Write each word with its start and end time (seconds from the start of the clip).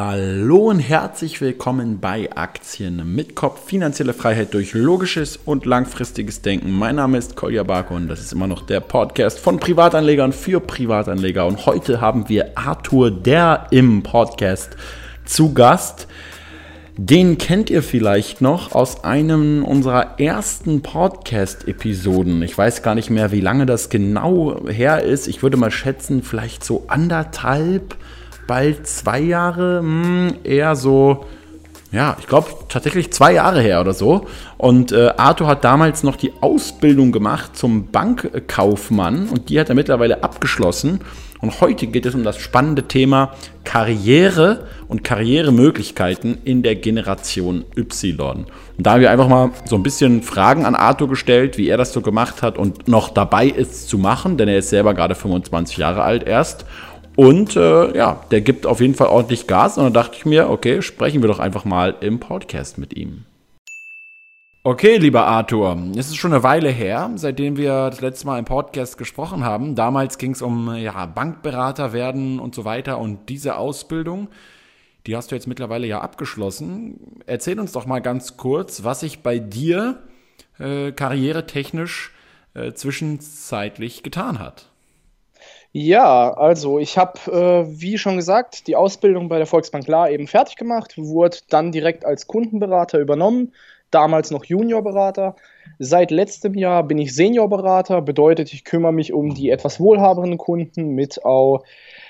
Hallo 0.00 0.68
und 0.68 0.78
herzlich 0.78 1.40
willkommen 1.40 1.98
bei 1.98 2.30
Aktien 2.32 3.16
mit 3.16 3.34
Kopf. 3.34 3.66
Finanzielle 3.66 4.14
Freiheit 4.14 4.54
durch 4.54 4.72
logisches 4.72 5.36
und 5.44 5.66
langfristiges 5.66 6.40
Denken. 6.40 6.70
Mein 6.70 6.94
Name 6.94 7.18
ist 7.18 7.34
Kolja 7.34 7.64
Barko 7.64 7.96
und 7.96 8.06
das 8.06 8.20
ist 8.20 8.32
immer 8.32 8.46
noch 8.46 8.64
der 8.64 8.78
Podcast 8.78 9.40
von 9.40 9.58
Privatanlegern 9.58 10.32
für 10.32 10.60
Privatanleger. 10.60 11.48
Und 11.48 11.66
heute 11.66 12.00
haben 12.00 12.28
wir 12.28 12.56
Arthur 12.56 13.10
der 13.10 13.66
im 13.72 14.04
Podcast 14.04 14.76
zu 15.24 15.52
Gast. 15.52 16.06
Den 16.96 17.36
kennt 17.36 17.68
ihr 17.68 17.82
vielleicht 17.82 18.40
noch 18.40 18.76
aus 18.76 19.02
einem 19.02 19.64
unserer 19.64 20.20
ersten 20.20 20.80
Podcast-Episoden. 20.80 22.40
Ich 22.42 22.56
weiß 22.56 22.84
gar 22.84 22.94
nicht 22.94 23.10
mehr, 23.10 23.32
wie 23.32 23.40
lange 23.40 23.66
das 23.66 23.88
genau 23.88 24.64
her 24.68 25.02
ist. 25.02 25.26
Ich 25.26 25.42
würde 25.42 25.56
mal 25.56 25.72
schätzen, 25.72 26.22
vielleicht 26.22 26.62
so 26.62 26.84
anderthalb 26.86 27.96
bald 28.48 28.88
zwei 28.88 29.20
Jahre, 29.20 29.80
mh, 29.82 30.04
hm, 30.04 30.34
eher 30.42 30.74
so, 30.74 31.24
ja, 31.92 32.16
ich 32.18 32.26
glaube 32.26 32.48
tatsächlich 32.68 33.12
zwei 33.12 33.34
Jahre 33.34 33.60
her 33.60 33.80
oder 33.80 33.94
so. 33.94 34.26
Und 34.56 34.90
äh, 34.90 35.12
Arthur 35.16 35.46
hat 35.46 35.62
damals 35.62 36.02
noch 36.02 36.16
die 36.16 36.32
Ausbildung 36.40 37.12
gemacht 37.12 37.56
zum 37.56 37.86
Bankkaufmann 37.92 39.28
und 39.28 39.48
die 39.48 39.60
hat 39.60 39.68
er 39.68 39.76
mittlerweile 39.76 40.24
abgeschlossen. 40.24 41.00
Und 41.40 41.60
heute 41.60 41.86
geht 41.86 42.04
es 42.04 42.16
um 42.16 42.24
das 42.24 42.38
spannende 42.38 42.88
Thema 42.88 43.32
Karriere 43.62 44.66
und 44.88 45.04
Karrieremöglichkeiten 45.04 46.38
in 46.44 46.62
der 46.62 46.74
Generation 46.74 47.64
Y. 47.76 48.46
Und 48.76 48.86
da 48.86 48.92
haben 48.92 49.00
wir 49.00 49.10
einfach 49.10 49.28
mal 49.28 49.50
so 49.64 49.76
ein 49.76 49.84
bisschen 49.84 50.22
Fragen 50.22 50.66
an 50.66 50.74
Arthur 50.74 51.08
gestellt, 51.08 51.56
wie 51.56 51.68
er 51.68 51.76
das 51.76 51.92
so 51.92 52.00
gemacht 52.00 52.42
hat 52.42 52.58
und 52.58 52.88
noch 52.88 53.10
dabei 53.10 53.46
ist 53.46 53.88
zu 53.88 53.98
machen, 53.98 54.36
denn 54.36 54.48
er 54.48 54.58
ist 54.58 54.70
selber 54.70 54.94
gerade 54.94 55.14
25 55.14 55.76
Jahre 55.76 56.02
alt 56.02 56.24
erst. 56.24 56.64
Und 57.18 57.56
äh, 57.56 57.96
ja, 57.96 58.20
der 58.30 58.42
gibt 58.42 58.64
auf 58.64 58.80
jeden 58.80 58.94
Fall 58.94 59.08
ordentlich 59.08 59.48
Gas. 59.48 59.76
Und 59.76 59.82
dann 59.82 59.92
dachte 59.92 60.16
ich 60.16 60.24
mir, 60.24 60.50
okay, 60.50 60.82
sprechen 60.82 61.20
wir 61.20 61.26
doch 61.26 61.40
einfach 61.40 61.64
mal 61.64 61.96
im 62.00 62.20
Podcast 62.20 62.78
mit 62.78 62.94
ihm. 62.94 63.24
Okay, 64.62 64.98
lieber 64.98 65.26
Arthur, 65.26 65.76
es 65.96 66.06
ist 66.10 66.16
schon 66.16 66.32
eine 66.32 66.44
Weile 66.44 66.70
her, 66.70 67.10
seitdem 67.16 67.56
wir 67.56 67.90
das 67.90 68.00
letzte 68.00 68.28
Mal 68.28 68.38
im 68.38 68.44
Podcast 68.44 68.98
gesprochen 68.98 69.44
haben. 69.44 69.74
Damals 69.74 70.18
ging 70.18 70.30
es 70.30 70.42
um 70.42 70.72
ja, 70.76 71.06
Bankberater 71.06 71.92
werden 71.92 72.38
und 72.38 72.54
so 72.54 72.64
weiter 72.64 72.98
und 72.98 73.28
diese 73.28 73.56
Ausbildung, 73.56 74.28
die 75.08 75.16
hast 75.16 75.32
du 75.32 75.34
jetzt 75.34 75.48
mittlerweile 75.48 75.88
ja 75.88 76.00
abgeschlossen. 76.00 77.20
Erzähl 77.26 77.58
uns 77.58 77.72
doch 77.72 77.86
mal 77.86 77.98
ganz 78.00 78.36
kurz, 78.36 78.84
was 78.84 79.00
sich 79.00 79.24
bei 79.24 79.40
dir 79.40 80.04
äh, 80.60 80.92
karrieretechnisch 80.92 82.12
äh, 82.54 82.74
zwischenzeitlich 82.74 84.04
getan 84.04 84.38
hat. 84.38 84.68
Ja, 85.80 86.32
also 86.32 86.80
ich 86.80 86.98
habe, 86.98 87.20
äh, 87.30 87.80
wie 87.80 87.98
schon 87.98 88.16
gesagt, 88.16 88.66
die 88.66 88.74
Ausbildung 88.74 89.28
bei 89.28 89.38
der 89.38 89.46
Volksbank 89.46 89.86
La 89.86 90.08
eben 90.10 90.26
fertig 90.26 90.56
gemacht, 90.56 90.94
wurde 90.96 91.36
dann 91.50 91.70
direkt 91.70 92.04
als 92.04 92.26
Kundenberater 92.26 92.98
übernommen, 92.98 93.52
damals 93.92 94.32
noch 94.32 94.44
Juniorberater. 94.44 95.36
Seit 95.78 96.10
letztem 96.10 96.54
Jahr 96.54 96.82
bin 96.82 96.98
ich 96.98 97.14
Seniorberater, 97.14 98.02
bedeutet, 98.02 98.52
ich 98.52 98.64
kümmere 98.64 98.92
mich 98.92 99.12
um 99.12 99.34
die 99.34 99.50
etwas 99.50 99.78
wohlhabenden 99.78 100.36
Kunden 100.36 100.96
mit 100.96 101.24
auch 101.24 101.62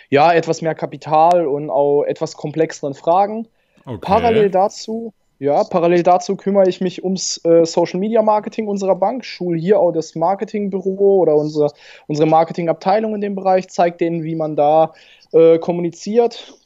ja, 0.08 0.33
etwas 0.33 0.62
mehr 0.62 0.74
Kapital 0.74 1.46
und 1.46 1.69
auch 1.69 2.05
etwas 2.05 2.39
komplexeren 2.39 2.94
Fragen. 2.94 3.48
Okay. 3.84 3.98
Parallel 4.00 4.50
dazu 4.50 5.12
ja, 5.39 5.62
parallel 5.64 6.03
dazu 6.03 6.36
kümmere 6.36 6.69
ich 6.69 6.81
mich 6.81 7.05
ums 7.05 7.42
äh, 7.44 7.64
Social 7.64 8.00
Media 8.00 8.22
Marketing 8.22 8.67
unserer 8.67 8.97
Bank, 8.97 9.25
schule 9.25 9.58
hier 9.58 9.78
auch 9.78 9.92
das 9.92 10.17
Marketingbüro 10.17 11.19
oder 11.19 11.36
unsere, 11.36 11.70
unsere 12.08 12.28
Marketingabteilung 12.28 13.14
in 13.14 13.20
dem 13.20 13.36
Bereich, 13.36 13.69
zeige 13.69 13.97
denen, 13.97 14.25
wie 14.25 14.34
man 14.34 14.56
da 14.56 14.95
äh, 15.33 15.58
kommuniziert 15.58 16.58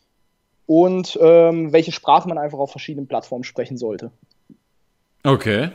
und 0.67 1.19
ähm, 1.21 1.73
welche 1.73 1.93
Sprache 1.93 2.29
man 2.29 2.39
einfach 2.39 2.59
auf 2.59 2.71
verschiedenen 2.71 3.07
Plattformen 3.07 3.45
sprechen 3.45 3.77
sollte. 3.77 4.11
Okay. 5.23 5.69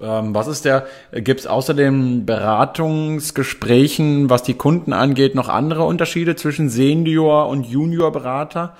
Ähm, 0.00 0.34
was 0.34 0.46
ist 0.46 0.64
der, 0.64 0.86
gibt 1.12 1.40
es 1.40 1.46
außer 1.46 1.74
den 1.74 2.24
Beratungsgesprächen, 2.24 4.30
was 4.30 4.42
die 4.42 4.54
Kunden 4.54 4.92
angeht, 4.92 5.34
noch 5.34 5.48
andere 5.48 5.84
Unterschiede 5.84 6.36
zwischen 6.36 6.68
Senior- 6.68 7.48
und 7.48 7.66
Juniorberater? 7.66 8.76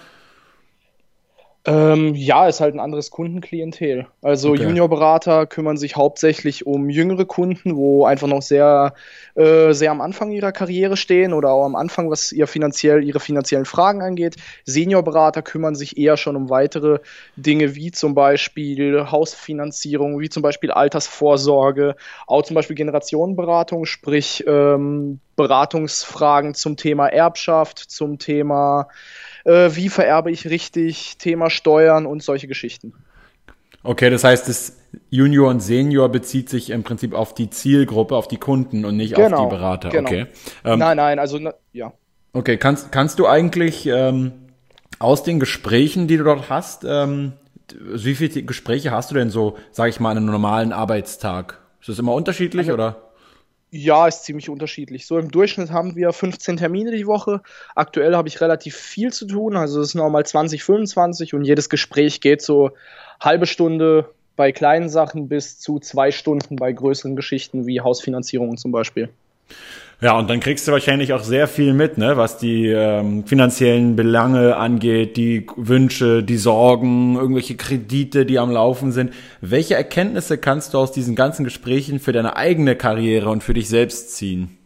Ähm, 1.67 2.15
ja, 2.15 2.47
ist 2.47 2.61
halt 2.61 2.75
ein 2.75 2.81
anderes 2.81 3.11
Kundenklientel. 3.11 4.07
Also 4.23 4.51
okay. 4.51 4.63
Juniorberater 4.63 5.47
kümmern 5.47 5.77
sich 5.77 5.97
hauptsächlich 5.97 6.65
um 6.65 6.89
jüngere 6.89 7.25
Kunden, 7.25 7.77
wo 7.77 8.05
einfach 8.05 8.29
noch 8.29 8.43
sehr, 8.43 8.95
äh, 9.35 9.73
sehr 9.73 9.91
am 9.91 10.01
Anfang 10.01 10.31
ihrer 10.31 10.53
Karriere 10.53 10.97
stehen 10.97 11.33
oder 11.33 11.51
auch 11.51 11.65
am 11.65 11.75
Anfang, 11.75 12.09
was 12.09 12.31
ihr 12.31 12.47
finanziell, 12.47 13.03
ihre 13.03 13.19
finanziellen 13.19 13.65
Fragen 13.65 14.01
angeht. 14.01 14.37
Seniorberater 14.65 15.43
kümmern 15.43 15.75
sich 15.75 15.99
eher 15.99 16.17
schon 16.17 16.37
um 16.37 16.51
weitere 16.51 17.01
Dinge 17.35 17.75
wie 17.75 17.91
zum 17.91 18.15
Beispiel 18.15 19.11
Hausfinanzierung, 19.11 20.21
wie 20.21 20.29
zum 20.29 20.45
Beispiel 20.45 20.71
Altersvorsorge, 20.71 21.97
auch 22.29 22.43
zum 22.43 22.55
Beispiel 22.55 22.77
Generationenberatung, 22.77 23.87
sprich 23.87 24.45
ähm, 24.47 25.19
Beratungsfragen 25.35 26.55
zum 26.55 26.77
Thema 26.77 27.09
Erbschaft, 27.09 27.79
zum 27.79 28.19
Thema 28.19 28.89
äh, 29.47 29.75
wie 29.75 29.89
vererbe 29.89 30.31
ich 30.31 30.49
richtig, 30.49 31.17
Thema 31.19 31.51
Steuern 31.51 32.05
und 32.05 32.23
solche 32.23 32.49
Geschichten. 32.49 32.93
Okay, 33.83 34.11
das 34.11 34.25
heißt, 34.25 34.49
das 34.49 34.77
Junior 35.11 35.49
und 35.49 35.61
Senior 35.61 36.09
bezieht 36.09 36.49
sich 36.49 36.71
im 36.71 36.83
Prinzip 36.83 37.15
auf 37.15 37.35
die 37.35 37.51
Zielgruppe, 37.51 38.17
auf 38.17 38.27
die 38.27 38.39
Kunden 38.39 38.85
und 38.85 38.97
nicht 38.97 39.15
genau, 39.15 39.37
auf 39.37 39.45
die 39.45 39.57
Berater. 39.57 39.89
Genau. 39.91 40.09
Okay. 40.09 40.27
Ähm, 40.65 40.81
nein, 40.81 40.97
nein, 40.97 41.19
also 41.21 41.39
ja. 41.73 41.93
Okay, 42.33 42.57
kannst, 42.57 42.91
kannst 42.91 43.21
du 43.21 43.27
eigentlich 43.29 43.87
ähm, 43.87 44.33
aus 44.99 45.23
den 45.23 45.39
Gesprächen, 45.39 46.09
die 46.09 46.17
du 46.17 46.25
dort 46.25 46.51
hast, 46.51 46.85
ähm, 46.85 47.35
wie 47.81 48.15
viele 48.17 48.43
Gespräche 48.43 48.91
hast 48.91 49.11
du 49.11 49.15
denn 49.15 49.31
so, 49.31 49.57
sage 49.71 49.91
ich 49.91 50.01
mal, 50.01 50.11
an 50.11 50.19
einem 50.19 50.27
normalen 50.27 50.73
Arbeitstag? 50.73 51.61
Ist 51.81 51.89
das 51.89 51.99
immer 51.99 52.15
unterschiedlich 52.15 52.67
also, 52.67 52.75
oder? 52.75 53.06
Ja, 53.71 54.07
ist 54.07 54.25
ziemlich 54.25 54.49
unterschiedlich. 54.49 55.07
So 55.07 55.19
im 55.19 55.31
Durchschnitt 55.31 55.71
haben 55.71 55.97
wir 55.97 56.13
15 56.13 56.57
Termine 56.57 56.93
die 56.93 57.07
Woche. 57.07 57.43
Aktuell 57.75 58.15
habe 58.15 58.29
ich 58.29 58.41
relativ 58.41 58.77
viel 58.77 59.13
zu 59.13 59.27
tun, 59.27 59.57
also 59.57 59.81
es 59.81 59.91
sind 59.91 60.01
nochmal 60.01 60.25
20, 60.25 60.63
25 60.63 61.35
und 61.35 61.45
jedes 61.45 61.69
Gespräch 61.69 62.21
geht 62.21 62.43
so 62.43 62.71
halbe 63.21 63.47
Stunde 63.47 64.09
bei 64.37 64.53
kleinen 64.53 64.89
Sachen 64.89 65.29
bis 65.29 65.59
zu 65.59 65.81
zwei 65.81 66.13
Stunden 66.13 66.57
bei 66.57 66.73
größeren 66.73 67.17
Geschichten 67.17 67.67
wie 67.67 67.81
Hausfinanzierungen 67.81 68.57
zum 68.57 68.71
Beispiel. 68.71 69.09
Ja, 70.03 70.19
und 70.19 70.29
dann 70.29 70.41
kriegst 70.41 70.69
du 70.69 70.73
wahrscheinlich 70.73 71.15
auch 71.15 71.23
sehr 71.23 71.49
viel 71.49 71.73
mit, 71.73 71.97
ne, 71.97 72.19
was 72.19 72.37
die 72.37 72.67
ähm, 72.69 73.27
finanziellen 73.27 73.97
Belange 73.97 74.57
angeht, 74.57 75.17
die 75.17 75.47
Wünsche, 75.57 76.23
die 76.23 76.37
Sorgen, 76.37 77.17
irgendwelche 77.17 77.57
Kredite, 77.57 78.27
die 78.27 78.39
am 78.39 78.51
Laufen 78.51 78.93
sind. 78.93 79.15
Welche 79.41 79.75
Erkenntnisse 79.75 80.37
kannst 80.37 80.75
du 80.75 80.79
aus 80.79 80.93
diesen 80.93 81.15
ganzen 81.15 81.45
Gesprächen 81.45 81.99
für 81.99 82.13
deine 82.13 82.37
eigene 82.37 82.77
Karriere 82.77 83.31
und 83.31 83.43
für 83.43 83.55
dich 83.55 83.71
selbst 83.71 84.15
ziehen? 84.15 84.59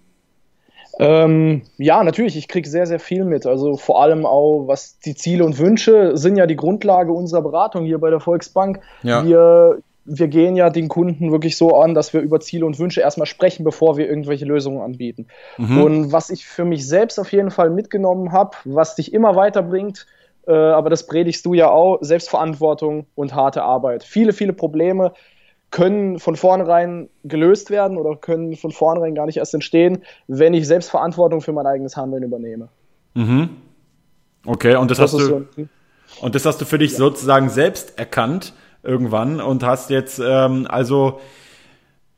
Ähm, 0.98 1.62
ja, 1.78 2.02
natürlich, 2.02 2.36
ich 2.36 2.48
krieg 2.48 2.66
sehr, 2.66 2.86
sehr 2.86 2.98
viel 2.98 3.24
mit. 3.24 3.46
Also 3.46 3.76
vor 3.76 4.02
allem 4.02 4.26
auch, 4.26 4.66
was 4.66 4.98
die 4.98 5.14
Ziele 5.14 5.44
und 5.44 5.58
Wünsche 5.58 6.16
sind 6.16 6.36
ja 6.36 6.46
die 6.46 6.56
Grundlage 6.56 7.12
unserer 7.12 7.40
Beratung 7.40 7.86
hier 7.86 7.98
bei 7.98 8.10
der 8.10 8.20
Volksbank. 8.20 8.80
Ja. 9.02 9.24
Wir 9.24 9.78
wir 10.12 10.26
gehen 10.26 10.56
ja 10.56 10.70
den 10.70 10.88
Kunden 10.88 11.30
wirklich 11.30 11.56
so 11.56 11.76
an, 11.76 11.94
dass 11.94 12.12
wir 12.12 12.20
über 12.20 12.40
Ziele 12.40 12.66
und 12.66 12.78
Wünsche 12.80 13.00
erstmal 13.00 13.26
sprechen, 13.26 13.62
bevor 13.62 13.96
wir 13.96 14.08
irgendwelche 14.08 14.44
Lösungen 14.44 14.80
anbieten. 14.80 15.28
Mhm. 15.56 15.82
Und 15.82 16.12
was 16.12 16.30
ich 16.30 16.46
für 16.46 16.64
mich 16.64 16.86
selbst 16.86 17.20
auf 17.20 17.32
jeden 17.32 17.52
Fall 17.52 17.70
mitgenommen 17.70 18.32
habe, 18.32 18.56
was 18.64 18.96
dich 18.96 19.12
immer 19.12 19.36
weiterbringt, 19.36 20.06
äh, 20.48 20.52
aber 20.52 20.90
das 20.90 21.06
predigst 21.06 21.46
du 21.46 21.54
ja 21.54 21.70
auch, 21.70 21.98
Selbstverantwortung 22.00 23.06
und 23.14 23.34
harte 23.34 23.62
Arbeit. 23.62 24.02
Viele, 24.02 24.32
viele 24.32 24.52
Probleme 24.52 25.12
können 25.70 26.18
von 26.18 26.34
vornherein 26.34 27.08
gelöst 27.22 27.70
werden 27.70 27.96
oder 27.96 28.16
können 28.16 28.56
von 28.56 28.72
vornherein 28.72 29.14
gar 29.14 29.26
nicht 29.26 29.36
erst 29.36 29.54
entstehen, 29.54 30.02
wenn 30.26 30.54
ich 30.54 30.66
Selbstverantwortung 30.66 31.40
für 31.40 31.52
mein 31.52 31.66
eigenes 31.66 31.96
Handeln 31.96 32.24
übernehme. 32.24 32.68
Mhm. 33.14 33.50
Okay, 34.44 34.74
und 34.74 34.90
das, 34.90 34.98
das 34.98 35.12
hast 35.12 35.20
du 35.20 35.26
so 35.26 35.46
und 36.20 36.34
das 36.34 36.44
hast 36.44 36.60
du 36.60 36.64
für 36.64 36.78
dich 36.78 36.92
ja. 36.92 36.98
sozusagen 36.98 37.48
selbst 37.48 37.96
erkannt 37.96 38.54
irgendwann 38.82 39.40
und 39.40 39.62
hast 39.62 39.90
jetzt 39.90 40.20
ähm, 40.24 40.66
also 40.68 41.20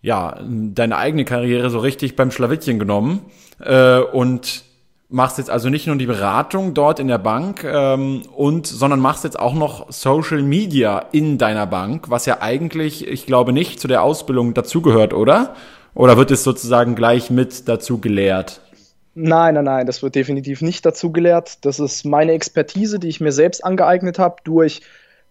ja 0.01 0.39
deine 0.43 0.97
eigene 0.97 1.25
Karriere 1.25 1.71
so 1.71 1.79
richtig 1.79 2.17
beim 2.17 2.31
Schlawittchen 2.31 2.79
genommen 2.79 3.21
äh, 3.61 3.99
und 3.99 4.65
machst 5.13 5.39
jetzt 5.39 5.51
also 5.51 5.69
nicht 5.69 5.87
nur 5.87 5.97
die 5.97 6.07
Beratung 6.07 6.75
dort 6.75 6.99
in 6.99 7.09
der 7.09 7.19
Bank 7.19 7.65
ähm, 7.65 8.23
und 8.35 8.67
sondern 8.67 8.99
machst 8.99 9.25
jetzt 9.25 9.39
auch 9.39 9.55
noch 9.55 9.93
Social 9.93 10.43
Media 10.43 11.07
in 11.13 11.39
deiner 11.39 11.67
Bank, 11.67 12.09
was 12.09 12.27
ja 12.27 12.41
eigentlich, 12.41 13.07
ich 13.07 13.27
glaube, 13.27 13.53
nicht 13.53 13.79
zu 13.79 13.89
der 13.89 14.03
Ausbildung 14.03 14.55
dazugehört, 14.55 15.13
oder? 15.13 15.55
Oder 15.95 16.17
wird 16.17 16.31
es 16.31 16.43
sozusagen 16.43 16.95
gleich 16.95 17.31
mit 17.31 17.69
dazu 17.69 17.99
gelehrt? 17.99 18.63
Nein, 19.15 19.55
nein, 19.55 19.65
nein, 19.65 19.87
das 19.87 20.03
wird 20.03 20.15
definitiv 20.15 20.63
nicht 20.63 20.87
dazu 20.87 21.13
gelehrt. 21.13 21.67
Das 21.67 21.79
ist 21.79 22.07
meine 22.07 22.33
Expertise, 22.33 22.99
die 22.99 23.09
ich 23.09 23.21
mir 23.21 23.33
selbst 23.33 23.63
angeeignet 23.63 24.19
habe 24.19 24.37
durch 24.43 24.81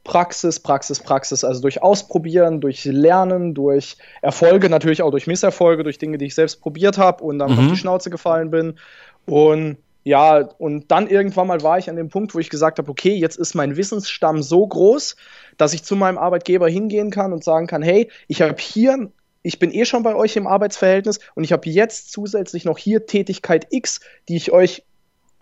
Praxis, 0.04 0.60
Praxis, 0.60 1.00
Praxis, 1.00 1.44
also 1.44 1.62
durch 1.62 1.82
Ausprobieren, 1.84 2.60
durch 2.60 2.86
Lernen, 2.86 3.54
durch 3.54 3.98
Erfolge, 4.22 4.70
natürlich 4.70 5.02
auch 5.02 5.12
durch 5.12 5.28
Misserfolge, 5.28 5.84
durch 5.84 6.00
Dinge, 6.00 6.18
die 6.18 6.26
ich 6.26 6.36
selbst 6.36 6.62
probiert 6.62 6.98
habe 6.98 7.24
und 7.24 7.40
dann 7.40 7.52
mhm. 7.52 7.60
auf 7.60 7.68
die 7.68 7.78
Schnauze 7.78 8.10
gefallen 8.10 8.50
bin. 8.50 8.80
Und 9.26 9.78
ja, 10.04 10.50
und 10.58 10.90
dann 10.90 11.08
irgendwann 11.08 11.48
mal 11.48 11.62
war 11.62 11.78
ich 11.78 11.90
an 11.90 11.96
dem 11.96 12.10
Punkt, 12.10 12.34
wo 12.34 12.40
ich 12.40 12.50
gesagt 12.50 12.80
habe, 12.80 12.90
okay, 12.90 13.14
jetzt 13.14 13.38
ist 13.38 13.54
mein 13.54 13.78
Wissensstamm 13.78 14.42
so 14.42 14.66
groß, 14.66 15.16
dass 15.58 15.74
ich 15.74 15.84
zu 15.84 15.96
meinem 15.96 16.18
Arbeitgeber 16.18 16.68
hingehen 16.68 17.12
kann 17.12 17.34
und 17.34 17.44
sagen 17.44 17.68
kann, 17.68 17.84
hey, 17.84 18.10
ich 18.28 18.42
habe 18.42 18.56
hier, 18.58 19.12
ich 19.44 19.60
bin 19.60 19.72
eh 19.72 19.86
schon 19.86 20.02
bei 20.02 20.16
euch 20.16 20.36
im 20.36 20.48
Arbeitsverhältnis 20.48 21.20
und 21.36 21.44
ich 21.44 21.52
habe 21.52 21.70
jetzt 21.70 22.12
zusätzlich 22.12 22.66
noch 22.66 22.80
hier 22.80 23.06
Tätigkeit 23.06 23.68
X, 23.70 24.00
die 24.28 24.38
ich 24.38 24.52
euch 24.52 24.84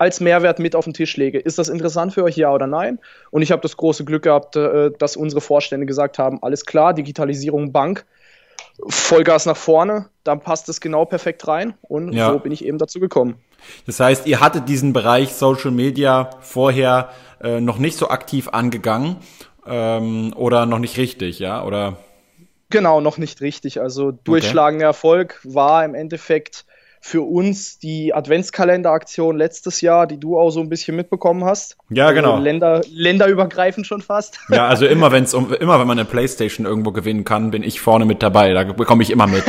als 0.00 0.18
Mehrwert 0.18 0.58
mit 0.58 0.74
auf 0.74 0.84
den 0.84 0.94
Tisch 0.94 1.18
lege. 1.18 1.38
Ist 1.38 1.58
das 1.58 1.68
interessant 1.68 2.14
für 2.14 2.24
euch, 2.24 2.34
ja 2.34 2.50
oder 2.50 2.66
nein? 2.66 2.98
Und 3.30 3.42
ich 3.42 3.52
habe 3.52 3.60
das 3.60 3.76
große 3.76 4.06
Glück 4.06 4.22
gehabt, 4.22 4.56
äh, 4.56 4.90
dass 4.98 5.14
unsere 5.14 5.42
Vorstände 5.42 5.84
gesagt 5.84 6.18
haben, 6.18 6.42
alles 6.42 6.64
klar, 6.64 6.94
Digitalisierung 6.94 7.70
Bank, 7.70 8.06
Vollgas 8.88 9.44
nach 9.44 9.58
vorne, 9.58 10.08
dann 10.24 10.40
passt 10.40 10.70
es 10.70 10.80
genau 10.80 11.04
perfekt 11.04 11.46
rein 11.46 11.74
und 11.82 12.14
ja. 12.14 12.32
so 12.32 12.38
bin 12.38 12.50
ich 12.50 12.64
eben 12.64 12.78
dazu 12.78 12.98
gekommen. 12.98 13.34
Das 13.84 14.00
heißt, 14.00 14.26
ihr 14.26 14.40
hattet 14.40 14.70
diesen 14.70 14.94
Bereich 14.94 15.34
Social 15.34 15.70
Media 15.70 16.30
vorher 16.40 17.10
äh, 17.42 17.60
noch 17.60 17.76
nicht 17.76 17.98
so 17.98 18.08
aktiv 18.08 18.48
angegangen 18.48 19.16
ähm, 19.66 20.32
oder 20.34 20.64
noch 20.64 20.78
nicht 20.78 20.96
richtig, 20.96 21.40
ja? 21.40 21.62
Oder? 21.62 21.98
Genau, 22.70 23.02
noch 23.02 23.18
nicht 23.18 23.42
richtig. 23.42 23.82
Also 23.82 24.12
durchschlagender 24.12 24.86
okay. 24.86 24.96
Erfolg 24.96 25.40
war 25.44 25.84
im 25.84 25.94
Endeffekt 25.94 26.64
für 27.02 27.22
uns 27.22 27.78
die 27.78 28.12
Adventskalenderaktion 28.12 29.36
letztes 29.36 29.80
Jahr, 29.80 30.06
die 30.06 30.18
du 30.18 30.38
auch 30.38 30.50
so 30.50 30.60
ein 30.60 30.68
bisschen 30.68 30.96
mitbekommen 30.96 31.44
hast. 31.44 31.78
Ja, 31.88 32.08
also 32.08 32.14
genau. 32.14 32.38
Länder, 32.38 32.82
länderübergreifend 32.92 33.86
schon 33.86 34.02
fast. 34.02 34.38
Ja, 34.50 34.66
also 34.66 34.84
immer 34.86 35.10
wenn 35.10 35.24
es 35.24 35.32
um, 35.32 35.52
immer 35.54 35.80
wenn 35.80 35.86
man 35.86 35.98
eine 35.98 36.04
Playstation 36.04 36.66
irgendwo 36.66 36.92
gewinnen 36.92 37.24
kann, 37.24 37.50
bin 37.50 37.62
ich 37.62 37.80
vorne 37.80 38.04
mit 38.04 38.22
dabei. 38.22 38.52
Da 38.52 38.64
bekomme 38.64 39.02
ich 39.02 39.10
immer 39.10 39.26
mit. 39.26 39.44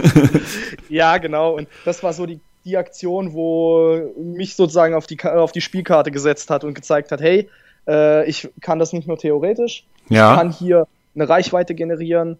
ja, 0.88 1.16
genau. 1.18 1.52
Und 1.56 1.68
das 1.84 2.02
war 2.02 2.12
so 2.12 2.26
die, 2.26 2.40
die 2.64 2.76
Aktion, 2.76 3.32
wo 3.32 4.12
mich 4.18 4.54
sozusagen 4.54 4.94
auf 4.94 5.06
die, 5.06 5.18
auf 5.22 5.52
die 5.52 5.60
Spielkarte 5.60 6.10
gesetzt 6.10 6.50
hat 6.50 6.64
und 6.64 6.74
gezeigt 6.74 7.12
hat, 7.12 7.20
hey, 7.20 7.48
äh, 7.86 8.28
ich 8.28 8.50
kann 8.60 8.78
das 8.78 8.92
nicht 8.92 9.08
nur 9.08 9.16
theoretisch, 9.16 9.84
ja. 10.08 10.32
ich 10.32 10.38
kann 10.38 10.50
hier 10.50 10.86
eine 11.14 11.28
Reichweite 11.28 11.74
generieren, 11.74 12.38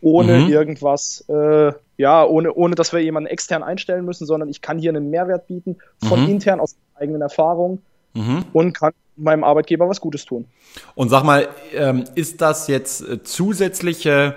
ohne 0.00 0.40
mhm. 0.40 0.48
irgendwas, 0.48 1.24
äh, 1.28 1.72
ja, 1.96 2.24
ohne, 2.24 2.52
ohne 2.54 2.74
dass 2.74 2.92
wir 2.92 3.00
jemanden 3.00 3.28
extern 3.28 3.62
einstellen 3.62 4.04
müssen, 4.04 4.26
sondern 4.26 4.48
ich 4.48 4.62
kann 4.62 4.78
hier 4.78 4.90
einen 4.90 5.10
Mehrwert 5.10 5.46
bieten 5.46 5.76
von 6.06 6.22
mhm. 6.22 6.30
intern 6.30 6.60
aus 6.60 6.76
eigenen 6.94 7.22
Erfahrungen 7.22 7.82
mhm. 8.14 8.44
und 8.52 8.72
kann 8.74 8.92
meinem 9.16 9.44
Arbeitgeber 9.44 9.88
was 9.88 10.00
Gutes 10.00 10.24
tun. 10.24 10.46
Und 10.94 11.08
sag 11.08 11.24
mal, 11.24 11.48
ähm, 11.74 12.04
ist 12.14 12.40
das 12.40 12.68
jetzt 12.68 13.00
äh, 13.00 13.22
zusätzliche 13.22 14.36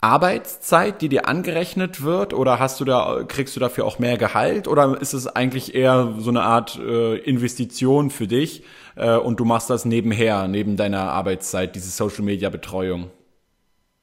Arbeitszeit, 0.00 1.00
die 1.00 1.08
dir 1.08 1.26
angerechnet 1.28 2.02
wird, 2.02 2.34
oder 2.34 2.58
hast 2.58 2.78
du 2.78 2.84
da, 2.84 3.24
kriegst 3.26 3.56
du 3.56 3.60
dafür 3.60 3.86
auch 3.86 3.98
mehr 3.98 4.18
Gehalt, 4.18 4.68
oder 4.68 5.00
ist 5.00 5.14
es 5.14 5.26
eigentlich 5.26 5.74
eher 5.74 6.14
so 6.18 6.30
eine 6.30 6.42
Art 6.42 6.78
äh, 6.78 7.16
Investition 7.16 8.10
für 8.10 8.26
dich 8.26 8.64
äh, 8.96 9.16
und 9.16 9.40
du 9.40 9.46
machst 9.46 9.70
das 9.70 9.86
nebenher, 9.86 10.46
neben 10.46 10.76
deiner 10.76 11.10
Arbeitszeit, 11.10 11.74
diese 11.74 11.88
Social 11.88 12.22
Media 12.22 12.50
Betreuung? 12.50 13.10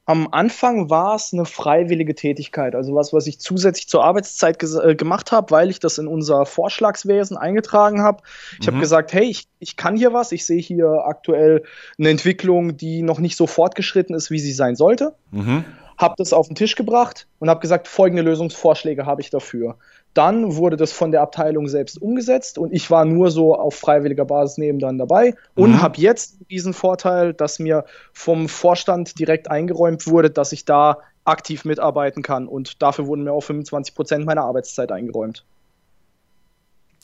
Am 0.04 0.28
Anfang 0.32 0.90
war 0.90 1.14
es 1.14 1.32
eine 1.32 1.44
freiwillige 1.44 2.16
Tätigkeit, 2.16 2.74
also 2.74 2.92
was, 2.94 3.12
was 3.12 3.28
ich 3.28 3.38
zusätzlich 3.38 3.88
zur 3.88 4.02
Arbeitszeit 4.02 4.60
äh, 4.60 4.96
gemacht 4.96 5.30
habe, 5.30 5.52
weil 5.52 5.70
ich 5.70 5.78
das 5.78 5.98
in 5.98 6.08
unser 6.08 6.44
Vorschlagswesen 6.44 7.36
eingetragen 7.36 8.02
habe. 8.02 8.22
Ich 8.54 8.66
mhm. 8.66 8.72
habe 8.72 8.80
gesagt, 8.80 9.12
hey, 9.12 9.24
ich, 9.24 9.46
ich 9.60 9.76
kann 9.76 9.96
hier 9.96 10.12
was, 10.12 10.32
ich 10.32 10.44
sehe 10.44 10.60
hier 10.60 11.04
aktuell 11.06 11.62
eine 11.98 12.10
Entwicklung, 12.10 12.76
die 12.76 13.02
noch 13.02 13.20
nicht 13.20 13.36
so 13.36 13.46
fortgeschritten 13.46 14.16
ist, 14.16 14.32
wie 14.32 14.40
sie 14.40 14.52
sein 14.52 14.74
sollte. 14.74 15.14
Mhm. 15.30 15.64
Habe 15.96 16.14
das 16.18 16.32
auf 16.32 16.48
den 16.48 16.56
Tisch 16.56 16.74
gebracht 16.74 17.28
und 17.38 17.48
habe 17.48 17.60
gesagt, 17.60 17.86
folgende 17.86 18.22
Lösungsvorschläge 18.22 19.06
habe 19.06 19.20
ich 19.20 19.30
dafür. 19.30 19.76
Dann 20.14 20.56
wurde 20.56 20.76
das 20.76 20.92
von 20.92 21.10
der 21.10 21.22
Abteilung 21.22 21.68
selbst 21.68 22.00
umgesetzt 22.00 22.58
und 22.58 22.72
ich 22.72 22.90
war 22.90 23.04
nur 23.04 23.30
so 23.30 23.54
auf 23.54 23.74
freiwilliger 23.74 24.26
Basis 24.26 24.58
neben 24.58 24.78
dann 24.78 24.98
dabei 24.98 25.34
und 25.54 25.72
mhm. 25.72 25.82
habe 25.82 26.00
jetzt 26.00 26.36
diesen 26.50 26.74
Vorteil, 26.74 27.32
dass 27.32 27.58
mir 27.58 27.84
vom 28.12 28.48
Vorstand 28.48 29.18
direkt 29.18 29.50
eingeräumt 29.50 30.06
wurde, 30.06 30.30
dass 30.30 30.52
ich 30.52 30.64
da 30.64 30.98
aktiv 31.24 31.64
mitarbeiten 31.64 32.22
kann 32.22 32.46
und 32.46 32.82
dafür 32.82 33.06
wurden 33.06 33.24
mir 33.24 33.32
auch 33.32 33.42
25 33.42 33.94
Prozent 33.94 34.26
meiner 34.26 34.42
Arbeitszeit 34.42 34.92
eingeräumt. 34.92 35.44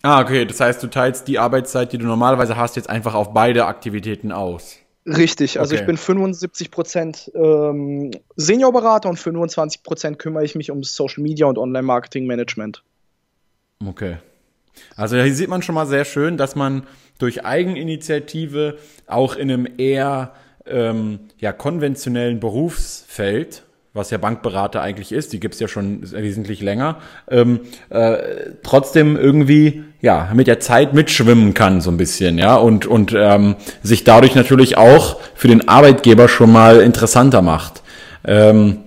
Ah, 0.02 0.20
okay. 0.20 0.44
Das 0.44 0.60
heißt, 0.60 0.82
du 0.82 0.86
teilst 0.88 1.28
die 1.28 1.38
Arbeitszeit, 1.38 1.92
die 1.92 1.98
du 1.98 2.06
normalerweise 2.06 2.56
hast, 2.56 2.76
jetzt 2.76 2.88
einfach 2.88 3.14
auf 3.14 3.32
beide 3.32 3.66
Aktivitäten 3.66 4.32
aus. 4.32 4.76
Richtig, 5.06 5.58
also 5.58 5.72
okay. 5.72 5.80
ich 5.80 5.86
bin 5.86 5.96
75 5.96 6.70
Prozent 6.70 7.32
ähm, 7.34 8.10
Seniorberater 8.36 9.08
und 9.08 9.18
25 9.18 9.82
Prozent 9.82 10.18
kümmere 10.18 10.44
ich 10.44 10.54
mich 10.54 10.70
um 10.70 10.82
Social 10.82 11.22
Media 11.22 11.46
und 11.46 11.56
Online-Marketing-Management. 11.56 12.82
Okay. 13.86 14.16
Also 14.96 15.16
hier 15.16 15.34
sieht 15.34 15.48
man 15.48 15.62
schon 15.62 15.74
mal 15.74 15.86
sehr 15.86 16.04
schön, 16.04 16.36
dass 16.36 16.56
man 16.56 16.84
durch 17.18 17.44
Eigeninitiative 17.44 18.78
auch 19.06 19.36
in 19.36 19.50
einem 19.50 19.68
eher 19.76 20.32
ähm, 20.66 21.20
ja, 21.38 21.52
konventionellen 21.52 22.40
Berufsfeld, 22.40 23.62
was 23.94 24.10
ja 24.10 24.18
Bankberater 24.18 24.80
eigentlich 24.80 25.12
ist, 25.12 25.32
die 25.32 25.40
gibt's 25.40 25.58
ja 25.60 25.66
schon 25.66 26.02
wesentlich 26.12 26.60
länger, 26.60 26.98
ähm, 27.28 27.60
äh, 27.90 28.18
trotzdem 28.62 29.16
irgendwie 29.16 29.84
ja 30.00 30.30
mit 30.34 30.46
der 30.46 30.60
Zeit 30.60 30.94
mitschwimmen 30.94 31.54
kann 31.54 31.80
so 31.80 31.90
ein 31.90 31.96
bisschen, 31.96 32.38
ja, 32.38 32.54
und, 32.56 32.86
und 32.86 33.14
ähm, 33.16 33.56
sich 33.82 34.04
dadurch 34.04 34.34
natürlich 34.34 34.76
auch 34.76 35.20
für 35.34 35.48
den 35.48 35.68
Arbeitgeber 35.68 36.28
schon 36.28 36.52
mal 36.52 36.80
interessanter 36.80 37.42
macht. 37.42 37.82
Ähm, 38.24 38.78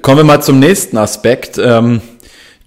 kommen 0.00 0.18
wir 0.18 0.24
mal 0.24 0.42
zum 0.42 0.58
nächsten 0.58 0.96
Aspekt. 0.96 1.58
Ähm, 1.58 2.00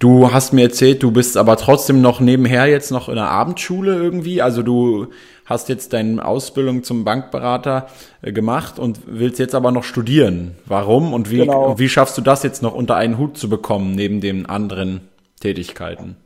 Du 0.02 0.32
hast 0.32 0.52
mir 0.52 0.62
erzählt, 0.62 1.00
du 1.04 1.12
bist 1.12 1.36
aber 1.36 1.56
trotzdem 1.56 2.00
noch 2.00 2.18
nebenher 2.18 2.66
jetzt 2.66 2.90
noch 2.90 3.08
in 3.08 3.14
der 3.14 3.28
Abendschule 3.28 3.94
irgendwie. 3.94 4.42
Also 4.42 4.64
du 4.64 5.06
hast 5.46 5.68
jetzt 5.68 5.92
deine 5.92 6.24
Ausbildung 6.24 6.82
zum 6.82 7.04
Bankberater 7.04 7.86
äh, 8.20 8.32
gemacht 8.32 8.80
und 8.80 8.98
willst 9.06 9.38
jetzt 9.38 9.54
aber 9.54 9.70
noch 9.70 9.84
studieren. 9.84 10.56
Warum 10.66 11.12
und 11.12 11.30
wie, 11.30 11.36
genau. 11.36 11.78
wie 11.78 11.88
schaffst 11.88 12.18
du 12.18 12.20
das 12.20 12.42
jetzt 12.42 12.64
noch 12.64 12.74
unter 12.74 12.96
einen 12.96 13.16
Hut 13.16 13.38
zu 13.38 13.48
bekommen, 13.48 13.94
neben 13.94 14.20
den 14.20 14.46
anderen 14.46 15.08
Tätigkeiten? 15.38 16.16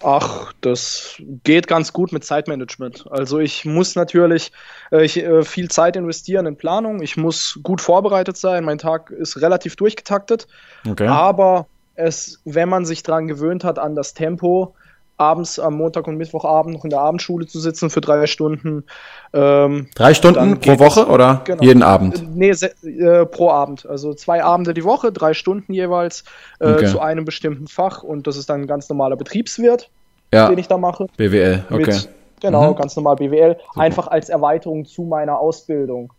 Ach, 0.00 0.52
das 0.60 1.20
geht 1.42 1.66
ganz 1.66 1.92
gut 1.92 2.12
mit 2.12 2.24
Zeitmanagement. 2.24 3.06
Also 3.10 3.40
ich 3.40 3.64
muss 3.64 3.96
natürlich 3.96 4.52
äh, 4.92 5.04
ich, 5.04 5.16
äh, 5.16 5.42
viel 5.42 5.68
Zeit 5.72 5.96
investieren 5.96 6.46
in 6.46 6.56
Planung. 6.56 7.02
Ich 7.02 7.16
muss 7.16 7.58
gut 7.64 7.80
vorbereitet 7.80 8.36
sein. 8.36 8.64
Mein 8.64 8.78
Tag 8.78 9.10
ist 9.10 9.40
relativ 9.40 9.74
durchgetaktet. 9.74 10.46
Okay. 10.88 11.08
Aber 11.08 11.66
es, 11.94 12.40
wenn 12.44 12.68
man 12.68 12.84
sich 12.84 13.02
daran 13.02 13.26
gewöhnt 13.28 13.64
hat, 13.64 13.78
an 13.78 13.94
das 13.94 14.14
Tempo, 14.14 14.74
abends 15.16 15.58
am 15.58 15.74
Montag 15.74 16.08
und 16.08 16.16
Mittwochabend 16.16 16.74
noch 16.74 16.84
in 16.84 16.90
der 16.90 17.00
Abendschule 17.00 17.46
zu 17.46 17.60
sitzen 17.60 17.88
für 17.90 18.00
drei 18.00 18.26
Stunden. 18.26 18.84
Ähm, 19.32 19.88
drei 19.94 20.12
Stunden 20.12 20.58
pro 20.58 20.78
Woche 20.78 21.06
oder 21.06 21.42
genau, 21.44 21.62
jeden 21.62 21.82
Abend? 21.82 22.36
Nee, 22.36 22.50
äh, 22.50 23.24
pro 23.26 23.50
Abend. 23.50 23.86
Also 23.86 24.14
zwei 24.14 24.42
Abende 24.42 24.74
die 24.74 24.84
Woche, 24.84 25.12
drei 25.12 25.34
Stunden 25.34 25.72
jeweils 25.72 26.24
äh, 26.58 26.72
okay. 26.72 26.86
zu 26.86 27.00
einem 27.00 27.24
bestimmten 27.24 27.68
Fach 27.68 28.02
und 28.02 28.26
das 28.26 28.36
ist 28.36 28.50
dann 28.50 28.62
ein 28.62 28.66
ganz 28.66 28.88
normaler 28.88 29.16
Betriebswirt, 29.16 29.90
ja. 30.32 30.48
den 30.48 30.58
ich 30.58 30.68
da 30.68 30.78
mache. 30.78 31.06
BWL, 31.16 31.64
okay. 31.70 31.86
Mit, 31.86 32.08
genau, 32.40 32.72
mhm. 32.72 32.76
ganz 32.76 32.96
normal 32.96 33.16
BWL, 33.16 33.56
Super. 33.56 33.80
einfach 33.80 34.08
als 34.08 34.28
Erweiterung 34.28 34.84
zu 34.84 35.02
meiner 35.02 35.38
Ausbildung. 35.38 36.12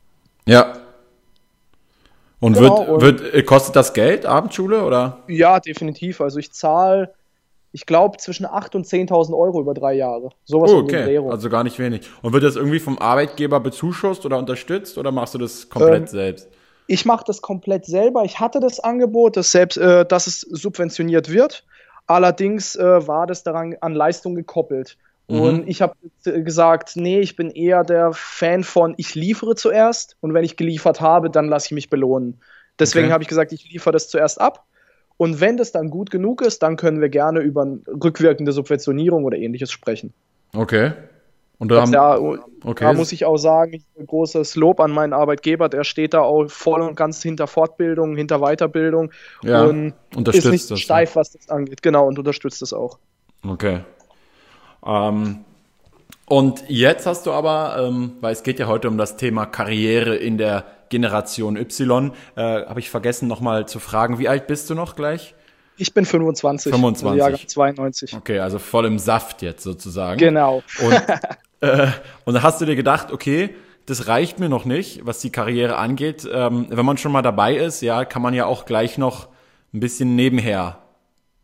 Ja, 0.46 0.74
und, 2.46 2.54
genau, 2.54 3.02
wird, 3.02 3.24
wird, 3.24 3.34
äh, 3.34 3.42
kostet 3.42 3.76
das 3.76 3.94
Geld, 3.94 4.28
Abendschule, 4.28 4.84
oder? 4.84 5.24
Ja, 5.28 5.60
definitiv. 5.60 6.22
Also 6.22 6.38
ich 6.38 6.52
zahle, 6.52 7.12
ich 7.72 7.88
glaube, 7.88 8.18
zwischen 8.18 8.46
8.000 8.46 8.76
und 8.76 8.86
10.000 8.86 9.36
Euro 9.36 9.60
über 9.62 9.74
drei 9.74 9.94
Jahre. 9.94 10.30
Sowas 10.44 10.72
oh, 10.72 10.78
okay, 10.78 11.18
also 11.18 11.50
gar 11.50 11.64
nicht 11.64 11.80
wenig. 11.80 12.08
Und 12.22 12.34
wird 12.34 12.44
das 12.44 12.56
irgendwie 12.56 12.80
vom 12.80 13.00
Arbeitgeber 13.00 13.60
bezuschusst 13.60 14.28
oder 14.28 14.38
unterstützt 14.38 15.00
oder 15.00 15.12
machst 15.12 15.34
du 15.34 15.40
das 15.40 15.70
komplett 15.70 16.02
ähm, 16.02 16.08
selbst? 16.08 16.48
Ich 16.86 17.04
mache 17.04 17.24
das 17.26 17.42
komplett 17.42 17.88
selber. 17.88 18.26
Ich 18.26 18.40
hatte 18.40 18.60
das 18.60 18.80
Angebot, 18.80 19.38
dass, 19.38 19.52
selbst, 19.52 19.78
äh, 19.78 20.06
dass 20.06 20.28
es 20.28 20.42
subventioniert 20.42 21.32
wird. 21.32 21.66
Allerdings 22.06 22.76
äh, 22.76 23.08
war 23.08 23.26
das 23.26 23.42
daran 23.42 23.76
an 23.82 23.96
Leistung 23.96 24.36
gekoppelt. 24.36 24.98
Mhm. 25.28 25.42
Und 25.42 25.68
ich 25.68 25.82
habe 25.82 25.96
gesagt, 26.24 26.96
nee, 26.96 27.20
ich 27.20 27.36
bin 27.36 27.50
eher 27.50 27.84
der 27.84 28.12
Fan 28.14 28.64
von, 28.64 28.94
ich 28.98 29.16
liefere 29.16 29.56
zuerst 29.56 30.18
und 30.22 30.34
wenn 30.34 30.44
ich 30.44 30.58
geliefert 30.58 31.02
habe, 31.02 31.30
dann 31.30 31.48
lasse 31.48 31.68
ich 31.68 31.72
mich 31.72 31.90
belohnen. 31.90 32.40
Deswegen 32.80 33.06
okay. 33.06 33.14
habe 33.14 33.24
ich 33.24 33.30
gesagt, 33.30 33.52
ich 33.54 33.70
liefere 33.72 33.94
das 33.94 34.10
zuerst 34.10 34.40
ab. 34.40 34.66
Und 35.18 35.40
wenn 35.40 35.56
das 35.56 35.72
dann 35.72 35.90
gut 35.90 36.12
genug 36.12 36.42
ist, 36.42 36.62
dann 36.62 36.76
können 36.76 37.00
wir 37.00 37.10
gerne 37.10 37.40
über 37.40 37.66
rückwirkende 37.88 38.52
Subventionierung 38.52 39.24
oder 39.24 39.38
ähnliches 39.38 39.72
sprechen. 39.72 40.14
Okay. 40.54 40.92
Und 41.58 41.72
da, 41.72 41.82
haben, 41.82 41.94
ja, 41.94 42.18
okay. 42.18 42.84
da 42.84 42.94
muss 42.94 43.14
ich 43.14 43.24
auch 43.24 43.38
sagen, 43.38 43.82
großes 44.06 44.58
Lob 44.58 44.82
an 44.82 44.92
meinen 44.92 45.14
Arbeitgeber, 45.14 45.70
der 45.70 45.86
steht 45.86 46.14
da 46.14 46.20
auch 46.20 46.50
voll 46.50 46.82
und 46.82 46.96
ganz 46.96 47.24
hinter 47.24 47.48
Fortbildung, 47.48 48.18
hinter 48.18 48.40
Weiterbildung 48.40 49.12
ja, 49.42 49.64
und 49.64 49.94
ist 50.34 50.46
nicht 50.46 50.70
das, 50.70 50.82
steif, 50.82 51.16
was 51.16 51.32
das 51.32 51.50
angeht. 51.50 51.82
Genau, 51.82 52.08
und 52.08 52.20
unterstützt 52.20 52.62
das 52.62 52.74
auch. 52.74 53.00
Okay. 53.48 53.80
Ähm, 54.86 55.46
und 56.28 56.64
jetzt 56.68 57.06
hast 57.06 57.26
du 57.26 57.32
aber, 57.32 57.88
ähm, 57.88 58.14
weil 58.22 58.34
es 58.34 58.44
geht 58.44 58.60
ja 58.60 58.68
heute 58.68 58.88
um 58.88 58.98
das 58.98 59.18
Thema 59.18 59.46
Karriere 59.46 60.16
in 60.16 60.38
der 60.38 60.66
Generation 60.90 61.56
Y, 61.56 62.12
äh, 62.36 62.42
habe 62.42 62.80
ich 62.80 62.90
vergessen 62.90 63.28
nochmal 63.28 63.68
zu 63.68 63.80
fragen, 63.80 64.20
wie 64.20 64.28
alt 64.28 64.48
bist 64.48 64.70
du 64.70 64.76
noch 64.76 64.96
gleich? 64.96 65.36
Ich 65.78 65.94
bin 65.94 66.06
25. 66.06 66.72
25. 66.72 67.08
Also 67.08 67.18
Jahrgang 67.18 67.48
92. 67.48 68.14
Okay, 68.16 68.40
also 68.40 68.60
voll 68.60 68.86
im 68.86 68.98
Saft 68.98 69.42
jetzt 69.42 69.64
sozusagen. 69.64 70.18
Genau. 70.18 70.64
Und, 70.82 71.04
äh, 71.62 71.88
und 72.24 72.34
da 72.34 72.44
hast 72.44 72.62
du 72.62 72.66
dir 72.66 72.76
gedacht, 72.76 73.12
okay, 73.12 73.56
das 73.86 74.08
reicht 74.08 74.40
mir 74.40 74.50
noch 74.50 74.66
nicht, 74.66 75.06
was 75.06 75.20
die 75.20 75.32
Karriere 75.32 75.78
angeht. 75.78 76.28
Ähm, 76.32 76.68
wenn 76.70 76.86
man 76.86 76.98
schon 76.98 77.12
mal 77.12 77.22
dabei 77.22 77.56
ist, 77.56 77.82
ja, 77.82 78.06
kann 78.06 78.22
man 78.22 78.34
ja 78.34 78.46
auch 78.46 78.66
gleich 78.66 78.98
noch 78.98 79.28
ein 79.74 79.80
bisschen 79.80 80.16
nebenher 80.16 80.80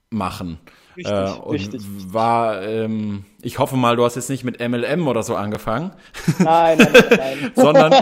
machen. 0.10 0.60
Richtig, 0.96 1.14
äh, 1.14 1.40
und 1.40 1.54
richtig. 1.54 1.82
War, 2.12 2.62
ähm, 2.62 3.26
ich 3.42 3.60
hoffe 3.60 3.78
mal, 3.78 3.96
du 3.96 4.04
hast 4.04 4.16
jetzt 4.16 4.30
nicht 4.30 4.44
mit 4.44 4.60
MLM 4.60 5.08
oder 5.08 5.24
so 5.24 5.36
angefangen. 5.36 5.92
Nein, 6.40 6.78
nein, 6.78 6.94
nein. 6.94 7.08
nein. 7.18 7.52
sondern, 7.56 7.94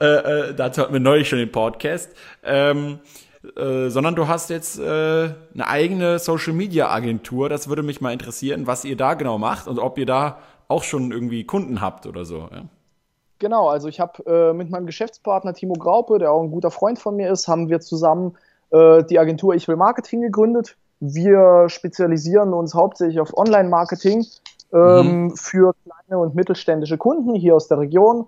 äh, 0.00 0.04
äh, 0.04 0.54
dazu 0.54 0.82
hatten 0.82 0.92
wir 0.92 1.00
neulich 1.00 1.28
schon 1.28 1.38
den 1.38 1.52
Podcast. 1.52 2.10
Ähm, 2.42 3.00
äh, 3.56 3.88
sondern 3.88 4.14
du 4.14 4.28
hast 4.28 4.50
jetzt 4.50 4.78
äh, 4.78 4.82
eine 4.84 5.66
eigene 5.66 6.18
Social 6.18 6.52
Media 6.52 6.90
Agentur. 6.90 7.48
Das 7.48 7.68
würde 7.68 7.82
mich 7.82 8.00
mal 8.00 8.12
interessieren, 8.12 8.66
was 8.66 8.84
ihr 8.84 8.96
da 8.96 9.14
genau 9.14 9.38
macht 9.38 9.66
und 9.66 9.78
ob 9.78 9.96
ihr 9.98 10.06
da 10.06 10.38
auch 10.68 10.84
schon 10.84 11.10
irgendwie 11.10 11.44
Kunden 11.44 11.80
habt 11.80 12.06
oder 12.06 12.24
so. 12.24 12.48
Ja? 12.52 12.64
Genau, 13.38 13.68
also 13.68 13.88
ich 13.88 13.98
habe 13.98 14.22
äh, 14.26 14.52
mit 14.52 14.70
meinem 14.70 14.84
Geschäftspartner 14.84 15.54
Timo 15.54 15.72
Graupe, 15.72 16.18
der 16.18 16.30
auch 16.30 16.42
ein 16.42 16.50
guter 16.50 16.70
Freund 16.70 16.98
von 16.98 17.16
mir 17.16 17.30
ist, 17.30 17.48
haben 17.48 17.70
wir 17.70 17.80
zusammen 17.80 18.36
äh, 18.70 19.02
die 19.04 19.18
Agentur 19.18 19.54
Ich 19.54 19.66
will 19.66 19.76
Marketing 19.76 20.20
gegründet. 20.20 20.76
Wir 21.00 21.68
spezialisieren 21.68 22.52
uns 22.52 22.74
hauptsächlich 22.74 23.20
auf 23.20 23.36
Online-Marketing 23.36 24.26
ähm, 24.72 25.24
mhm. 25.24 25.36
für 25.36 25.74
kleine 25.84 26.20
und 26.20 26.34
mittelständische 26.34 26.98
Kunden 26.98 27.34
hier 27.34 27.56
aus 27.56 27.68
der 27.68 27.78
Region. 27.78 28.26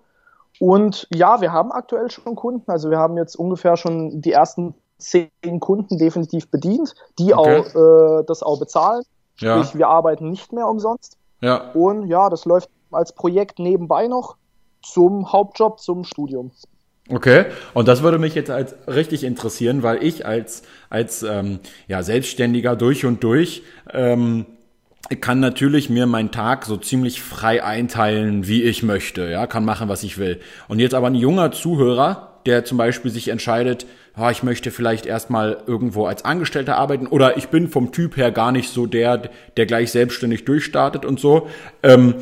Und 0.59 1.07
ja, 1.13 1.41
wir 1.41 1.53
haben 1.53 1.73
aktuell 1.73 2.11
schon 2.11 2.35
Kunden. 2.35 2.71
Also 2.71 2.91
wir 2.91 2.99
haben 2.99 3.17
jetzt 3.17 3.37
ungefähr 3.37 3.77
schon 3.77 4.21
die 4.21 4.33
ersten 4.33 4.75
zehn 4.99 5.31
Kunden 5.61 5.99
definitiv 5.99 6.51
bedient, 6.51 6.95
die 7.19 7.35
okay. 7.35 7.59
auch 7.59 8.21
äh, 8.21 8.25
das 8.27 8.43
auch 8.43 8.59
bezahlen. 8.59 9.03
Ja. 9.39 9.57
Sprich, 9.57 9.79
wir 9.79 9.89
arbeiten 9.89 10.31
nicht 10.31 10.53
mehr 10.53 10.69
umsonst. 10.69 11.17
Ja. 11.41 11.73
Und 11.73 12.07
ja, 12.07 12.31
das 12.31 12.45
läuft 12.45 12.71
als 12.91 13.13
Projekt 13.13 13.59
nebenbei 13.59 14.07
noch 14.07 14.37
zum 14.83 15.33
Hauptjob, 15.33 15.81
zum 15.81 16.05
Studium. 16.05 16.53
Okay, 17.09 17.47
und 17.75 17.89
das 17.89 18.03
würde 18.03 18.19
mich 18.19 18.35
jetzt 18.35 18.51
als 18.51 18.77
richtig 18.87 19.25
interessieren, 19.25 19.83
weil 19.83 20.03
ich 20.05 20.25
als, 20.25 20.63
als 20.89 21.25
ähm, 21.25 21.59
ja, 21.89 22.03
Selbstständiger 22.03 22.77
durch 22.77 23.05
und 23.05 23.25
durch 23.25 23.63
ähm, 23.93 24.47
kann 25.21 25.41
natürlich 25.41 25.91
mir 25.91 26.07
meinen 26.07 26.31
Tag 26.31 26.65
so 26.65 26.77
ziemlich 26.77 27.21
frei 27.21 27.65
einteilen, 27.65 28.47
wie 28.47 28.63
ich 28.63 28.85
möchte, 28.85 29.29
ja, 29.29 29.49
kann 29.49 29.65
machen, 29.65 29.89
was 29.89 30.05
ich 30.05 30.19
will. 30.19 30.41
Und 30.69 30.79
jetzt 30.79 30.95
aber 30.95 31.09
ein 31.09 31.17
junger 31.17 31.51
Zuhörer, 31.51 32.41
der 32.47 32.65
zum 32.65 32.79
Beispiel 32.79 33.11
sich 33.11 33.29
entscheidet, 33.29 33.87
oh, 34.17 34.29
ich 34.31 34.43
möchte 34.43 34.71
vielleicht 34.71 35.05
erstmal 35.05 35.59
irgendwo 35.67 36.07
als 36.07 36.25
Angestellter 36.25 36.77
arbeiten 36.77 37.09
oder 37.09 37.37
ich 37.37 37.49
bin 37.49 37.69
vom 37.69 37.93
Typ 37.93 38.17
her 38.17 38.31
gar 38.31 38.53
nicht 38.53 38.71
so 38.71 38.87
der, 38.87 39.31
der 39.57 39.67
gleich 39.67 39.91
selbstständig 39.91 40.45
durchstartet 40.45 41.05
und 41.05 41.19
so. 41.19 41.49
Ähm, 41.83 42.15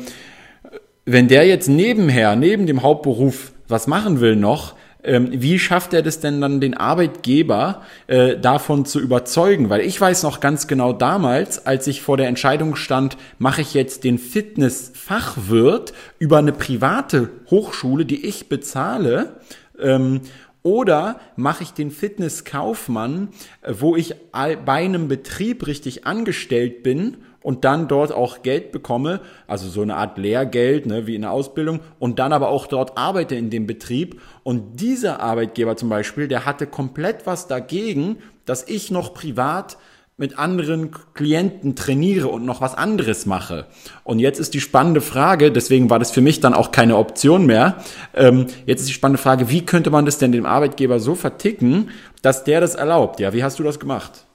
wenn 1.05 1.27
der 1.27 1.45
jetzt 1.45 1.67
nebenher, 1.67 2.35
neben 2.35 2.67
dem 2.67 2.83
Hauptberuf 2.83 3.51
was 3.71 3.87
machen 3.87 4.19
will 4.19 4.35
noch, 4.35 4.75
ähm, 5.03 5.29
wie 5.31 5.57
schafft 5.57 5.93
er 5.93 6.03
das 6.03 6.19
denn 6.19 6.41
dann 6.41 6.61
den 6.61 6.75
Arbeitgeber 6.75 7.81
äh, 8.07 8.37
davon 8.37 8.85
zu 8.85 8.99
überzeugen? 8.99 9.69
Weil 9.69 9.81
ich 9.81 9.99
weiß 9.99 10.23
noch 10.23 10.39
ganz 10.39 10.67
genau 10.67 10.93
damals, 10.93 11.65
als 11.65 11.87
ich 11.87 12.01
vor 12.01 12.17
der 12.17 12.27
Entscheidung 12.27 12.75
stand, 12.75 13.17
mache 13.39 13.61
ich 13.61 13.73
jetzt 13.73 14.03
den 14.03 14.19
Fitnessfachwirt 14.19 15.93
über 16.19 16.37
eine 16.37 16.53
private 16.53 17.29
Hochschule, 17.49 18.05
die 18.05 18.25
ich 18.25 18.47
bezahle, 18.49 19.37
ähm, 19.79 20.21
oder 20.63 21.19
mache 21.35 21.63
ich 21.63 21.71
den 21.71 21.89
Fitnesskaufmann, 21.89 23.29
äh, 23.61 23.73
wo 23.79 23.95
ich 23.95 24.15
bei 24.31 24.61
einem 24.67 25.07
Betrieb 25.07 25.65
richtig 25.65 26.05
angestellt 26.05 26.83
bin 26.83 27.17
und 27.43 27.65
dann 27.65 27.87
dort 27.87 28.11
auch 28.11 28.43
Geld 28.43 28.71
bekomme, 28.71 29.21
also 29.47 29.67
so 29.67 29.81
eine 29.81 29.95
Art 29.95 30.17
Lehrgeld, 30.17 30.85
ne, 30.85 31.07
wie 31.07 31.15
in 31.15 31.21
der 31.21 31.31
Ausbildung, 31.31 31.79
und 31.99 32.19
dann 32.19 32.33
aber 32.33 32.49
auch 32.49 32.67
dort 32.67 32.97
arbeite 32.97 33.35
in 33.35 33.49
dem 33.49 33.67
Betrieb. 33.67 34.21
Und 34.43 34.79
dieser 34.79 35.19
Arbeitgeber 35.21 35.75
zum 35.75 35.89
Beispiel, 35.89 36.27
der 36.27 36.45
hatte 36.45 36.67
komplett 36.67 37.25
was 37.25 37.47
dagegen, 37.47 38.17
dass 38.45 38.67
ich 38.67 38.91
noch 38.91 39.13
privat 39.13 39.77
mit 40.17 40.37
anderen 40.37 40.91
Klienten 41.15 41.75
trainiere 41.75 42.27
und 42.27 42.45
noch 42.45 42.61
was 42.61 42.75
anderes 42.75 43.25
mache. 43.25 43.65
Und 44.03 44.19
jetzt 44.19 44.39
ist 44.39 44.53
die 44.53 44.61
spannende 44.61 45.01
Frage, 45.01 45.51
deswegen 45.51 45.89
war 45.89 45.97
das 45.97 46.11
für 46.11 46.21
mich 46.21 46.39
dann 46.39 46.53
auch 46.53 46.71
keine 46.71 46.97
Option 46.97 47.47
mehr. 47.47 47.77
Ähm, 48.13 48.45
jetzt 48.67 48.81
ist 48.81 48.89
die 48.89 48.93
spannende 48.93 49.21
Frage, 49.21 49.49
wie 49.49 49.65
könnte 49.65 49.89
man 49.89 50.05
das 50.05 50.19
denn 50.19 50.31
dem 50.31 50.45
Arbeitgeber 50.45 50.99
so 50.99 51.15
verticken, 51.15 51.89
dass 52.21 52.43
der 52.43 52.61
das 52.61 52.75
erlaubt? 52.75 53.19
Ja, 53.19 53.33
wie 53.33 53.43
hast 53.43 53.57
du 53.57 53.63
das 53.63 53.79
gemacht? 53.79 54.25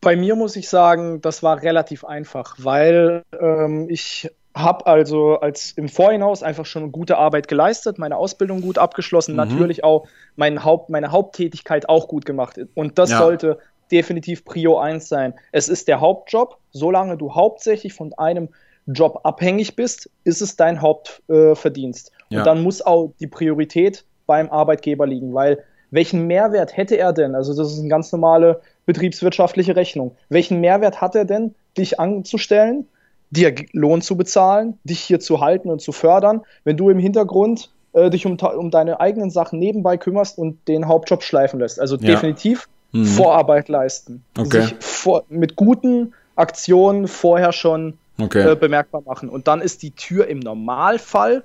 Bei 0.00 0.16
mir 0.16 0.36
muss 0.36 0.56
ich 0.56 0.68
sagen, 0.68 1.20
das 1.20 1.42
war 1.42 1.62
relativ 1.62 2.04
einfach, 2.04 2.56
weil 2.58 3.22
ähm, 3.40 3.86
ich 3.88 4.30
habe 4.54 4.86
also 4.86 5.40
als 5.40 5.72
im 5.72 5.88
Vorhinaus 5.88 6.42
einfach 6.42 6.66
schon 6.66 6.92
gute 6.92 7.16
Arbeit 7.16 7.48
geleistet, 7.48 7.98
meine 7.98 8.16
Ausbildung 8.16 8.60
gut 8.60 8.78
abgeschlossen, 8.78 9.32
mhm. 9.32 9.38
natürlich 9.38 9.82
auch 9.82 10.06
mein 10.36 10.64
Haupt, 10.64 10.90
meine 10.90 11.10
Haupttätigkeit 11.10 11.88
auch 11.88 12.08
gut 12.08 12.26
gemacht. 12.26 12.60
Und 12.74 12.98
das 12.98 13.10
ja. 13.10 13.18
sollte 13.18 13.58
definitiv 13.90 14.44
Prio 14.44 14.78
1 14.78 15.08
sein. 15.08 15.34
Es 15.52 15.68
ist 15.68 15.88
der 15.88 16.00
Hauptjob. 16.00 16.58
Solange 16.70 17.16
du 17.16 17.34
hauptsächlich 17.34 17.92
von 17.92 18.12
einem 18.14 18.48
Job 18.86 19.20
abhängig 19.24 19.76
bist, 19.76 20.10
ist 20.24 20.42
es 20.42 20.56
dein 20.56 20.80
Hauptverdienst. 20.80 22.08
Äh, 22.08 22.34
ja. 22.34 22.38
Und 22.40 22.46
dann 22.46 22.62
muss 22.62 22.82
auch 22.82 23.12
die 23.20 23.26
Priorität 23.26 24.04
beim 24.26 24.50
Arbeitgeber 24.50 25.06
liegen, 25.06 25.34
weil 25.34 25.62
welchen 25.90 26.26
Mehrwert 26.26 26.76
hätte 26.76 26.96
er 26.96 27.12
denn? 27.12 27.34
Also 27.34 27.54
das 27.54 27.72
ist 27.72 27.80
eine 27.80 27.88
ganz 27.88 28.10
normale 28.12 28.62
betriebswirtschaftliche 28.86 29.76
Rechnung. 29.76 30.16
Welchen 30.28 30.60
Mehrwert 30.60 31.00
hat 31.00 31.14
er 31.14 31.24
denn, 31.24 31.54
dich 31.76 32.00
anzustellen, 32.00 32.86
dir 33.30 33.54
Lohn 33.72 34.02
zu 34.02 34.16
bezahlen, 34.16 34.78
dich 34.84 35.00
hier 35.00 35.20
zu 35.20 35.40
halten 35.40 35.70
und 35.70 35.80
zu 35.80 35.92
fördern, 35.92 36.42
wenn 36.64 36.76
du 36.76 36.90
im 36.90 36.98
Hintergrund 36.98 37.70
äh, 37.92 38.10
dich 38.10 38.26
um, 38.26 38.36
um, 38.36 38.70
deine 38.70 39.00
eigenen 39.00 39.30
Sachen 39.30 39.58
nebenbei 39.58 39.96
kümmerst 39.96 40.38
und 40.38 40.68
den 40.68 40.86
Hauptjob 40.86 41.22
schleifen 41.22 41.60
lässt? 41.60 41.80
Also 41.80 41.96
ja. 41.96 42.02
definitiv 42.02 42.68
mhm. 42.92 43.06
Vorarbeit 43.06 43.68
leisten. 43.68 44.24
Okay. 44.38 44.62
Sich 44.62 44.74
vor, 44.80 45.24
mit 45.28 45.56
guten 45.56 46.12
Aktionen 46.36 47.08
vorher 47.08 47.52
schon 47.52 47.98
okay. 48.20 48.52
äh, 48.52 48.56
bemerkbar 48.56 49.02
machen. 49.04 49.28
Und 49.28 49.48
dann 49.48 49.60
ist 49.60 49.82
die 49.82 49.92
Tür 49.92 50.26
im 50.28 50.38
Normalfall 50.38 51.44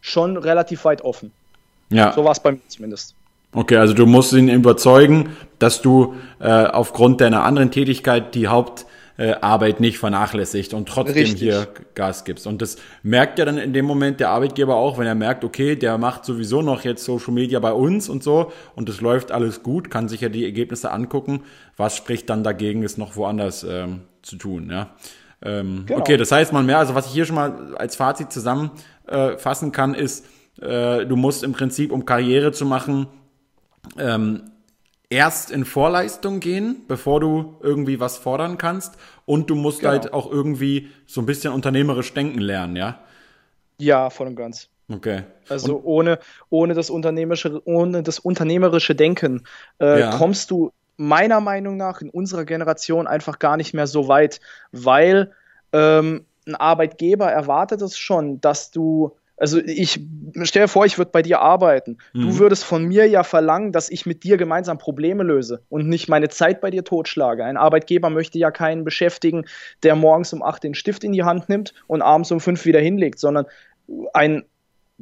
schon 0.00 0.36
relativ 0.36 0.84
weit 0.84 1.02
offen. 1.02 1.32
Ja. 1.90 2.12
So 2.12 2.24
war 2.24 2.32
es 2.32 2.40
bei 2.40 2.52
mir 2.52 2.60
zumindest. 2.68 3.14
Okay, 3.52 3.76
also 3.76 3.94
du 3.94 4.06
musst 4.06 4.32
ihn 4.32 4.48
überzeugen, 4.48 5.30
dass 5.58 5.82
du 5.82 6.14
äh, 6.38 6.48
aufgrund 6.48 7.20
deiner 7.20 7.44
anderen 7.44 7.72
Tätigkeit 7.72 8.34
die 8.36 8.46
Hauptarbeit 8.46 9.78
äh, 9.78 9.82
nicht 9.82 9.98
vernachlässigt 9.98 10.72
und 10.72 10.88
trotzdem 10.88 11.24
Richtig. 11.24 11.40
hier 11.40 11.66
Gas 11.96 12.24
gibst. 12.24 12.46
Und 12.46 12.62
das 12.62 12.76
merkt 13.02 13.40
ja 13.40 13.44
dann 13.44 13.58
in 13.58 13.72
dem 13.72 13.86
Moment 13.86 14.20
der 14.20 14.30
Arbeitgeber 14.30 14.76
auch, 14.76 14.98
wenn 14.98 15.06
er 15.06 15.16
merkt, 15.16 15.44
okay, 15.44 15.74
der 15.74 15.98
macht 15.98 16.24
sowieso 16.24 16.62
noch 16.62 16.84
jetzt 16.84 17.04
Social 17.04 17.34
Media 17.34 17.58
bei 17.58 17.72
uns 17.72 18.08
und 18.08 18.22
so 18.22 18.52
und 18.76 18.88
es 18.88 19.00
läuft 19.00 19.32
alles 19.32 19.64
gut, 19.64 19.90
kann 19.90 20.08
sich 20.08 20.20
ja 20.20 20.28
die 20.28 20.44
Ergebnisse 20.44 20.92
angucken. 20.92 21.42
Was 21.76 21.96
spricht 21.96 22.30
dann 22.30 22.44
dagegen, 22.44 22.84
es 22.84 22.98
noch 22.98 23.16
woanders 23.16 23.66
ähm, 23.68 24.02
zu 24.22 24.36
tun, 24.36 24.70
ja? 24.70 24.90
Ähm, 25.42 25.84
genau. 25.86 26.00
Okay, 26.00 26.16
das 26.16 26.30
heißt 26.30 26.52
mal 26.52 26.62
mehr, 26.62 26.78
also 26.78 26.94
was 26.94 27.06
ich 27.06 27.12
hier 27.12 27.24
schon 27.24 27.36
mal 27.36 27.74
als 27.76 27.96
Fazit 27.96 28.30
zusammenfassen 28.30 29.68
äh, 29.68 29.72
kann, 29.72 29.94
ist, 29.94 30.26
äh, 30.60 31.06
du 31.06 31.16
musst 31.16 31.42
im 31.42 31.52
Prinzip, 31.52 31.90
um 31.90 32.04
Karriere 32.04 32.52
zu 32.52 32.66
machen, 32.66 33.06
ähm, 33.98 34.50
erst 35.10 35.50
in 35.50 35.64
Vorleistung 35.64 36.40
gehen, 36.40 36.84
bevor 36.86 37.20
du 37.20 37.56
irgendwie 37.60 38.00
was 38.00 38.16
fordern 38.16 38.58
kannst. 38.58 38.96
Und 39.26 39.50
du 39.50 39.54
musst 39.54 39.80
genau. 39.80 39.92
halt 39.92 40.12
auch 40.12 40.30
irgendwie 40.30 40.88
so 41.06 41.20
ein 41.20 41.26
bisschen 41.26 41.52
unternehmerisch 41.52 42.14
denken 42.14 42.40
lernen, 42.40 42.76
ja? 42.76 43.00
Ja, 43.78 44.10
voll 44.10 44.28
und 44.28 44.36
ganz. 44.36 44.68
Okay. 44.92 45.22
Also 45.48 45.76
und, 45.76 45.84
ohne, 45.84 46.18
ohne, 46.48 46.74
das 46.74 46.90
unternehmerische, 46.90 47.60
ohne 47.64 48.02
das 48.02 48.18
unternehmerische 48.18 48.94
Denken 48.94 49.44
äh, 49.80 50.00
ja. 50.00 50.10
kommst 50.16 50.50
du 50.50 50.72
meiner 50.96 51.40
Meinung 51.40 51.76
nach 51.76 52.02
in 52.02 52.10
unserer 52.10 52.44
Generation 52.44 53.06
einfach 53.06 53.38
gar 53.38 53.56
nicht 53.56 53.72
mehr 53.72 53.86
so 53.86 54.08
weit, 54.08 54.40
weil 54.72 55.32
ähm, 55.72 56.26
ein 56.46 56.54
Arbeitgeber 56.56 57.30
erwartet 57.30 57.80
es 57.82 57.96
schon, 57.96 58.40
dass 58.40 58.70
du 58.70 59.16
also 59.40 59.58
ich 59.58 60.00
stell 60.42 60.62
dir 60.62 60.68
vor, 60.68 60.84
ich 60.84 60.98
würde 60.98 61.10
bei 61.10 61.22
dir 61.22 61.40
arbeiten. 61.40 61.96
Mhm. 62.12 62.20
Du 62.20 62.38
würdest 62.38 62.62
von 62.62 62.84
mir 62.84 63.08
ja 63.08 63.24
verlangen, 63.24 63.72
dass 63.72 63.88
ich 63.88 64.04
mit 64.04 64.22
dir 64.22 64.36
gemeinsam 64.36 64.76
Probleme 64.76 65.22
löse 65.22 65.62
und 65.70 65.88
nicht 65.88 66.08
meine 66.08 66.28
Zeit 66.28 66.60
bei 66.60 66.70
dir 66.70 66.84
totschlage. 66.84 67.44
Ein 67.44 67.56
Arbeitgeber 67.56 68.10
möchte 68.10 68.38
ja 68.38 68.50
keinen 68.50 68.84
beschäftigen, 68.84 69.46
der 69.82 69.96
morgens 69.96 70.32
um 70.34 70.42
acht 70.42 70.62
den 70.62 70.74
Stift 70.74 71.04
in 71.04 71.12
die 71.12 71.24
Hand 71.24 71.48
nimmt 71.48 71.72
und 71.86 72.02
abends 72.02 72.30
um 72.30 72.40
fünf 72.40 72.66
wieder 72.66 72.80
hinlegt, 72.80 73.18
sondern 73.18 73.46
ein 74.12 74.44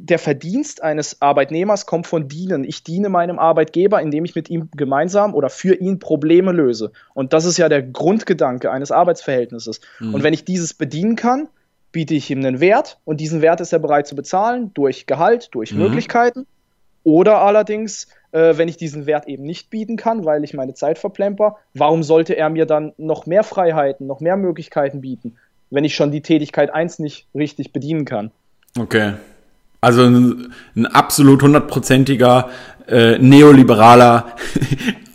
der 0.01 0.21
Verdienst 0.21 0.81
eines 0.81 1.21
Arbeitnehmers 1.21 1.85
kommt 1.85 2.07
von 2.07 2.29
Dienen. 2.29 2.63
Ich 2.63 2.85
diene 2.85 3.09
meinem 3.09 3.41
Arbeitgeber, 3.41 4.01
indem 4.01 4.25
ich 4.25 4.37
mit 4.37 4.49
ihm 4.49 4.69
gemeinsam 4.77 5.35
oder 5.35 5.51
für 5.51 5.75
ihn 5.75 5.99
Probleme 5.99 6.53
löse. 6.53 6.93
Und 7.15 7.33
das 7.33 7.45
ist 7.45 7.59
ja 7.59 7.69
der 7.69 7.83
Grundgedanke 7.83 8.71
eines 8.71 8.93
Arbeitsverhältnisses. 8.93 9.81
Mhm. 9.99 10.15
Und 10.15 10.23
wenn 10.23 10.35
ich 10.35 10.45
dieses 10.45 10.73
bedienen 10.73 11.17
kann, 11.17 11.49
biete 11.93 12.15
ich 12.15 12.31
ihm 12.31 12.39
einen 12.39 12.61
Wert 12.61 12.99
und 13.05 13.21
diesen 13.21 13.41
Wert 13.41 13.61
ist 13.61 13.73
er 13.73 13.79
bereit 13.79 14.07
zu 14.07 14.15
bezahlen 14.15 14.73
durch 14.75 15.07
Gehalt, 15.07 15.49
durch 15.53 15.73
mhm. 15.73 15.81
Möglichkeiten 15.81 16.47
Oder 17.05 17.39
allerdings, 17.39 18.09
äh, 18.33 18.57
wenn 18.57 18.69
ich 18.69 18.77
diesen 18.77 19.07
Wert 19.07 19.29
eben 19.29 19.45
nicht 19.45 19.71
bieten 19.71 19.97
kann, 19.97 20.25
weil 20.25 20.45
ich 20.45 20.53
meine 20.53 20.75
Zeit 20.75 20.99
verplemper, 20.99 21.57
warum 21.75 22.03
sollte 22.03 22.35
er 22.35 22.51
mir 22.51 22.67
dann 22.67 22.93
noch 22.99 23.27
mehr 23.27 23.45
Freiheiten, 23.45 24.07
noch 24.07 24.21
mehr 24.21 24.37
Möglichkeiten 24.37 25.01
bieten, 25.01 25.37
wenn 25.71 25.85
ich 25.85 25.95
schon 25.95 26.11
die 26.11 26.21
Tätigkeit 26.21 26.73
1 26.73 26.99
nicht 26.99 27.27
richtig 27.35 27.73
bedienen 27.73 28.05
kann? 28.05 28.31
Okay. 28.79 29.15
Also 29.81 30.03
ein, 30.03 30.53
ein 30.77 30.87
absolut 30.87 31.43
hundertprozentiger 31.43 32.51
äh, 32.89 33.17
neoliberaler 33.19 34.35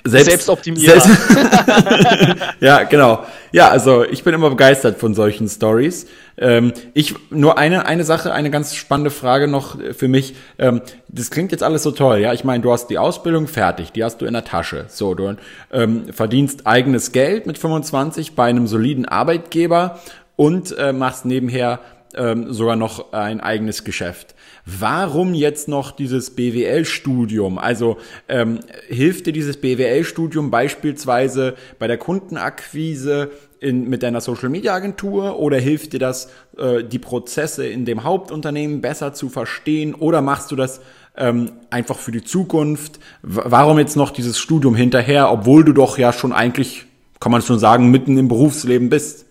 selbst, 0.05 0.29
Selbstoptimierer. 0.29 0.99
Selbst 0.99 2.41
ja, 2.59 2.83
genau. 2.83 3.25
Ja, 3.51 3.69
also 3.69 4.03
ich 4.03 4.23
bin 4.23 4.33
immer 4.33 4.49
begeistert 4.49 4.99
von 4.99 5.13
solchen 5.13 5.47
Stories. 5.47 6.07
Ähm, 6.37 6.73
ich 6.93 7.15
nur 7.29 7.57
eine 7.57 7.85
eine 7.85 8.03
Sache, 8.03 8.33
eine 8.33 8.51
ganz 8.51 8.75
spannende 8.75 9.11
Frage 9.11 9.47
noch 9.47 9.77
für 9.95 10.07
mich. 10.07 10.35
Ähm, 10.57 10.81
das 11.07 11.31
klingt 11.31 11.51
jetzt 11.51 11.63
alles 11.63 11.83
so 11.83 11.91
toll, 11.91 12.19
ja. 12.19 12.33
Ich 12.33 12.43
meine, 12.43 12.61
du 12.61 12.71
hast 12.71 12.87
die 12.87 12.97
Ausbildung 12.97 13.47
fertig, 13.47 13.91
die 13.91 14.03
hast 14.03 14.17
du 14.17 14.25
in 14.25 14.33
der 14.33 14.43
Tasche. 14.43 14.85
So, 14.89 15.13
du 15.13 15.37
ähm, 15.71 16.11
verdienst 16.11 16.67
eigenes 16.67 17.11
Geld 17.11 17.45
mit 17.45 17.57
25 17.57 18.35
bei 18.35 18.45
einem 18.45 18.67
soliden 18.67 19.05
Arbeitgeber 19.05 19.99
und 20.35 20.77
äh, 20.77 20.91
machst 20.91 21.25
nebenher 21.25 21.79
ähm, 22.15 22.51
sogar 22.51 22.75
noch 22.75 23.13
ein 23.13 23.39
eigenes 23.39 23.83
Geschäft. 23.83 24.35
Warum 24.65 25.33
jetzt 25.33 25.67
noch 25.67 25.91
dieses 25.91 26.35
BWL-Studium? 26.35 27.57
Also 27.57 27.97
ähm, 28.29 28.59
hilft 28.87 29.25
dir 29.25 29.33
dieses 29.33 29.57
BWL-Studium 29.57 30.51
beispielsweise 30.51 31.55
bei 31.79 31.87
der 31.87 31.97
Kundenakquise 31.97 33.31
in, 33.59 33.89
mit 33.89 34.03
deiner 34.03 34.21
Social-Media-Agentur 34.21 35.37
oder 35.37 35.57
hilft 35.57 35.91
dir 35.91 35.99
das, 35.99 36.29
äh, 36.57 36.81
die 36.81 36.99
Prozesse 36.99 37.67
in 37.67 37.83
dem 37.83 38.05
Hauptunternehmen 38.05 38.79
besser 38.79 39.13
zu 39.13 39.27
verstehen 39.27 39.93
oder 39.95 40.21
machst 40.21 40.49
du 40.51 40.55
das 40.55 40.79
ähm, 41.17 41.51
einfach 41.69 41.97
für 41.97 42.11
die 42.11 42.23
Zukunft? 42.23 42.99
W 43.21 43.41
warum 43.43 43.79
jetzt 43.79 43.97
noch 43.97 44.11
dieses 44.11 44.39
Studium 44.39 44.75
hinterher, 44.75 45.29
obwohl 45.29 45.65
du 45.65 45.73
doch 45.73 45.97
ja 45.97 46.13
schon 46.13 46.31
eigentlich, 46.31 46.85
kann 47.19 47.33
man 47.33 47.41
schon 47.41 47.59
sagen, 47.59 47.91
mitten 47.91 48.17
im 48.17 48.29
Berufsleben 48.29 48.89
bist? 48.89 49.25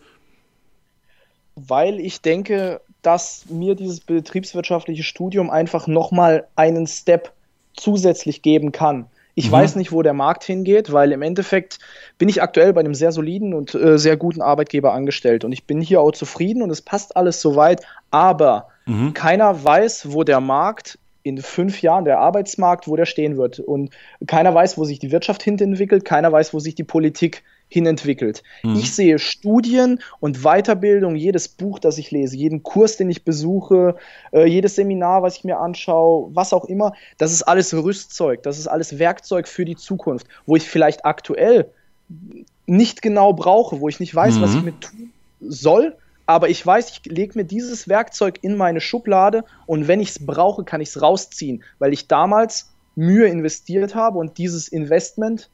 Weil 1.55 2.01
ich 2.01 2.21
denke, 2.21 2.83
dass 3.03 3.45
mir 3.49 3.75
dieses 3.75 4.01
betriebswirtschaftliche 4.01 5.03
Studium 5.03 5.51
einfach 5.51 5.87
nochmal 5.87 6.47
einen 6.57 6.87
Step 6.87 7.33
zusätzlich 7.75 8.43
geben 8.43 8.73
kann. 8.73 9.07
Ich 9.35 9.49
mhm. 9.49 9.53
weiß 9.53 9.77
nicht, 9.77 9.93
wo 9.93 10.03
der 10.03 10.13
Markt 10.13 10.45
hingeht, 10.45 10.93
weil 10.93 11.13
im 11.13 11.23
Endeffekt 11.23 11.79
bin 12.19 12.29
ich 12.29 12.43
aktuell 12.43 12.73
bei 12.73 12.81
einem 12.81 12.95
sehr 12.95 13.13
soliden 13.13 13.55
und 13.55 13.75
äh, 13.75 13.99
sehr 13.99 14.17
guten 14.17 14.43
Arbeitgeber 14.43 14.93
angestellt 14.93 15.45
und 15.45 15.53
ich 15.53 15.65
bin 15.65 15.81
hier 15.81 16.01
auch 16.01 16.13
zufrieden 16.13 16.63
und 16.63 16.71
es 16.71 16.83
passt 16.83 17.17
alles 17.17 17.41
soweit, 17.41 17.85
aber 18.11 18.69
mhm. 18.87 19.15
keiner 19.15 19.65
weiß, 19.65 20.13
wo 20.13 20.23
der 20.23 20.41
Markt 20.41 20.99
in 21.23 21.39
fünf 21.39 21.83
Jahren, 21.83 22.05
der 22.05 22.19
Arbeitsmarkt, 22.19 22.89
wo 22.89 22.97
der 22.97 23.07
stehen 23.07 23.37
wird 23.37 23.61
und 23.61 23.91
keiner 24.27 24.55
weiß, 24.55 24.77
wo 24.77 24.85
sich 24.85 24.99
die 24.99 25.13
Wirtschaft 25.13 25.43
hinentwickelt, 25.43 26.05
keiner 26.05 26.33
weiß, 26.33 26.53
wo 26.53 26.59
sich 26.59 26.75
die 26.75 26.85
Politik 26.85 27.43
hinentwickelt. 27.73 28.43
Mhm. 28.63 28.77
Ich 28.77 28.95
sehe 28.95 29.19
Studien 29.19 30.01
und 30.21 30.43
Weiterbildung, 30.43 31.17
jedes 31.17 31.49
Buch, 31.49 31.79
das 31.79 31.99
ich 31.99 32.11
lese, 32.11 32.37
jeden 32.37 32.63
Kurs, 32.63 32.97
den 32.97 33.11
ich 33.11 33.25
besuche, 33.25 33.97
äh, 34.33 34.47
jedes 34.47 34.77
Seminar, 34.77 35.23
was 35.23 35.37
ich 35.37 35.45
mir 35.45 35.59
anschaue, 35.59 36.31
was 36.35 36.53
auch 36.53 36.65
immer, 36.67 36.93
das 37.19 37.33
ist 37.33 37.43
alles 37.43 37.75
Rüstzeug, 37.75 38.43
das 38.43 38.59
ist 38.59 38.67
alles 38.67 38.99
Werkzeug 38.99 39.49
für 39.49 39.65
die 39.65 39.77
Zukunft, 39.77 40.27
wo 40.47 40.57
ich 40.57 40.69
vielleicht 40.69 41.05
aktuell 41.05 41.71
nicht 42.67 43.03
genau 43.03 43.33
brauche, 43.33 43.81
wo 43.81 43.89
ich 43.89 44.01
nicht 44.01 44.15
weiß, 44.15 44.37
mhm. 44.37 44.43
was 44.43 44.55
ich 44.55 44.63
mit 44.63 44.81
tun 44.81 45.13
soll, 45.41 45.97
aber 46.27 46.49
ich 46.49 46.65
weiß, 46.65 46.91
ich 46.91 47.05
lege 47.11 47.39
mir 47.39 47.45
dieses 47.45 47.89
Werkzeug 47.89 48.39
in 48.43 48.57
meine 48.57 48.81
Schublade 48.81 49.45
und 49.67 49.89
wenn 49.89 50.01
ich 50.01 50.11
es 50.11 50.25
brauche, 50.25 50.65
kann 50.65 50.81
ich 50.81 50.91
es 50.91 51.03
rausziehen, 51.03 51.65
weil 51.79 51.93
ich 51.93 52.09
damals 52.09 52.71
Mühe 52.95 53.27
investiert 53.27 53.95
habe 53.95 54.19
und 54.19 54.39
dieses 54.39 54.69
Investment 54.69 55.51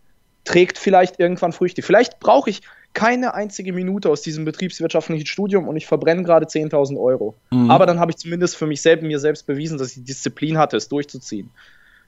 trägt 0.48 0.78
vielleicht 0.78 1.20
irgendwann 1.20 1.52
Früchte. 1.52 1.82
Vielleicht 1.82 2.20
brauche 2.20 2.48
ich 2.48 2.62
keine 2.94 3.34
einzige 3.34 3.74
Minute 3.74 4.08
aus 4.08 4.22
diesem 4.22 4.46
betriebswirtschaftlichen 4.46 5.26
Studium 5.26 5.68
und 5.68 5.76
ich 5.76 5.86
verbrenne 5.86 6.22
gerade 6.22 6.46
10.000 6.46 6.98
Euro. 6.98 7.34
Mhm. 7.50 7.70
Aber 7.70 7.84
dann 7.84 8.00
habe 8.00 8.10
ich 8.10 8.16
zumindest 8.16 8.56
für 8.56 8.66
mich 8.66 8.80
selbst, 8.80 9.02
mir 9.02 9.18
selbst 9.18 9.46
bewiesen, 9.46 9.76
dass 9.76 9.88
ich 9.88 9.94
die 9.96 10.04
Disziplin 10.04 10.56
hatte, 10.56 10.78
es 10.78 10.88
durchzuziehen. 10.88 11.50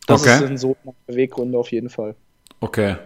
Das 0.06 0.22
okay. 0.22 0.38
sind 0.38 0.58
so 0.58 0.74
Beweggründe 1.06 1.58
auf 1.58 1.70
jeden 1.70 1.90
Fall. 1.90 2.14
Okay. 2.60 2.96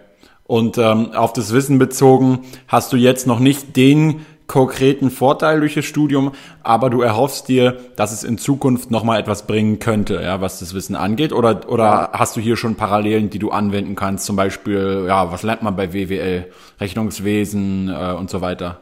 Und 0.44 0.79
ähm, 0.79 1.12
auf 1.12 1.33
das 1.33 1.53
Wissen 1.53 1.79
bezogen, 1.79 2.44
hast 2.68 2.92
du 2.92 2.97
jetzt 2.97 3.27
noch 3.27 3.40
nicht 3.40 3.77
den 3.77 4.25
konkreten 4.46 5.11
Vorteil 5.11 5.61
durch 5.61 5.74
das 5.74 5.85
Studium, 5.85 6.33
aber 6.62 6.90
du 6.90 7.00
erhoffst 7.00 7.48
dir, 7.48 7.78
dass 7.96 8.12
es 8.12 8.24
in 8.24 8.38
Zukunft 8.38 8.90
nochmal 8.90 9.18
etwas 9.18 9.46
bringen 9.46 9.78
könnte, 9.78 10.20
ja, 10.22 10.40
was 10.40 10.61
das 10.61 10.74
Wissen 10.74 10.96
angeht? 10.96 11.33
Oder, 11.33 11.68
oder 11.68 11.85
ja. 11.85 12.11
hast 12.12 12.37
du 12.37 12.40
hier 12.40 12.57
schon 12.57 12.74
Parallelen, 12.74 13.30
die 13.30 13.38
du 13.38 13.50
anwenden 13.50 13.94
kannst? 13.94 14.26
Zum 14.26 14.37
Beispiel, 14.37 15.07
ja, 15.09 15.33
was 15.33 15.42
lernt 15.42 15.62
man 15.62 15.76
bei 15.76 15.92
WWL? 15.92 16.50
Rechnungswesen 16.80 17.88
äh, 17.88 18.12
und 18.12 18.28
so 18.28 18.40
weiter. 18.40 18.80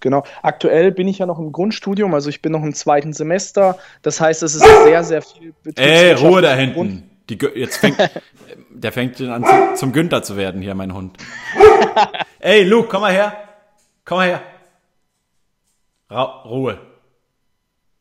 Genau. 0.00 0.22
Aktuell 0.42 0.92
bin 0.92 1.08
ich 1.08 1.18
ja 1.18 1.26
noch 1.26 1.38
im 1.38 1.50
Grundstudium, 1.50 2.12
also 2.14 2.28
ich 2.28 2.42
bin 2.42 2.52
noch 2.52 2.62
im 2.62 2.74
zweiten 2.74 3.12
Semester. 3.12 3.78
Das 4.02 4.20
heißt, 4.20 4.42
es 4.42 4.54
ist 4.54 4.66
sehr, 4.84 5.02
sehr 5.02 5.22
viel 5.22 5.54
Ey, 5.76 6.12
Ruhe 6.12 6.42
da 6.42 6.54
hinten. 6.54 7.10
Die, 7.30 7.38
jetzt 7.54 7.78
fängt, 7.78 7.96
der 8.70 8.92
fängt 8.92 9.20
an 9.22 9.44
zu, 9.44 9.74
zum 9.76 9.92
Günther 9.92 10.22
zu 10.22 10.36
werden 10.36 10.60
hier, 10.60 10.74
mein 10.74 10.92
Hund. 10.92 11.16
Ey, 12.38 12.64
Luke, 12.64 12.88
komm 12.90 13.00
mal 13.00 13.12
her. 13.12 13.32
Komm 14.04 14.18
mal 14.18 14.28
her. 14.28 14.42
Ra 16.14 16.42
Ruhe. 16.44 16.78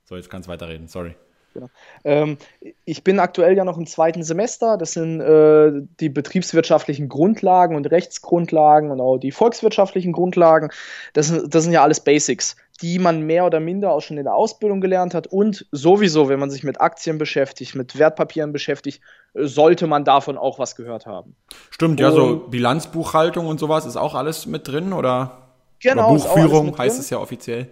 So, 0.05 0.15
jetzt 0.15 0.29
kannst 0.29 0.47
du 0.47 0.51
weiterreden, 0.51 0.87
sorry. 0.87 1.15
Genau. 1.53 1.67
Ähm, 2.03 2.37
ich 2.85 3.03
bin 3.03 3.19
aktuell 3.19 3.55
ja 3.55 3.63
noch 3.63 3.77
im 3.77 3.85
zweiten 3.85 4.23
Semester. 4.23 4.77
Das 4.77 4.93
sind 4.93 5.21
äh, 5.21 5.71
die 5.99 6.09
betriebswirtschaftlichen 6.09 7.09
Grundlagen 7.09 7.75
und 7.75 7.89
Rechtsgrundlagen 7.89 8.91
und 8.91 8.99
auch 8.99 9.17
die 9.17 9.31
volkswirtschaftlichen 9.31 10.13
Grundlagen. 10.13 10.69
Das, 11.13 11.31
das 11.47 11.63
sind 11.63 11.73
ja 11.73 11.83
alles 11.83 11.99
Basics, 11.99 12.55
die 12.81 12.97
man 12.97 13.21
mehr 13.21 13.45
oder 13.45 13.59
minder 13.59 13.91
auch 13.91 14.01
schon 14.01 14.17
in 14.17 14.23
der 14.23 14.33
Ausbildung 14.33 14.81
gelernt 14.81 15.13
hat. 15.13 15.27
Und 15.27 15.67
sowieso, 15.71 16.27
wenn 16.27 16.39
man 16.39 16.49
sich 16.49 16.63
mit 16.63 16.81
Aktien 16.81 17.17
beschäftigt, 17.17 17.75
mit 17.75 17.97
Wertpapieren 17.99 18.51
beschäftigt, 18.51 19.01
sollte 19.35 19.85
man 19.85 20.05
davon 20.05 20.37
auch 20.37 20.57
was 20.57 20.75
gehört 20.75 21.05
haben. 21.05 21.35
Stimmt, 21.69 21.99
und, 21.99 21.99
ja, 21.99 22.11
so 22.11 22.47
Bilanzbuchhaltung 22.49 23.45
und 23.45 23.59
sowas 23.59 23.85
ist 23.85 23.95
auch 23.95 24.15
alles 24.15 24.47
mit 24.47 24.67
drin 24.67 24.91
oder? 24.91 25.39
Genau, 25.79 26.13
oder 26.13 26.23
Buchführung 26.23 26.77
heißt 26.77 26.99
es 26.99 27.09
ja 27.09 27.19
offiziell. 27.19 27.69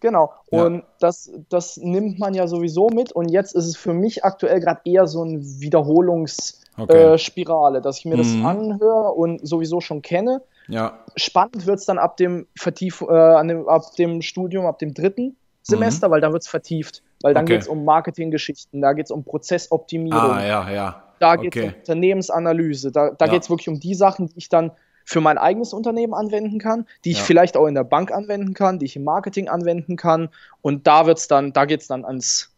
Genau. 0.00 0.32
Ja. 0.50 0.64
Und 0.64 0.84
das, 1.00 1.30
das 1.48 1.76
nimmt 1.76 2.18
man 2.18 2.34
ja 2.34 2.46
sowieso 2.46 2.88
mit. 2.88 3.12
Und 3.12 3.28
jetzt 3.28 3.54
ist 3.54 3.66
es 3.66 3.76
für 3.76 3.94
mich 3.94 4.24
aktuell 4.24 4.60
gerade 4.60 4.80
eher 4.84 5.06
so 5.06 5.22
eine 5.22 5.40
Wiederholungsspirale, 5.40 6.76
okay. 6.76 7.78
äh, 7.78 7.80
dass 7.80 7.98
ich 7.98 8.04
mir 8.04 8.16
mhm. 8.16 8.18
das 8.18 8.44
anhöre 8.44 9.12
und 9.12 9.46
sowieso 9.46 9.80
schon 9.80 10.02
kenne. 10.02 10.42
Ja. 10.68 10.98
Spannend 11.16 11.66
wird 11.66 11.80
es 11.80 11.86
dann 11.86 11.98
ab 11.98 12.16
dem 12.16 12.46
Vertief, 12.56 13.00
äh, 13.00 13.12
an 13.12 13.48
dem, 13.48 13.68
ab 13.68 13.94
dem 13.96 14.22
Studium, 14.22 14.66
ab 14.66 14.78
dem 14.78 14.94
dritten 14.94 15.36
Semester, 15.62 16.08
mhm. 16.08 16.12
weil 16.12 16.20
da 16.20 16.32
wird 16.32 16.42
es 16.42 16.48
vertieft. 16.48 17.02
Weil 17.22 17.34
dann 17.34 17.44
okay. 17.44 17.54
geht 17.54 17.62
es 17.62 17.68
um 17.68 17.84
Marketinggeschichten, 17.84 18.80
da 18.80 18.92
geht 18.92 19.06
es 19.06 19.10
um 19.10 19.24
Prozessoptimierung. 19.24 20.30
Ah, 20.30 20.46
ja, 20.46 20.70
ja. 20.70 21.02
Da 21.18 21.34
geht 21.34 21.56
es 21.56 21.62
okay. 21.62 21.72
um 21.72 21.78
Unternehmensanalyse, 21.80 22.92
da, 22.92 23.10
da 23.10 23.26
ja. 23.26 23.32
geht 23.32 23.42
es 23.42 23.50
wirklich 23.50 23.68
um 23.68 23.80
die 23.80 23.94
Sachen, 23.94 24.28
die 24.28 24.38
ich 24.38 24.48
dann 24.48 24.70
für 25.08 25.22
mein 25.22 25.38
eigenes 25.38 25.72
Unternehmen 25.72 26.12
anwenden 26.12 26.58
kann, 26.58 26.84
die 27.06 27.12
ich 27.12 27.18
ja. 27.18 27.24
vielleicht 27.24 27.56
auch 27.56 27.66
in 27.66 27.74
der 27.74 27.82
Bank 27.82 28.12
anwenden 28.12 28.52
kann, 28.52 28.78
die 28.78 28.84
ich 28.84 28.94
im 28.94 29.04
Marketing 29.04 29.48
anwenden 29.48 29.96
kann. 29.96 30.28
Und 30.60 30.86
da 30.86 31.06
wird's 31.06 31.28
dann, 31.28 31.54
da 31.54 31.64
geht's 31.64 31.86
dann 31.86 32.04
ans 32.04 32.52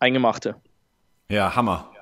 Eingemachte. 0.00 0.56
Ja, 1.28 1.54
Hammer. 1.54 1.92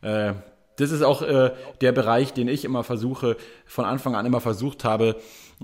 Äh, 0.00 0.32
das 0.76 0.92
ist 0.92 1.02
auch 1.02 1.20
äh, 1.20 1.50
der 1.82 1.92
Bereich, 1.92 2.32
den 2.32 2.48
ich 2.48 2.64
immer 2.64 2.84
versuche, 2.84 3.36
von 3.66 3.84
Anfang 3.84 4.14
an 4.14 4.24
immer 4.24 4.40
versucht 4.40 4.82
habe, 4.82 5.16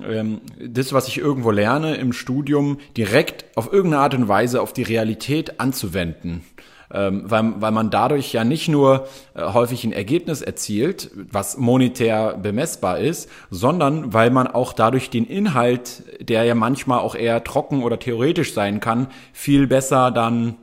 ähm, 0.06 0.42
das, 0.62 0.92
was 0.92 1.08
ich 1.08 1.16
irgendwo 1.16 1.50
lerne 1.50 1.94
im 1.94 2.12
Studium, 2.12 2.80
direkt 2.98 3.46
auf 3.56 3.72
irgendeine 3.72 4.02
Art 4.02 4.12
und 4.12 4.28
Weise 4.28 4.60
auf 4.60 4.74
die 4.74 4.82
Realität 4.82 5.58
anzuwenden 5.58 6.44
ähm, 6.92 7.22
weil, 7.26 7.60
weil 7.60 7.72
man 7.72 7.90
dadurch 7.90 8.32
ja 8.32 8.44
nicht 8.44 8.68
nur 8.68 9.06
äh, 9.34 9.42
häufig 9.42 9.84
ein 9.84 9.92
Ergebnis 9.92 10.42
erzielt, 10.42 11.10
was 11.14 11.56
monetär 11.56 12.34
bemessbar 12.34 12.98
ist, 12.98 13.28
sondern 13.50 14.12
weil 14.12 14.30
man 14.30 14.46
auch 14.46 14.72
dadurch 14.72 15.10
den 15.10 15.26
Inhalt, 15.26 16.02
der 16.20 16.44
ja 16.44 16.54
manchmal 16.54 17.00
auch 17.00 17.14
eher 17.14 17.44
trocken 17.44 17.82
oder 17.82 17.98
theoretisch 17.98 18.54
sein 18.54 18.80
kann, 18.80 19.08
viel 19.32 19.66
besser 19.66 20.10
dann 20.10 20.56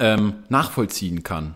ähm, 0.00 0.34
nachvollziehen 0.48 1.22
kann. 1.22 1.54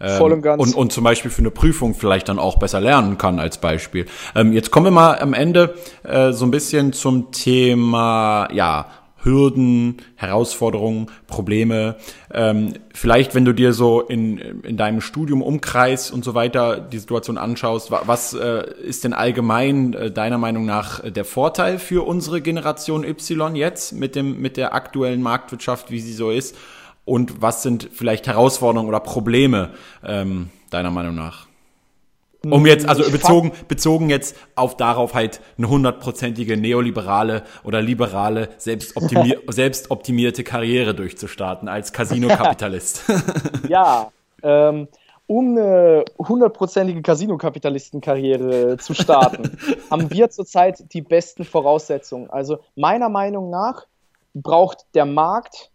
Ähm, 0.00 0.16
Voll 0.16 0.32
und 0.32 0.42
ganz. 0.42 0.62
Und, 0.62 0.74
und 0.74 0.92
zum 0.92 1.04
Beispiel 1.04 1.30
für 1.30 1.40
eine 1.42 1.50
Prüfung 1.50 1.94
vielleicht 1.94 2.28
dann 2.28 2.38
auch 2.38 2.58
besser 2.58 2.80
lernen 2.80 3.18
kann 3.18 3.38
als 3.38 3.58
Beispiel. 3.58 4.06
Ähm, 4.34 4.52
jetzt 4.52 4.70
kommen 4.70 4.86
wir 4.86 4.90
mal 4.92 5.18
am 5.18 5.34
Ende 5.34 5.74
äh, 6.04 6.32
so 6.32 6.46
ein 6.46 6.50
bisschen 6.50 6.92
zum 6.92 7.32
Thema, 7.32 8.48
ja, 8.52 8.86
Hürden, 9.22 9.98
Herausforderungen, 10.16 11.06
Probleme. 11.26 11.96
Ähm, 12.32 12.74
vielleicht, 12.94 13.34
wenn 13.34 13.44
du 13.44 13.52
dir 13.52 13.72
so 13.72 14.00
in, 14.00 14.38
in 14.38 14.76
deinem 14.76 15.00
Studium, 15.00 15.42
Umkreis 15.42 16.10
und 16.10 16.24
so 16.24 16.34
weiter 16.34 16.80
die 16.80 16.98
Situation 16.98 17.38
anschaust, 17.38 17.90
was 17.90 18.34
äh, 18.34 18.64
ist 18.82 19.04
denn 19.04 19.12
allgemein 19.12 19.94
äh, 19.94 20.10
deiner 20.10 20.38
Meinung 20.38 20.64
nach 20.64 21.00
der 21.08 21.24
Vorteil 21.24 21.78
für 21.78 22.06
unsere 22.06 22.40
Generation 22.40 23.04
Y 23.04 23.56
jetzt 23.56 23.92
mit 23.92 24.14
dem 24.14 24.40
mit 24.40 24.56
der 24.56 24.74
aktuellen 24.74 25.22
Marktwirtschaft, 25.22 25.90
wie 25.90 26.00
sie 26.00 26.14
so 26.14 26.30
ist? 26.30 26.56
Und 27.04 27.42
was 27.42 27.62
sind 27.62 27.88
vielleicht 27.92 28.26
Herausforderungen 28.26 28.88
oder 28.88 29.00
Probleme, 29.00 29.70
ähm, 30.04 30.50
deiner 30.70 30.90
Meinung 30.90 31.14
nach? 31.14 31.49
Um 32.48 32.64
jetzt, 32.64 32.88
also 32.88 33.10
bezogen, 33.10 33.52
bezogen 33.68 34.08
jetzt 34.08 34.34
auf 34.54 34.76
darauf 34.76 35.12
halt 35.12 35.40
eine 35.58 35.68
hundertprozentige 35.68 36.56
neoliberale 36.56 37.42
oder 37.64 37.82
liberale, 37.82 38.48
selbstoptimier 38.56 39.40
selbstoptimierte 39.48 40.42
Karriere 40.42 40.94
durchzustarten 40.94 41.68
als 41.68 41.92
Casino-Kapitalist. 41.92 43.02
ja, 43.68 44.10
ähm, 44.42 44.88
um 45.26 45.56
eine 45.56 46.04
hundertprozentige 46.18 47.02
Casino-Kapitalistenkarriere 47.02 48.78
zu 48.78 48.94
starten, 48.94 49.56
haben 49.90 50.10
wir 50.10 50.30
zurzeit 50.30 50.92
die 50.94 51.02
besten 51.02 51.44
Voraussetzungen. 51.44 52.30
Also 52.30 52.58
meiner 52.74 53.08
Meinung 53.10 53.50
nach 53.50 53.86
braucht 54.34 54.86
der 54.94 55.04
Markt 55.04 55.70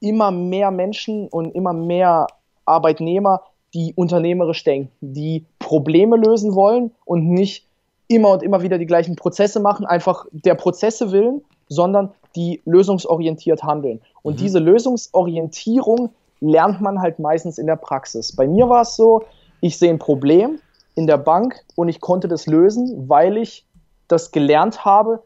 immer 0.00 0.30
mehr 0.30 0.70
Menschen 0.70 1.28
und 1.28 1.54
immer 1.54 1.72
mehr 1.72 2.26
Arbeitnehmer, 2.64 3.44
die 3.72 3.94
unternehmerisch 3.94 4.64
denken, 4.64 4.92
die 5.00 5.46
Probleme 5.72 6.18
lösen 6.18 6.54
wollen 6.54 6.90
und 7.06 7.30
nicht 7.30 7.66
immer 8.06 8.32
und 8.32 8.42
immer 8.42 8.60
wieder 8.60 8.76
die 8.76 8.84
gleichen 8.84 9.16
Prozesse 9.16 9.58
machen, 9.58 9.86
einfach 9.86 10.26
der 10.30 10.54
Prozesse 10.54 11.12
willen, 11.12 11.40
sondern 11.66 12.12
die 12.36 12.60
lösungsorientiert 12.66 13.62
handeln. 13.62 14.02
Und 14.20 14.34
mhm. 14.34 14.36
diese 14.36 14.58
Lösungsorientierung 14.58 16.10
lernt 16.40 16.82
man 16.82 17.00
halt 17.00 17.18
meistens 17.18 17.56
in 17.56 17.66
der 17.66 17.76
Praxis. 17.76 18.36
Bei 18.36 18.46
mir 18.46 18.68
war 18.68 18.82
es 18.82 18.96
so, 18.96 19.22
ich 19.62 19.78
sehe 19.78 19.88
ein 19.88 19.98
Problem 19.98 20.58
in 20.94 21.06
der 21.06 21.16
Bank 21.16 21.64
und 21.74 21.88
ich 21.88 22.02
konnte 22.02 22.28
das 22.28 22.46
lösen, 22.46 23.08
weil 23.08 23.38
ich 23.38 23.64
das 24.08 24.30
gelernt 24.30 24.84
habe, 24.84 25.22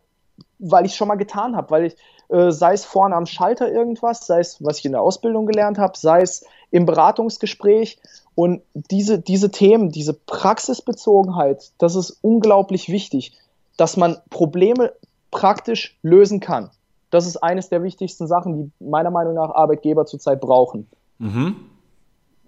weil 0.61 0.87
ich 0.87 0.93
es 0.93 0.97
schon 0.97 1.09
mal 1.09 1.17
getan 1.17 1.57
habe, 1.57 1.73
weil 1.73 1.87
ich, 1.87 1.97
äh, 2.29 2.53
sei 2.53 2.73
es 2.73 2.85
vorne 2.85 3.17
am 3.17 3.27
Schalter 3.27 3.69
irgendwas, 3.69 4.29
sei 4.29 4.39
es, 4.39 4.65
was 4.65 4.79
ich 4.79 4.85
in 4.85 4.93
der 4.93 5.03
Ausbildung 5.03 5.47
gelernt 5.47 5.79
habe, 5.79 5.99
sei 5.99 6.21
es 6.21 6.45
im 6.71 6.87
Beratungsgespräch 6.87 7.99
und 8.37 8.61
diese, 8.75 9.19
diese 9.19 9.51
Themen, 9.51 9.91
diese 9.91 10.13
Praxisbezogenheit, 10.13 11.73
das 11.79 11.97
ist 11.97 12.19
unglaublich 12.21 12.91
wichtig, 12.91 13.33
dass 13.79 13.97
man 13.97 14.19
Probleme 14.29 14.93
praktisch 15.31 15.99
lösen 16.03 16.39
kann. 16.39 16.71
Das 17.11 17.27
ist 17.27 17.39
eines 17.39 17.71
der 17.71 17.83
wichtigsten 17.83 18.27
Sachen, 18.27 18.55
die 18.79 18.85
meiner 18.85 19.11
Meinung 19.11 19.35
nach 19.35 19.51
Arbeitgeber 19.51 20.05
zurzeit 20.05 20.43
brauchen. 20.43 20.87
Mhm. 21.19 21.57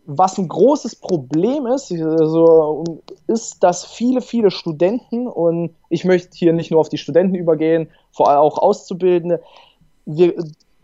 Was 0.04 0.36
ein 0.36 0.48
großes 0.48 0.96
Problem 0.96 1.66
ist, 1.66 1.90
also, 1.90 3.00
ist, 3.26 3.62
dass 3.62 3.86
viele, 3.86 4.20
viele 4.20 4.50
Studenten, 4.50 5.26
und 5.26 5.74
ich 5.88 6.04
möchte 6.04 6.36
hier 6.36 6.52
nicht 6.52 6.70
nur 6.70 6.80
auf 6.80 6.90
die 6.90 6.98
Studenten 6.98 7.34
übergehen, 7.34 7.88
vor 8.12 8.28
allem 8.28 8.40
auch 8.40 8.58
Auszubildende, 8.58 9.42
wir, 10.04 10.34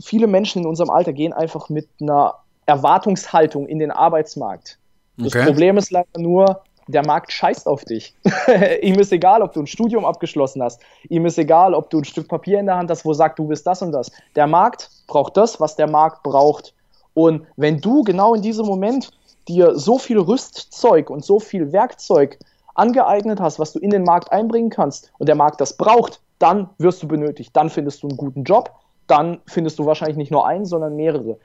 viele 0.01 0.29
Menschen 0.29 0.63
in 0.63 0.69
unserem 0.69 0.89
Alter 0.89 1.13
gehen 1.13 1.35
einfach 1.35 1.69
mit 1.69 1.89
einer 2.01 2.37
Erwartungshaltung 2.65 3.67
in 3.67 3.79
den 3.79 3.91
Arbeitsmarkt. 3.91 4.79
Das 5.17 5.29
okay. 5.29 5.45
Problem 5.45 5.77
ist 5.77 5.91
leider 5.91 6.19
nur, 6.19 6.63
der 6.87 7.07
Markt 7.07 7.33
scheißt 7.33 7.67
auf 7.67 7.85
dich. 7.85 8.15
ihm 8.83 8.99
ist 8.99 9.13
egal, 9.13 9.43
ob 9.43 9.53
du 9.53 9.61
ein 9.61 9.67
Studium 9.67 10.05
abgeschlossen 10.05 10.63
hast. 10.63 10.81
Ihm 11.09 11.25
ist 11.27 11.39
egal, 11.39 11.75
ob 11.75 11.91
du 11.91 11.99
ein 11.99 12.05
Stück 12.05 12.29
Papier 12.29 12.61
in 12.61 12.67
der 12.67 12.77
Hand 12.77 12.91
hast, 12.91 13.05
wo 13.05 13.13
sagt, 13.13 13.39
du 13.39 13.47
bist 13.47 13.67
das 13.67 13.83
und 13.83 13.93
das. 13.93 14.11
Der 14.37 14.47
Markt 14.47 14.91
braucht 15.07 15.37
das, 15.37 15.61
was 15.61 15.77
der 15.77 15.89
Markt 15.89 16.23
braucht. 16.23 16.75
Und 17.15 17.47
wenn 17.57 17.81
du 17.81 18.03
genau 18.03 18.35
in 18.35 18.43
diesem 18.43 18.67
Moment 18.67 19.11
dir 19.49 19.79
so 19.79 19.99
viel 19.99 20.19
Rüstzeug 20.19 21.11
und 21.11 21.25
so 21.25 21.39
viel 21.39 21.73
Werkzeug 21.73 22.39
angeeignet 22.75 23.41
hast, 23.41 23.59
was 23.59 23.73
du 23.73 23.79
in 23.79 23.91
den 23.91 24.03
Markt 24.03 24.33
einbringen 24.33 24.71
kannst 24.71 25.13
und 25.19 25.29
der 25.29 25.37
Markt 25.37 25.61
das 25.61 25.77
braucht, 25.77 26.21
dann 26.39 26.69
wirst 26.79 27.03
du 27.03 27.09
benötigt. 27.09 27.51
Dann 27.55 27.71
findest 27.71 28.03
du 28.03 28.09
einen 28.09 28.17
guten 28.17 28.45
Job. 28.45 28.71
Dann 29.07 29.39
findest 29.47 29.79
du 29.79 29.87
wahrscheinlich 29.87 30.17
nicht 30.17 30.33
nur 30.33 30.47
einen, 30.47 30.65
sondern 30.65 30.97
mehrere. 30.97 31.39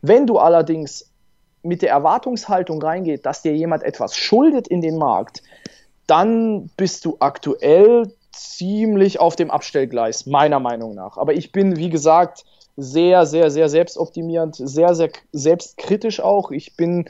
Wenn 0.00 0.26
du 0.26 0.38
allerdings 0.38 1.11
mit 1.62 1.82
der 1.82 1.90
Erwartungshaltung 1.90 2.82
reingeht, 2.82 3.24
dass 3.26 3.42
dir 3.42 3.54
jemand 3.54 3.82
etwas 3.82 4.16
schuldet 4.16 4.68
in 4.68 4.80
den 4.80 4.98
Markt, 4.98 5.42
dann 6.06 6.70
bist 6.76 7.04
du 7.04 7.16
aktuell 7.20 8.12
ziemlich 8.32 9.20
auf 9.20 9.36
dem 9.36 9.50
Abstellgleis, 9.50 10.26
meiner 10.26 10.58
Meinung 10.58 10.94
nach. 10.94 11.16
Aber 11.16 11.34
ich 11.34 11.52
bin, 11.52 11.76
wie 11.76 11.90
gesagt, 11.90 12.44
sehr, 12.76 13.26
sehr, 13.26 13.50
sehr 13.50 13.68
selbstoptimierend, 13.68 14.56
sehr, 14.56 14.94
sehr 14.94 15.10
selbstkritisch 15.32 16.20
auch. 16.20 16.50
Ich 16.50 16.76
bin 16.76 17.08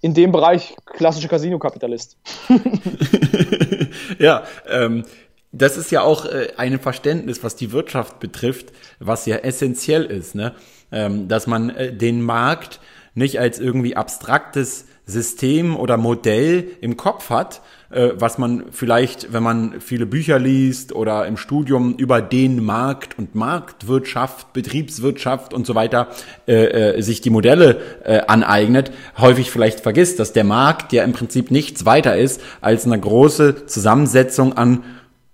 in 0.00 0.14
dem 0.14 0.32
Bereich 0.32 0.74
klassischer 0.86 1.28
Casino-Kapitalist. 1.28 2.16
ja, 4.18 4.44
ähm, 4.68 5.04
das 5.52 5.76
ist 5.76 5.90
ja 5.92 6.02
auch 6.02 6.24
äh, 6.24 6.48
ein 6.56 6.80
Verständnis, 6.80 7.44
was 7.44 7.54
die 7.54 7.72
Wirtschaft 7.72 8.18
betrifft, 8.18 8.72
was 8.98 9.26
ja 9.26 9.36
essentiell 9.36 10.04
ist, 10.04 10.34
ne? 10.34 10.54
Ähm, 10.90 11.28
dass 11.28 11.46
man 11.46 11.70
äh, 11.70 11.92
den 11.92 12.22
Markt 12.22 12.80
nicht 13.14 13.38
als 13.38 13.58
irgendwie 13.58 13.96
abstraktes 13.96 14.86
System 15.04 15.76
oder 15.76 15.96
Modell 15.96 16.70
im 16.80 16.96
Kopf 16.96 17.30
hat, 17.30 17.60
äh, 17.90 18.10
was 18.14 18.38
man 18.38 18.64
vielleicht, 18.70 19.32
wenn 19.32 19.42
man 19.42 19.80
viele 19.80 20.06
Bücher 20.06 20.38
liest 20.38 20.92
oder 20.92 21.26
im 21.26 21.36
Studium 21.36 21.94
über 21.96 22.22
den 22.22 22.64
Markt 22.64 23.18
und 23.18 23.34
Marktwirtschaft, 23.34 24.52
Betriebswirtschaft 24.52 25.52
und 25.54 25.66
so 25.66 25.74
weiter 25.74 26.08
äh, 26.46 26.96
äh, 26.96 27.02
sich 27.02 27.20
die 27.20 27.30
Modelle 27.30 27.80
äh, 28.04 28.20
aneignet, 28.26 28.92
häufig 29.18 29.50
vielleicht 29.50 29.80
vergisst, 29.80 30.20
dass 30.20 30.32
der 30.32 30.44
Markt 30.44 30.92
ja 30.92 31.02
im 31.02 31.12
Prinzip 31.12 31.50
nichts 31.50 31.84
weiter 31.84 32.16
ist 32.16 32.40
als 32.60 32.86
eine 32.86 32.98
große 32.98 33.66
Zusammensetzung 33.66 34.56
an 34.56 34.84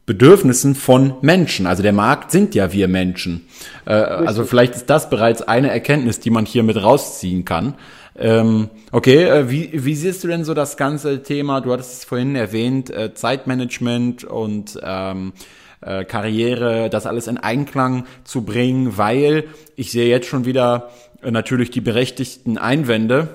Bedürfnissen 0.08 0.74
von 0.74 1.12
Menschen. 1.20 1.66
Also 1.66 1.82
der 1.82 1.92
Markt 1.92 2.30
sind 2.30 2.54
ja 2.54 2.72
wir 2.72 2.88
Menschen. 2.88 3.46
Äh, 3.84 3.92
also 3.92 4.44
vielleicht 4.44 4.74
ist 4.74 4.86
das 4.90 5.10
bereits 5.10 5.42
eine 5.42 5.70
Erkenntnis, 5.70 6.18
die 6.18 6.30
man 6.30 6.46
hier 6.46 6.62
mit 6.62 6.82
rausziehen 6.82 7.44
kann. 7.44 7.74
Ähm, 8.16 8.70
okay, 8.90 9.24
äh, 9.24 9.50
wie, 9.50 9.70
wie 9.84 9.94
siehst 9.94 10.24
du 10.24 10.28
denn 10.28 10.44
so 10.44 10.54
das 10.54 10.78
ganze 10.78 11.22
Thema? 11.22 11.60
Du 11.60 11.70
hattest 11.72 11.92
es 11.92 12.04
vorhin 12.04 12.34
erwähnt, 12.36 12.88
äh, 12.88 13.12
Zeitmanagement 13.12 14.24
und 14.24 14.80
ähm, 14.82 15.34
äh, 15.82 16.06
Karriere, 16.06 16.88
das 16.88 17.04
alles 17.04 17.26
in 17.26 17.36
Einklang 17.36 18.06
zu 18.24 18.46
bringen, 18.46 18.96
weil 18.96 19.44
ich 19.76 19.92
sehe 19.92 20.08
jetzt 20.08 20.26
schon 20.26 20.46
wieder 20.46 20.88
äh, 21.22 21.30
natürlich 21.30 21.70
die 21.70 21.82
berechtigten 21.82 22.56
Einwände 22.56 23.28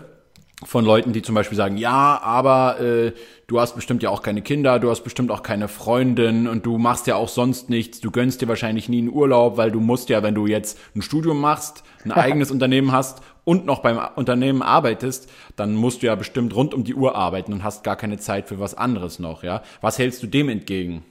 von 0.65 0.85
Leuten, 0.85 1.13
die 1.13 1.21
zum 1.21 1.35
Beispiel 1.35 1.57
sagen, 1.57 1.77
ja, 1.77 2.19
aber 2.23 2.79
äh, 2.79 3.11
du 3.53 3.59
hast 3.59 3.75
bestimmt 3.75 4.01
ja 4.01 4.09
auch 4.09 4.23
keine 4.23 4.41
Kinder, 4.41 4.79
du 4.79 4.89
hast 4.89 5.01
bestimmt 5.01 5.29
auch 5.29 5.43
keine 5.43 5.67
Freundin 5.67 6.47
und 6.47 6.65
du 6.65 6.79
machst 6.79 7.05
ja 7.05 7.17
auch 7.17 7.29
sonst 7.29 7.69
nichts, 7.69 7.99
du 7.99 8.09
gönnst 8.09 8.41
dir 8.41 8.47
wahrscheinlich 8.47 8.89
nie 8.89 8.97
einen 8.97 9.11
Urlaub, 9.11 9.57
weil 9.57 9.69
du 9.69 9.79
musst 9.79 10.09
ja, 10.09 10.23
wenn 10.23 10.33
du 10.33 10.47
jetzt 10.47 10.79
ein 10.95 11.03
Studium 11.03 11.39
machst, 11.39 11.83
ein 12.03 12.11
eigenes 12.13 12.49
Unternehmen 12.49 12.91
hast 12.91 13.21
und 13.43 13.67
noch 13.67 13.83
beim 13.83 13.99
Unternehmen 14.15 14.63
arbeitest, 14.63 15.29
dann 15.55 15.75
musst 15.75 16.01
du 16.01 16.07
ja 16.07 16.15
bestimmt 16.15 16.55
rund 16.55 16.73
um 16.73 16.83
die 16.83 16.95
Uhr 16.95 17.15
arbeiten 17.15 17.53
und 17.53 17.63
hast 17.63 17.83
gar 17.83 17.95
keine 17.95 18.17
Zeit 18.17 18.47
für 18.47 18.59
was 18.59 18.73
anderes 18.73 19.19
noch, 19.19 19.43
ja. 19.43 19.61
Was 19.81 19.99
hältst 19.99 20.23
du 20.23 20.27
dem 20.27 20.49
entgegen? 20.49 21.05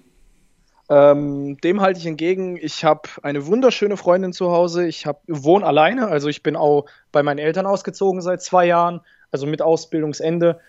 Ähm, 0.89 1.59
dem 1.63 1.81
halte 1.81 2.01
ich 2.01 2.07
entgegen. 2.07 2.59
Ich 2.61 2.85
habe 2.85 3.03
eine 3.23 3.47
wunderschöne 3.47 3.97
Freundin 3.97 4.33
zu 4.33 4.51
Hause. 4.51 4.85
Ich 4.85 5.07
hab, 5.07 5.23
wohne 5.29 5.65
alleine, 5.65 6.09
also 6.09 6.29
ich 6.29 6.43
bin 6.43 6.57
auch 6.57 6.87
bei 7.13 7.23
meinen 7.23 7.39
Eltern 7.39 7.67
ausgezogen 7.67 8.21
seit 8.21 8.43
zwei 8.43 8.67
Jahren 8.67 9.01
also 9.33 9.47
mit 9.47 9.63
Ausbildungsende. 9.63 10.61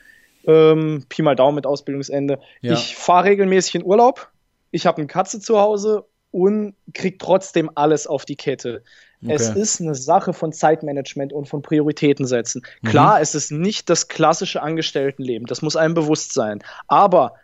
Ähm, 0.46 1.06
Pi 1.10 1.22
mal 1.22 1.36
Daumen 1.36 1.56
mit 1.56 1.66
Ausbildungsende. 1.66 2.40
Ja. 2.62 2.74
Ich 2.74 2.96
fahre 2.96 3.26
regelmäßig 3.26 3.76
in 3.76 3.84
Urlaub. 3.84 4.30
Ich 4.72 4.86
habe 4.86 4.98
eine 4.98 5.08
Katze 5.08 5.40
zu 5.40 5.60
Hause 5.60 6.06
und 6.32 6.76
kriege 6.94 7.18
trotzdem 7.18 7.70
alles 7.76 8.08
auf 8.08 8.26
die 8.26 8.36
Kette. 8.36 8.84
Okay. 9.24 9.34
Es 9.34 9.50
ist 9.50 9.80
eine 9.80 9.96
Sache 9.96 10.34
von 10.34 10.52
Zeitmanagement 10.52 11.32
und 11.32 11.48
von 11.48 11.62
Prioritäten 11.62 12.26
setzen. 12.26 12.64
Mhm. 12.82 12.90
Klar, 12.90 13.22
es 13.22 13.36
ist 13.36 13.52
nicht 13.52 13.90
das 13.90 14.08
klassische 14.08 14.62
Angestelltenleben, 14.62 15.48
das 15.48 15.62
muss 15.62 15.76
einem 15.76 15.94
bewusst 15.94 16.34
sein. 16.34 16.62
Aber 16.88 17.36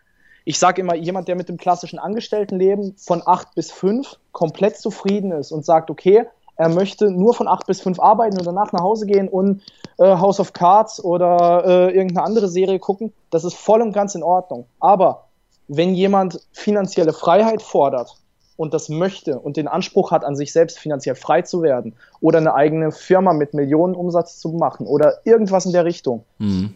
ich 0.43 0.57
sage 0.57 0.81
immer, 0.81 0.95
jemand, 0.95 1.27
der 1.27 1.35
mit 1.35 1.47
dem 1.47 1.57
klassischen 1.57 1.99
Angestelltenleben 1.99 2.95
von 2.97 3.21
acht 3.25 3.53
bis 3.55 3.71
fünf 3.71 4.17
komplett 4.31 4.77
zufrieden 4.77 5.31
ist 5.31 5.51
und 5.51 5.63
sagt, 5.63 5.89
okay, 5.89 6.25
er 6.59 6.67
möchte 6.67 7.09
nur 7.09 7.33
von 7.33 7.47
8 7.47 7.67
bis 7.67 7.79
5 7.79 8.01
arbeiten 8.01 8.37
und 8.37 8.45
danach 8.45 8.73
nach 8.73 8.81
Hause 8.81 9.05
gehen 9.05 9.29
und 9.29 9.61
äh, 9.97 10.17
House 10.17 10.41
of 10.41 10.51
Cards 10.51 11.01
oder 11.01 11.63
äh, 11.65 11.95
irgendeine 11.95 12.25
andere 12.25 12.49
Serie 12.49 12.79
gucken. 12.79 13.13
Das 13.29 13.45
ist 13.45 13.55
voll 13.55 13.81
und 13.81 13.93
ganz 13.93 14.13
in 14.13 14.23
Ordnung. 14.23 14.65
Aber 14.81 15.29
wenn 15.69 15.95
jemand 15.95 16.41
finanzielle 16.51 17.13
Freiheit 17.13 17.61
fordert 17.61 18.17
und 18.57 18.73
das 18.73 18.89
möchte 18.89 19.39
und 19.39 19.55
den 19.55 19.69
Anspruch 19.69 20.11
hat, 20.11 20.25
an 20.25 20.35
sich 20.35 20.51
selbst 20.51 20.79
finanziell 20.79 21.15
frei 21.15 21.43
zu 21.43 21.61
werden 21.61 21.95
oder 22.19 22.39
eine 22.39 22.53
eigene 22.53 22.91
Firma 22.91 23.31
mit 23.31 23.53
Millionen 23.53 23.95
Umsatz 23.95 24.37
zu 24.37 24.49
machen 24.49 24.85
oder 24.85 25.19
irgendwas 25.23 25.65
in 25.65 25.71
der 25.71 25.85
Richtung 25.85 26.25
mhm. 26.39 26.73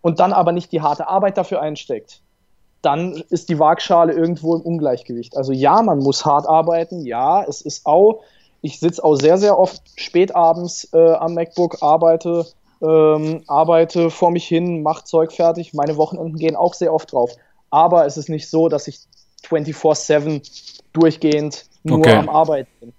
und 0.00 0.18
dann 0.18 0.32
aber 0.32 0.52
nicht 0.52 0.72
die 0.72 0.80
harte 0.80 1.08
Arbeit 1.08 1.36
dafür 1.36 1.60
einsteckt, 1.60 2.22
dann 2.80 3.22
ist 3.28 3.50
die 3.50 3.58
Waagschale 3.58 4.14
irgendwo 4.14 4.54
im 4.54 4.62
Ungleichgewicht. 4.62 5.36
Also 5.36 5.52
ja, 5.52 5.82
man 5.82 5.98
muss 5.98 6.24
hart 6.24 6.48
arbeiten, 6.48 7.04
ja, 7.04 7.42
es 7.42 7.60
ist 7.60 7.84
auch 7.84 8.22
ich 8.66 8.80
sitze 8.80 9.02
auch 9.04 9.14
sehr, 9.14 9.38
sehr 9.38 9.58
oft 9.58 9.80
spät 9.94 10.34
abends 10.34 10.88
äh, 10.92 11.12
am 11.12 11.34
MacBook, 11.34 11.82
arbeite, 11.82 12.46
ähm, 12.82 13.42
arbeite 13.46 14.10
vor 14.10 14.32
mich 14.32 14.46
hin, 14.46 14.82
mache 14.82 15.04
Zeug 15.04 15.32
fertig. 15.32 15.72
Meine 15.72 15.96
Wochenenden 15.96 16.36
gehen 16.36 16.56
auch 16.56 16.74
sehr 16.74 16.92
oft 16.92 17.12
drauf. 17.12 17.30
Aber 17.70 18.06
es 18.06 18.16
ist 18.16 18.28
nicht 18.28 18.50
so, 18.50 18.68
dass 18.68 18.88
ich 18.88 18.98
24-7 19.48 20.42
durchgehend 20.92 21.66
nur 21.84 21.98
okay. 21.98 22.16
am 22.16 22.28
Arbeiten 22.28 22.70
bin. 22.80 22.92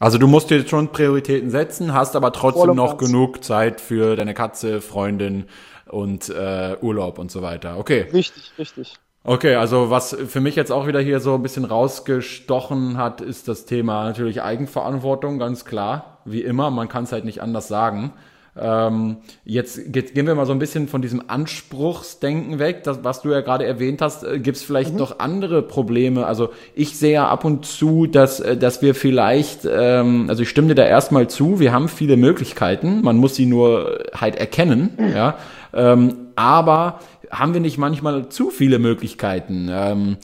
Also 0.00 0.18
du 0.18 0.26
musst 0.26 0.50
dir 0.50 0.66
schon 0.66 0.90
Prioritäten 0.90 1.50
setzen, 1.50 1.94
hast 1.94 2.16
aber 2.16 2.32
trotzdem 2.32 2.74
noch 2.74 2.98
genug 2.98 3.44
Zeit 3.44 3.80
für 3.80 4.16
deine 4.16 4.34
Katze, 4.34 4.80
Freundin 4.80 5.44
und 5.88 6.28
äh, 6.28 6.76
Urlaub 6.82 7.18
und 7.18 7.30
so 7.30 7.42
weiter. 7.42 7.78
Okay. 7.78 8.06
Richtig, 8.12 8.52
richtig. 8.58 8.94
Okay, 9.28 9.56
also 9.56 9.90
was 9.90 10.16
für 10.28 10.40
mich 10.40 10.54
jetzt 10.54 10.70
auch 10.70 10.86
wieder 10.86 11.00
hier 11.00 11.18
so 11.18 11.34
ein 11.34 11.42
bisschen 11.42 11.64
rausgestochen 11.64 12.96
hat, 12.96 13.20
ist 13.20 13.48
das 13.48 13.64
Thema 13.64 14.04
natürlich 14.04 14.40
Eigenverantwortung, 14.40 15.40
ganz 15.40 15.64
klar. 15.64 16.18
Wie 16.24 16.42
immer, 16.42 16.70
man 16.70 16.88
kann 16.88 17.04
es 17.04 17.12
halt 17.12 17.24
nicht 17.24 17.42
anders 17.42 17.66
sagen. 17.66 18.12
Ähm, 18.56 19.16
jetzt 19.44 19.92
gehen 19.92 20.26
wir 20.28 20.34
mal 20.36 20.46
so 20.46 20.52
ein 20.52 20.60
bisschen 20.60 20.86
von 20.86 21.02
diesem 21.02 21.28
Anspruchsdenken 21.28 22.60
weg, 22.60 22.84
das, 22.84 23.02
was 23.02 23.20
du 23.20 23.30
ja 23.30 23.40
gerade 23.40 23.66
erwähnt 23.66 24.00
hast. 24.00 24.22
Äh, 24.22 24.38
Gibt 24.38 24.58
es 24.58 24.62
vielleicht 24.62 24.92
mhm. 24.92 24.98
noch 25.00 25.18
andere 25.18 25.60
Probleme? 25.62 26.24
Also 26.24 26.50
ich 26.76 26.96
sehe 26.96 27.14
ja 27.14 27.28
ab 27.28 27.44
und 27.44 27.66
zu, 27.66 28.06
dass, 28.06 28.38
äh, 28.38 28.56
dass 28.56 28.80
wir 28.80 28.94
vielleicht, 28.94 29.68
ähm, 29.68 30.26
also 30.28 30.44
ich 30.44 30.48
stimme 30.48 30.68
dir 30.68 30.76
da 30.76 30.84
erstmal 30.84 31.28
zu, 31.28 31.58
wir 31.58 31.72
haben 31.72 31.88
viele 31.88 32.16
Möglichkeiten, 32.16 33.02
man 33.02 33.16
muss 33.16 33.34
sie 33.34 33.46
nur 33.46 34.04
halt 34.14 34.36
erkennen, 34.36 34.90
mhm. 34.96 35.08
ja. 35.08 35.36
Ähm, 35.74 36.14
aber 36.36 37.00
haben 37.30 37.54
wir 37.54 37.60
nicht 37.60 37.78
manchmal 37.78 38.28
zu 38.28 38.50
viele 38.50 38.78
Möglichkeiten? 38.78 39.68
Ähm, 39.70 40.16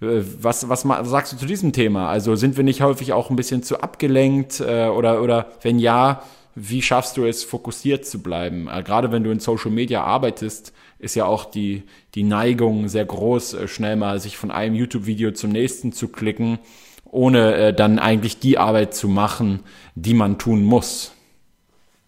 äh, 0.00 0.22
was, 0.40 0.68
was 0.68 0.82
sagst 0.82 1.32
du 1.32 1.36
zu 1.36 1.46
diesem 1.46 1.72
Thema? 1.72 2.08
Also 2.08 2.36
sind 2.36 2.56
wir 2.56 2.64
nicht 2.64 2.82
häufig 2.82 3.12
auch 3.12 3.30
ein 3.30 3.36
bisschen 3.36 3.62
zu 3.62 3.80
abgelenkt 3.80 4.60
äh, 4.60 4.86
oder, 4.86 5.22
oder 5.22 5.46
wenn 5.62 5.78
ja, 5.78 6.22
wie 6.54 6.82
schaffst 6.82 7.16
du 7.16 7.24
es, 7.24 7.44
fokussiert 7.44 8.06
zu 8.06 8.22
bleiben? 8.22 8.68
Äh, 8.68 8.82
gerade 8.82 9.12
wenn 9.12 9.24
du 9.24 9.30
in 9.30 9.40
Social 9.40 9.70
Media 9.70 10.02
arbeitest, 10.02 10.72
ist 10.98 11.14
ja 11.14 11.24
auch 11.24 11.44
die, 11.44 11.84
die 12.14 12.24
Neigung 12.24 12.88
sehr 12.88 13.04
groß, 13.04 13.56
schnell 13.66 13.96
mal 13.96 14.20
sich 14.20 14.36
von 14.36 14.50
einem 14.50 14.74
YouTube-Video 14.74 15.30
zum 15.32 15.50
nächsten 15.50 15.92
zu 15.92 16.08
klicken, 16.08 16.58
ohne 17.04 17.72
dann 17.72 17.98
eigentlich 17.98 18.38
die 18.38 18.58
Arbeit 18.58 18.94
zu 18.94 19.08
machen, 19.08 19.60
die 19.94 20.12
man 20.12 20.38
tun 20.38 20.62
muss. 20.62 21.12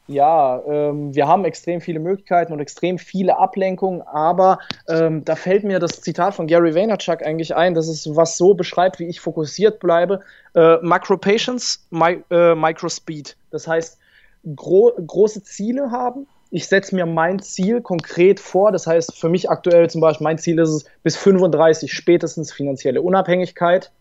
Ja, 0.09 0.61
ähm, 0.67 1.15
wir 1.15 1.29
haben 1.29 1.45
extrem 1.45 1.81
viele 1.81 2.01
Möglichkeiten 2.01 2.53
und 2.53 2.61
extrem 2.61 2.99
viele 2.99 3.39
Ablenkungen, 3.39 4.03
aber 4.03 4.59
ähm, 4.89 5.25
da 5.25 5.37
fällt 5.37 5.63
mir 5.63 5.79
das 5.79 6.01
Zitat 6.01 6.35
von 6.35 6.49
Gary 6.49 6.75
Vaynerchuk 6.75 7.25
eigentlich 7.25 7.55
ein, 7.55 7.75
das 7.75 7.89
ist 7.89 8.17
was 8.17 8.37
so 8.37 8.55
beschreibt, 8.55 8.99
wie 8.99 9.07
ich 9.07 9.21
fokussiert 9.21 9.79
bleibe. 9.79 10.21
Äh, 10.55 10.79
Micro 10.83 11.17
Patience, 11.17 11.87
mi 11.91 12.23
äh, 12.31 12.55
Micro 12.55 12.89
Speed. 12.89 13.37
Das 13.51 13.69
heißt, 13.69 13.99
gro 14.57 14.93
große 14.95 15.45
Ziele 15.45 15.93
haben. 15.93 16.27
Ich 16.51 16.67
setze 16.67 16.95
mir 16.95 17.07
mein 17.07 17.39
Ziel 17.39 17.81
konkret 17.81 18.41
vor. 18.41 18.73
Das 18.73 18.87
heißt, 18.87 19.17
für 19.17 19.29
mich 19.29 19.49
aktuell 19.51 19.89
zum 19.89 20.01
Beispiel, 20.01 20.25
mein 20.25 20.39
Ziel 20.39 20.59
ist 20.59 20.69
es, 20.69 20.85
bis 21.03 21.17
35 21.17 21.93
spätestens 21.93 22.53
finanzielle 22.53 23.01
Unabhängigkeit, 23.01 23.93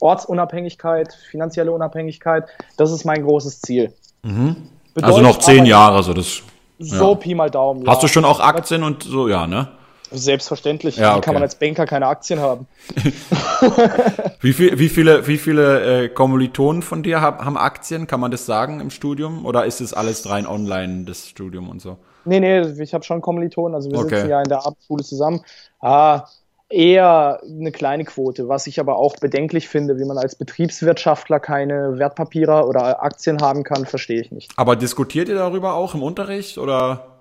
Ortsunabhängigkeit, 0.00 1.14
finanzielle 1.14 1.72
Unabhängigkeit. 1.72 2.44
Das 2.76 2.92
ist 2.92 3.04
mein 3.04 3.24
großes 3.24 3.62
Ziel. 3.62 3.92
Mhm. 4.22 4.68
Also 5.02 5.20
noch 5.20 5.38
zehn 5.38 5.66
Jahre, 5.66 6.02
so 6.02 6.12
das. 6.12 6.42
So 6.78 7.10
ja. 7.10 7.14
Pi 7.14 7.34
mal 7.34 7.50
Daumen. 7.50 7.88
Hast 7.88 8.02
du 8.02 8.08
schon 8.08 8.24
auch 8.24 8.40
Aktien 8.40 8.82
und 8.82 9.02
so, 9.02 9.28
ja, 9.28 9.46
ne? 9.46 9.68
Selbstverständlich. 10.10 10.96
Ja, 10.96 11.12
okay. 11.12 11.22
Kann 11.22 11.34
man 11.34 11.42
als 11.42 11.56
Banker 11.56 11.84
keine 11.84 12.06
Aktien 12.06 12.38
haben? 12.38 12.66
wie, 14.40 14.52
viel, 14.52 14.78
wie 14.78 14.88
viele, 14.88 15.26
wie 15.26 15.36
viele 15.36 16.04
äh, 16.04 16.08
Kommilitonen 16.08 16.82
von 16.82 17.02
dir 17.02 17.20
haben, 17.20 17.44
haben 17.44 17.56
Aktien? 17.56 18.06
Kann 18.06 18.20
man 18.20 18.30
das 18.30 18.46
sagen 18.46 18.80
im 18.80 18.90
Studium? 18.90 19.44
Oder 19.44 19.64
ist 19.64 19.80
es 19.80 19.94
alles 19.94 20.28
rein 20.28 20.46
online, 20.46 21.04
das 21.04 21.28
Studium 21.28 21.68
und 21.68 21.82
so? 21.82 21.96
Nee, 22.24 22.40
nee, 22.40 22.60
ich 22.82 22.94
habe 22.94 23.04
schon 23.04 23.20
Kommilitonen. 23.20 23.74
Also 23.74 23.90
wir 23.90 23.98
okay. 23.98 24.16
sitzen 24.16 24.30
ja 24.30 24.42
in 24.42 24.48
der 24.48 24.64
Abendschule 24.64 25.02
zusammen. 25.02 25.40
Ah, 25.80 26.24
eher 26.68 27.40
eine 27.42 27.72
kleine 27.72 28.04
Quote, 28.04 28.48
was 28.48 28.66
ich 28.66 28.80
aber 28.80 28.96
auch 28.96 29.16
bedenklich 29.16 29.68
finde, 29.68 29.98
wie 29.98 30.04
man 30.04 30.18
als 30.18 30.34
Betriebswirtschaftler 30.34 31.40
keine 31.40 31.98
Wertpapiere 31.98 32.66
oder 32.66 33.02
Aktien 33.02 33.40
haben 33.40 33.62
kann, 33.62 33.86
verstehe 33.86 34.20
ich 34.20 34.32
nicht. 34.32 34.52
Aber 34.56 34.76
diskutiert 34.76 35.28
ihr 35.28 35.36
darüber 35.36 35.74
auch 35.74 35.94
im 35.94 36.02
Unterricht 36.02 36.58
oder? 36.58 37.15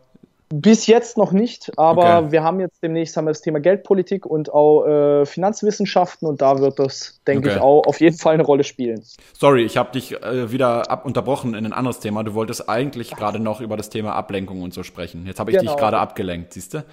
Bis 0.49 0.85
jetzt 0.85 1.17
noch 1.17 1.31
nicht, 1.31 1.71
aber 1.75 2.19
okay. 2.19 2.31
wir 2.31 2.43
haben 2.43 2.59
jetzt 2.59 2.83
demnächst 2.83 3.17
haben 3.17 3.25
wir 3.25 3.31
das 3.31 3.41
Thema 3.41 3.59
Geldpolitik 3.59 4.27
und 4.27 4.53
auch 4.53 4.85
äh, 4.85 5.25
Finanzwissenschaften 5.25 6.27
und 6.27 6.39
da 6.39 6.59
wird 6.59 6.77
das, 6.77 7.19
denke 7.25 7.47
okay. 7.49 7.57
ich, 7.57 7.61
auch 7.63 7.87
auf 7.87 7.99
jeden 7.99 8.15
Fall 8.15 8.35
eine 8.35 8.43
Rolle 8.43 8.63
spielen. 8.63 9.03
Sorry, 9.33 9.63
ich 9.63 9.77
habe 9.77 9.91
dich 9.91 10.13
äh, 10.21 10.51
wieder 10.51 10.91
ab 10.91 11.03
unterbrochen 11.03 11.55
in 11.55 11.65
ein 11.65 11.73
anderes 11.73 11.99
Thema. 11.99 12.23
Du 12.23 12.35
wolltest 12.35 12.69
eigentlich 12.69 13.09
gerade 13.09 13.39
noch 13.39 13.59
über 13.59 13.75
das 13.75 13.89
Thema 13.89 14.13
Ablenkung 14.13 14.61
und 14.61 14.71
so 14.71 14.83
sprechen. 14.83 15.25
Jetzt 15.25 15.39
habe 15.39 15.49
ich 15.49 15.57
genau. 15.57 15.71
dich 15.71 15.79
gerade 15.79 15.97
abgelenkt, 15.97 16.53
siehst 16.53 16.75
du? 16.75 16.85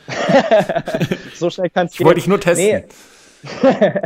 so 1.35 1.51
schnell 1.51 1.69
kannst 1.69 1.99
du. 1.99 2.03
Ich 2.03 2.07
wollte 2.07 2.21
dich 2.21 2.29
nur 2.29 2.41
testen. 2.41 2.67
Nee. 2.67 2.85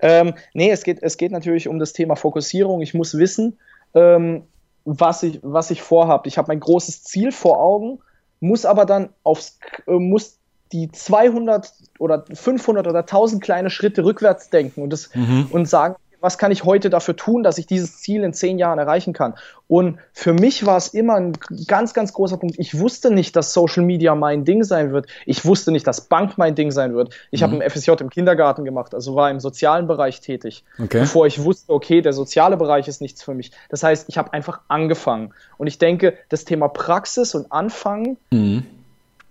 ähm, 0.00 0.34
nee, 0.52 0.70
es 0.70 0.84
geht, 0.84 1.02
es 1.02 1.16
geht 1.16 1.32
natürlich 1.32 1.66
um 1.66 1.78
das 1.78 1.94
Thema 1.94 2.14
Fokussierung. 2.14 2.82
Ich 2.82 2.92
muss 2.92 3.16
wissen, 3.16 3.58
ähm, 3.94 4.42
was 4.84 5.22
ich, 5.22 5.38
was 5.42 5.70
ich 5.70 5.80
vorhabe. 5.80 6.28
Ich 6.28 6.36
habe 6.36 6.48
mein 6.48 6.60
großes 6.60 7.04
Ziel 7.04 7.32
vor 7.32 7.58
Augen 7.58 8.00
muss 8.42 8.64
aber 8.66 8.84
dann 8.84 9.10
aufs, 9.22 9.58
äh, 9.86 9.92
muss 9.92 10.38
die 10.72 10.90
200 10.90 11.72
oder 11.98 12.24
500 12.32 12.86
oder 12.86 13.00
1000 13.00 13.42
kleine 13.42 13.70
Schritte 13.70 14.04
rückwärts 14.04 14.50
denken 14.50 14.82
und, 14.82 14.90
das, 14.90 15.14
mhm. 15.14 15.46
und 15.50 15.68
sagen, 15.68 15.96
was 16.22 16.38
kann 16.38 16.52
ich 16.52 16.64
heute 16.64 16.88
dafür 16.88 17.16
tun, 17.16 17.42
dass 17.42 17.58
ich 17.58 17.66
dieses 17.66 17.98
Ziel 17.98 18.22
in 18.22 18.32
zehn 18.32 18.58
Jahren 18.58 18.78
erreichen 18.78 19.12
kann? 19.12 19.34
Und 19.66 19.98
für 20.12 20.32
mich 20.32 20.64
war 20.64 20.76
es 20.76 20.88
immer 20.88 21.16
ein 21.16 21.32
ganz, 21.66 21.94
ganz 21.94 22.12
großer 22.12 22.36
Punkt. 22.36 22.56
Ich 22.58 22.78
wusste 22.78 23.10
nicht, 23.10 23.34
dass 23.34 23.52
Social 23.52 23.82
Media 23.82 24.14
mein 24.14 24.44
Ding 24.44 24.62
sein 24.62 24.92
wird. 24.92 25.06
Ich 25.26 25.44
wusste 25.44 25.72
nicht, 25.72 25.86
dass 25.86 26.02
Bank 26.02 26.38
mein 26.38 26.54
Ding 26.54 26.70
sein 26.70 26.94
wird. 26.94 27.14
Ich 27.30 27.40
mhm. 27.40 27.44
habe 27.44 27.64
ein 27.64 27.70
FSJ 27.70 27.92
im 28.00 28.10
Kindergarten 28.10 28.64
gemacht, 28.64 28.94
also 28.94 29.16
war 29.16 29.30
im 29.30 29.40
sozialen 29.40 29.88
Bereich 29.88 30.20
tätig, 30.20 30.64
okay. 30.78 31.00
bevor 31.00 31.26
ich 31.26 31.42
wusste, 31.42 31.72
okay, 31.72 32.02
der 32.02 32.12
soziale 32.12 32.56
Bereich 32.56 32.86
ist 32.86 33.00
nichts 33.00 33.22
für 33.22 33.34
mich. 33.34 33.50
Das 33.68 33.82
heißt, 33.82 34.08
ich 34.08 34.16
habe 34.16 34.32
einfach 34.32 34.60
angefangen. 34.68 35.34
Und 35.58 35.66
ich 35.66 35.78
denke, 35.78 36.14
das 36.28 36.44
Thema 36.44 36.68
Praxis 36.68 37.34
und 37.34 37.50
Anfangen 37.50 38.16
mhm. 38.30 38.64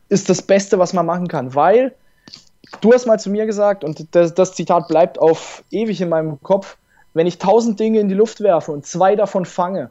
ist 0.10 0.30
das 0.30 0.42
Beste, 0.42 0.78
was 0.78 0.92
man 0.92 1.06
machen 1.06 1.30
kann, 1.30 1.56
weil 1.56 1.94
du 2.80 2.94
hast 2.94 3.06
mal 3.06 3.20
zu 3.20 3.30
mir 3.30 3.46
gesagt, 3.46 3.84
und 3.84 4.16
das, 4.16 4.34
das 4.34 4.56
Zitat 4.56 4.88
bleibt 4.88 5.20
auf 5.20 5.64
ewig 5.72 6.00
in 6.02 6.10
meinem 6.10 6.42
Kopf, 6.42 6.78
wenn 7.14 7.28
ich 7.28 7.38
tausend 7.38 7.80
Dinge 7.80 8.00
in 8.00 8.10
die 8.10 8.16
Luft 8.16 8.42
werfe 8.42 8.72
und 8.72 8.86
zwei 8.86 9.16
davon 9.16 9.46
fange, 9.46 9.90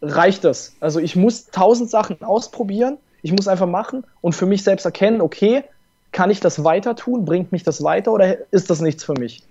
reicht 0.00 0.44
das. 0.44 0.74
Also 0.80 1.00
ich 1.00 1.16
muss 1.16 1.46
tausend 1.46 1.90
Sachen 1.90 2.22
ausprobieren, 2.22 2.98
ich 3.22 3.32
muss 3.32 3.48
einfach 3.48 3.66
machen 3.66 4.04
und 4.20 4.34
für 4.34 4.46
mich 4.46 4.62
selbst 4.64 4.84
erkennen, 4.84 5.20
okay, 5.20 5.64
kann 6.12 6.30
ich 6.30 6.40
das 6.40 6.62
weiter 6.62 6.94
tun? 6.94 7.24
Bringt 7.24 7.52
mich 7.52 7.64
das 7.64 7.82
weiter 7.82 8.12
oder 8.12 8.36
ist 8.52 8.70
das 8.70 8.80
nichts 8.80 9.04
für 9.04 9.14
mich? 9.14 9.42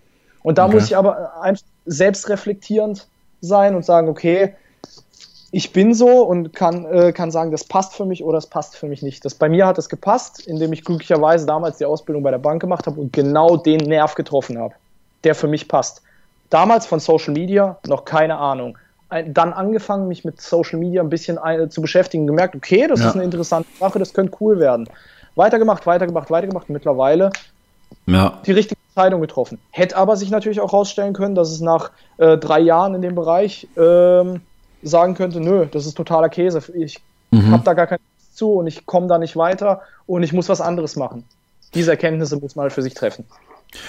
Und 0.43 0.57
da 0.57 0.65
okay. 0.65 0.75
muss 0.75 0.85
ich 0.85 0.97
aber 0.97 1.41
einfach 1.41 1.63
selbst 1.85 2.29
reflektierend 2.29 3.07
sein 3.41 3.75
und 3.75 3.83
sagen, 3.83 4.07
okay, 4.07 4.55
ich 5.51 5.71
bin 5.71 5.93
so 5.93 6.23
und 6.23 6.53
kann, 6.53 6.85
äh, 6.85 7.11
kann 7.11 7.29
sagen, 7.29 7.51
das 7.51 7.63
passt 7.63 7.93
für 7.93 8.05
mich 8.05 8.23
oder 8.23 8.37
das 8.37 8.47
passt 8.47 8.75
für 8.75 8.87
mich 8.87 9.03
nicht. 9.03 9.23
Das, 9.23 9.35
bei 9.35 9.49
mir 9.49 9.67
hat 9.67 9.77
es 9.77 9.87
gepasst, 9.87 10.47
indem 10.47 10.73
ich 10.73 10.83
glücklicherweise 10.83 11.45
damals 11.45 11.77
die 11.77 11.85
Ausbildung 11.85 12.23
bei 12.23 12.31
der 12.31 12.39
Bank 12.39 12.59
gemacht 12.59 12.87
habe 12.87 12.99
und 12.99 13.13
genau 13.13 13.57
den 13.57 13.81
Nerv 13.81 14.15
getroffen 14.15 14.57
habe, 14.57 14.73
der 15.23 15.35
für 15.35 15.47
mich 15.47 15.67
passt. 15.67 16.01
Damals 16.49 16.85
von 16.85 16.99
Social 16.99 17.33
Media 17.33 17.77
noch 17.87 18.05
keine 18.05 18.37
Ahnung. 18.37 18.77
Dann 19.09 19.53
angefangen, 19.53 20.07
mich 20.07 20.25
mit 20.25 20.41
Social 20.41 20.79
Media 20.79 21.01
ein 21.01 21.09
bisschen 21.09 21.37
zu 21.69 21.81
beschäftigen, 21.81 22.25
gemerkt, 22.25 22.55
okay, 22.55 22.87
das 22.87 22.99
ja. 22.99 23.09
ist 23.09 23.15
eine 23.15 23.23
interessante 23.23 23.69
Sache, 23.79 23.99
das 23.99 24.13
könnte 24.13 24.35
cool 24.39 24.59
werden. 24.59 24.89
Weitergemacht, 25.35 25.85
weitergemacht, 25.85 26.31
weitergemacht. 26.31 26.69
Mittlerweile 26.69 27.31
ja. 28.07 28.39
die 28.45 28.51
richtige 28.51 28.79
Entscheidung 28.89 29.21
getroffen. 29.21 29.59
Hätte 29.71 29.97
aber 29.97 30.17
sich 30.17 30.29
natürlich 30.29 30.61
auch 30.61 30.71
herausstellen 30.71 31.13
können, 31.13 31.35
dass 31.35 31.51
es 31.51 31.61
nach 31.61 31.91
äh, 32.17 32.37
drei 32.37 32.59
Jahren 32.59 32.95
in 32.95 33.01
dem 33.01 33.15
Bereich 33.15 33.67
ähm, 33.77 34.41
sagen 34.81 35.15
könnte, 35.15 35.39
nö, 35.39 35.65
das 35.65 35.85
ist 35.85 35.95
totaler 35.95 36.29
Käse. 36.29 36.61
Ich 36.73 36.99
mhm. 37.31 37.51
habe 37.51 37.63
da 37.63 37.73
gar 37.73 37.87
keinen 37.87 37.99
zu 38.33 38.53
und 38.53 38.67
ich 38.67 38.85
komme 38.85 39.07
da 39.07 39.17
nicht 39.17 39.35
weiter 39.35 39.81
und 40.05 40.23
ich 40.23 40.33
muss 40.33 40.49
was 40.49 40.61
anderes 40.61 40.95
machen. 40.95 41.23
Diese 41.73 41.91
Erkenntnisse 41.91 42.37
muss 42.37 42.55
man 42.55 42.63
halt 42.63 42.73
für 42.73 42.81
sich 42.81 42.93
treffen. 42.93 43.25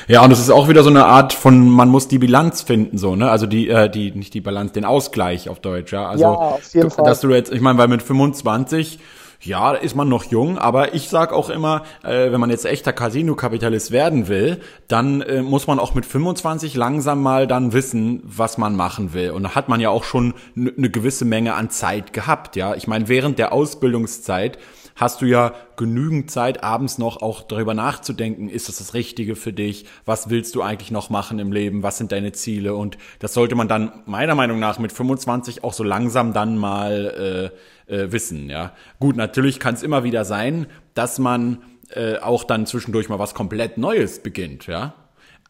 Ja, 0.08 0.24
und 0.24 0.30
es 0.30 0.40
ist 0.40 0.50
auch 0.50 0.68
wieder 0.68 0.82
so 0.82 0.90
eine 0.90 1.06
Art 1.06 1.32
von, 1.32 1.68
man 1.68 1.88
muss 1.88 2.08
die 2.08 2.18
Bilanz 2.18 2.62
finden, 2.62 2.98
so, 2.98 3.16
ne? 3.16 3.30
Also 3.30 3.46
die, 3.46 3.68
äh, 3.68 3.90
die, 3.90 4.12
nicht 4.12 4.34
die 4.34 4.40
Balance, 4.40 4.72
den 4.72 4.84
Ausgleich 4.84 5.48
auf 5.48 5.60
Deutsch, 5.60 5.92
ja. 5.92 6.08
Also, 6.08 6.24
ja, 6.24 6.30
auf 6.30 6.74
jeden 6.74 6.90
Fall. 6.90 7.04
dass 7.04 7.20
du 7.20 7.30
jetzt, 7.30 7.52
ich 7.52 7.60
meine, 7.60 7.78
weil 7.78 7.88
mit 7.88 8.02
25, 8.02 8.98
ja, 9.40 9.72
ist 9.72 9.94
man 9.94 10.08
noch 10.08 10.24
jung, 10.24 10.58
aber 10.58 10.94
ich 10.94 11.08
sag 11.08 11.32
auch 11.32 11.50
immer, 11.50 11.82
äh, 12.02 12.32
wenn 12.32 12.40
man 12.40 12.50
jetzt 12.50 12.64
echter 12.64 12.92
Casino-Kapitalist 12.92 13.90
werden 13.90 14.28
will, 14.28 14.60
dann 14.88 15.20
äh, 15.20 15.42
muss 15.42 15.66
man 15.66 15.78
auch 15.78 15.94
mit 15.94 16.06
25 16.06 16.74
langsam 16.76 17.22
mal 17.22 17.46
dann 17.46 17.72
wissen, 17.72 18.22
was 18.24 18.56
man 18.56 18.74
machen 18.76 19.12
will. 19.12 19.30
Und 19.30 19.42
da 19.42 19.54
hat 19.54 19.68
man 19.68 19.80
ja 19.80 19.90
auch 19.90 20.04
schon 20.04 20.34
eine 20.56 20.88
gewisse 20.88 21.26
Menge 21.26 21.54
an 21.54 21.68
Zeit 21.70 22.12
gehabt, 22.12 22.56
ja. 22.56 22.74
Ich 22.74 22.86
meine, 22.86 23.08
während 23.08 23.38
der 23.38 23.52
Ausbildungszeit 23.52 24.58
hast 24.96 25.22
du 25.22 25.26
ja 25.26 25.54
genügend 25.76 26.30
Zeit, 26.30 26.62
abends 26.62 26.98
noch 26.98 27.22
auch 27.22 27.42
darüber 27.42 27.74
nachzudenken, 27.74 28.48
ist 28.48 28.68
das 28.68 28.78
das 28.78 28.94
Richtige 28.94 29.36
für 29.36 29.52
dich? 29.52 29.86
Was 30.04 30.30
willst 30.30 30.54
du 30.54 30.62
eigentlich 30.62 30.90
noch 30.90 31.10
machen 31.10 31.38
im 31.38 31.52
Leben? 31.52 31.82
Was 31.82 31.98
sind 31.98 32.12
deine 32.12 32.32
Ziele? 32.32 32.74
Und 32.74 32.98
das 33.18 33.34
sollte 33.34 33.54
man 33.54 33.68
dann 33.68 33.92
meiner 34.06 34.34
Meinung 34.34 34.58
nach 34.58 34.78
mit 34.78 34.92
25 34.92 35.64
auch 35.64 35.72
so 35.72 35.84
langsam 35.84 36.32
dann 36.32 36.56
mal 36.56 37.50
äh, 37.88 37.94
äh, 37.94 38.12
wissen, 38.12 38.48
ja. 38.48 38.72
Gut, 39.00 39.16
natürlich 39.16 39.60
kann 39.60 39.74
es 39.74 39.82
immer 39.82 40.04
wieder 40.04 40.24
sein, 40.24 40.66
dass 40.94 41.18
man 41.18 41.62
äh, 41.90 42.18
auch 42.18 42.44
dann 42.44 42.66
zwischendurch 42.66 43.08
mal 43.08 43.18
was 43.18 43.34
komplett 43.34 43.78
Neues 43.78 44.22
beginnt, 44.22 44.66
ja. 44.66 44.94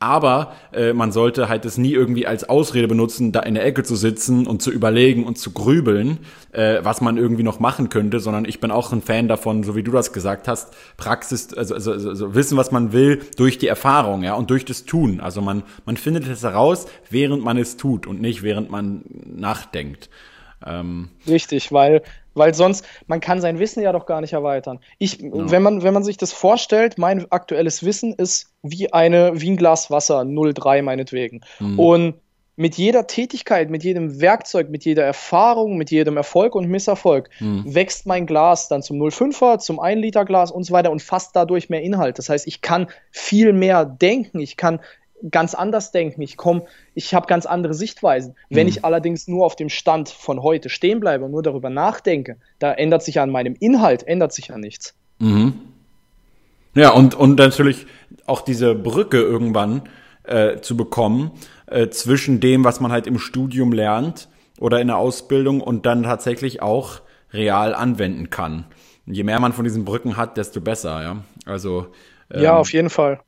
Aber 0.01 0.55
äh, 0.73 0.93
man 0.93 1.13
sollte 1.13 1.49
halt 1.49 1.65
es 1.65 1.79
nie 1.79 1.93
irgendwie 1.93 2.27
als 2.27 2.49
Ausrede 2.49 2.89
benutzen, 2.89 3.33
da 3.33 3.41
in 3.41 3.55
der 3.55 3.65
Ecke 3.65 3.85
zu 3.85 3.97
sitzen 3.97 4.47
und 4.47 4.61
zu 4.61 4.71
überlegen 4.71 5.25
und 5.25 5.39
zu 5.39 5.53
grübeln, 5.53 6.19
äh, 6.53 6.81
was 6.83 7.01
man 7.01 7.17
irgendwie 7.17 7.43
noch 7.43 7.61
machen 7.61 7.89
könnte, 7.89 8.21
sondern 8.21 8.45
ich 8.45 8.61
bin 8.61 8.71
auch 8.71 8.93
ein 8.93 9.03
Fan 9.03 9.29
davon, 9.29 9.63
so 9.63 9.77
wie 9.77 9.83
du 9.83 9.93
das 9.93 10.13
gesagt 10.13 10.49
hast, 10.49 10.75
Praxis, 10.97 11.55
also, 11.55 11.75
also, 11.75 11.93
also, 11.93 12.09
also 12.11 12.35
wissen, 12.35 12.57
was 12.57 12.73
man 12.73 12.93
will, 12.93 13.23
durch 13.37 13.59
die 13.59 13.69
Erfahrung, 13.69 14.25
ja, 14.25 14.35
und 14.35 14.51
durch 14.51 14.65
das 14.65 14.85
Tun. 14.85 15.21
Also 15.21 15.41
man, 15.41 15.63
man 15.87 15.97
findet 15.97 16.27
es 16.27 16.43
heraus, 16.43 16.87
während 17.09 17.43
man 17.45 17.57
es 17.57 17.77
tut 17.77 18.07
und 18.07 18.21
nicht 18.21 18.43
während 18.43 18.71
man 18.71 19.03
nachdenkt. 19.25 20.11
Ähm, 20.67 21.11
Richtig, 21.27 21.73
weil 21.73 22.03
weil 22.35 22.55
sonst, 22.55 22.85
man 23.07 23.21
kann 23.21 23.41
sein 23.41 23.59
Wissen 23.59 23.83
ja 23.83 23.93
doch 23.93 24.07
gar 24.07 24.21
nicht 24.21 24.33
erweitern. 24.33 24.81
Ich, 24.99 25.21
ja. 25.21 25.31
wenn, 25.33 25.63
man, 25.63 25.83
wenn 25.83 25.95
man 25.95 26.05
sich 26.05 26.17
das 26.17 26.33
vorstellt, 26.33 26.99
mein 26.99 27.31
aktuelles 27.31 27.85
Wissen 27.85 28.13
ist 28.13 28.53
wie, 28.63 28.93
eine, 28.93 29.41
wie 29.41 29.51
ein 29.51 29.57
Glas 29.57 29.91
Wasser, 29.91 30.21
0,3 30.21 30.83
meinetwegen. 30.83 31.41
Mhm. 31.61 31.79
Und 31.79 32.15
mit 32.57 32.77
jeder 32.77 33.07
Tätigkeit, 33.07 33.69
mit 33.69 33.83
jedem 33.83 34.21
Werkzeug, 34.21 34.71
mit 34.71 34.85
jeder 34.85 35.05
Erfahrung, 35.05 35.77
mit 35.77 35.91
jedem 35.91 36.17
Erfolg 36.17 36.55
und 36.55 36.69
Misserfolg 36.69 37.29
mhm. 37.41 37.63
wächst 37.67 38.07
mein 38.07 38.27
Glas 38.27 38.69
dann 38.69 38.83
zum 38.83 39.01
0,5er, 39.01 39.59
zum 39.59 39.81
1 39.81 40.01
Liter 40.01 40.25
Glas 40.25 40.53
und 40.53 40.63
so 40.63 40.73
weiter 40.73 40.93
und 40.93 41.03
fasst 41.03 41.35
dadurch 41.35 41.69
mehr 41.69 41.83
Inhalt. 41.83 42.19
Das 42.19 42.29
heißt, 42.29 42.47
ich 42.47 42.61
kann 42.61 42.87
viel 43.11 43.53
mehr 43.53 43.85
denken, 43.85 44.39
ich 44.39 44.57
kann 44.57 44.81
ganz 45.31 45.55
anders 45.55 45.91
denken, 45.91 46.21
ich 46.23 46.37
komme, 46.37 46.65
ich 46.95 47.15
habe 47.15 47.27
ganz 47.27 47.47
andere 47.47 47.75
Sichtweisen. 47.75 48.35
Wenn 48.51 48.67
mhm. 48.67 48.69
ich 48.69 48.85
allerdings 48.85 49.29
nur 49.29 49.45
auf 49.45 49.57
dem 49.57 49.69
Stand 49.69 50.09
von 50.09 50.43
heute 50.43 50.69
stehen 50.69 51.01
bleibe 51.01 51.25
und 51.25 51.31
nur 51.31 51.43
darüber 51.43 51.71
nachdenke, 51.71 52.37
da 52.59 52.73
ändert 52.73 53.03
sich 53.03 53.21
an 53.21 53.31
meinem 53.31 53.57
Inhalt, 53.59 54.07
ändert 54.07 54.33
sich 54.33 54.49
ja 54.49 54.59
nichts. 54.59 54.95
Mhm. 55.19 55.55
Ja, 56.75 56.91
und, 56.91 57.15
und 57.15 57.39
natürlich 57.39 57.87
auch 58.27 58.41
diese 58.41 58.75
Brücke 58.75 59.19
irgendwann 59.19 59.83
äh, 60.25 60.61
zu 60.61 60.77
bekommen 60.77 61.33
äh, 61.67 61.89
zwischen 61.89 62.41
dem, 62.41 62.65
was 62.65 62.81
man 62.81 62.91
halt 62.91 63.07
im 63.07 63.19
Studium 63.19 63.73
lernt 63.73 64.29
oder 64.59 64.81
in 64.81 64.89
der 64.89 64.99
Ausbildung 64.99 65.61
und 65.61 65.87
dann 65.87 66.03
tatsächlich 66.03 66.63
auch 66.63 67.01
real 67.33 67.75
anwenden 67.75 68.31
kann. 68.31 68.67
je 69.07 69.25
mehr 69.25 69.41
man 69.41 69.53
von 69.53 69.65
diesen 69.65 69.85
Brücken 69.85 70.17
hat, 70.17 70.37
desto 70.37 70.61
besser, 70.61 71.03
ja. 71.03 71.25
Also 71.47 71.89
ähm, 72.31 72.43
ja, 72.43 72.57
auf 72.57 72.73
jeden 72.73 72.91
Fall. 72.91 73.21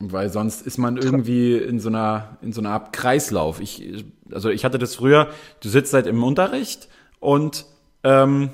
Weil 0.00 0.28
sonst 0.28 0.66
ist 0.66 0.78
man 0.78 0.96
irgendwie 0.96 1.56
in 1.56 1.78
so 1.78 1.88
einer, 1.88 2.36
in 2.42 2.52
so 2.52 2.60
einer 2.60 2.70
Art 2.70 2.92
Kreislauf. 2.92 3.60
Ich, 3.60 4.04
also 4.32 4.50
ich 4.50 4.64
hatte 4.64 4.78
das 4.78 4.96
früher, 4.96 5.28
du 5.60 5.68
sitzt 5.68 5.94
halt 5.94 6.06
im 6.06 6.22
Unterricht 6.22 6.88
und 7.20 7.64
ähm, 8.02 8.50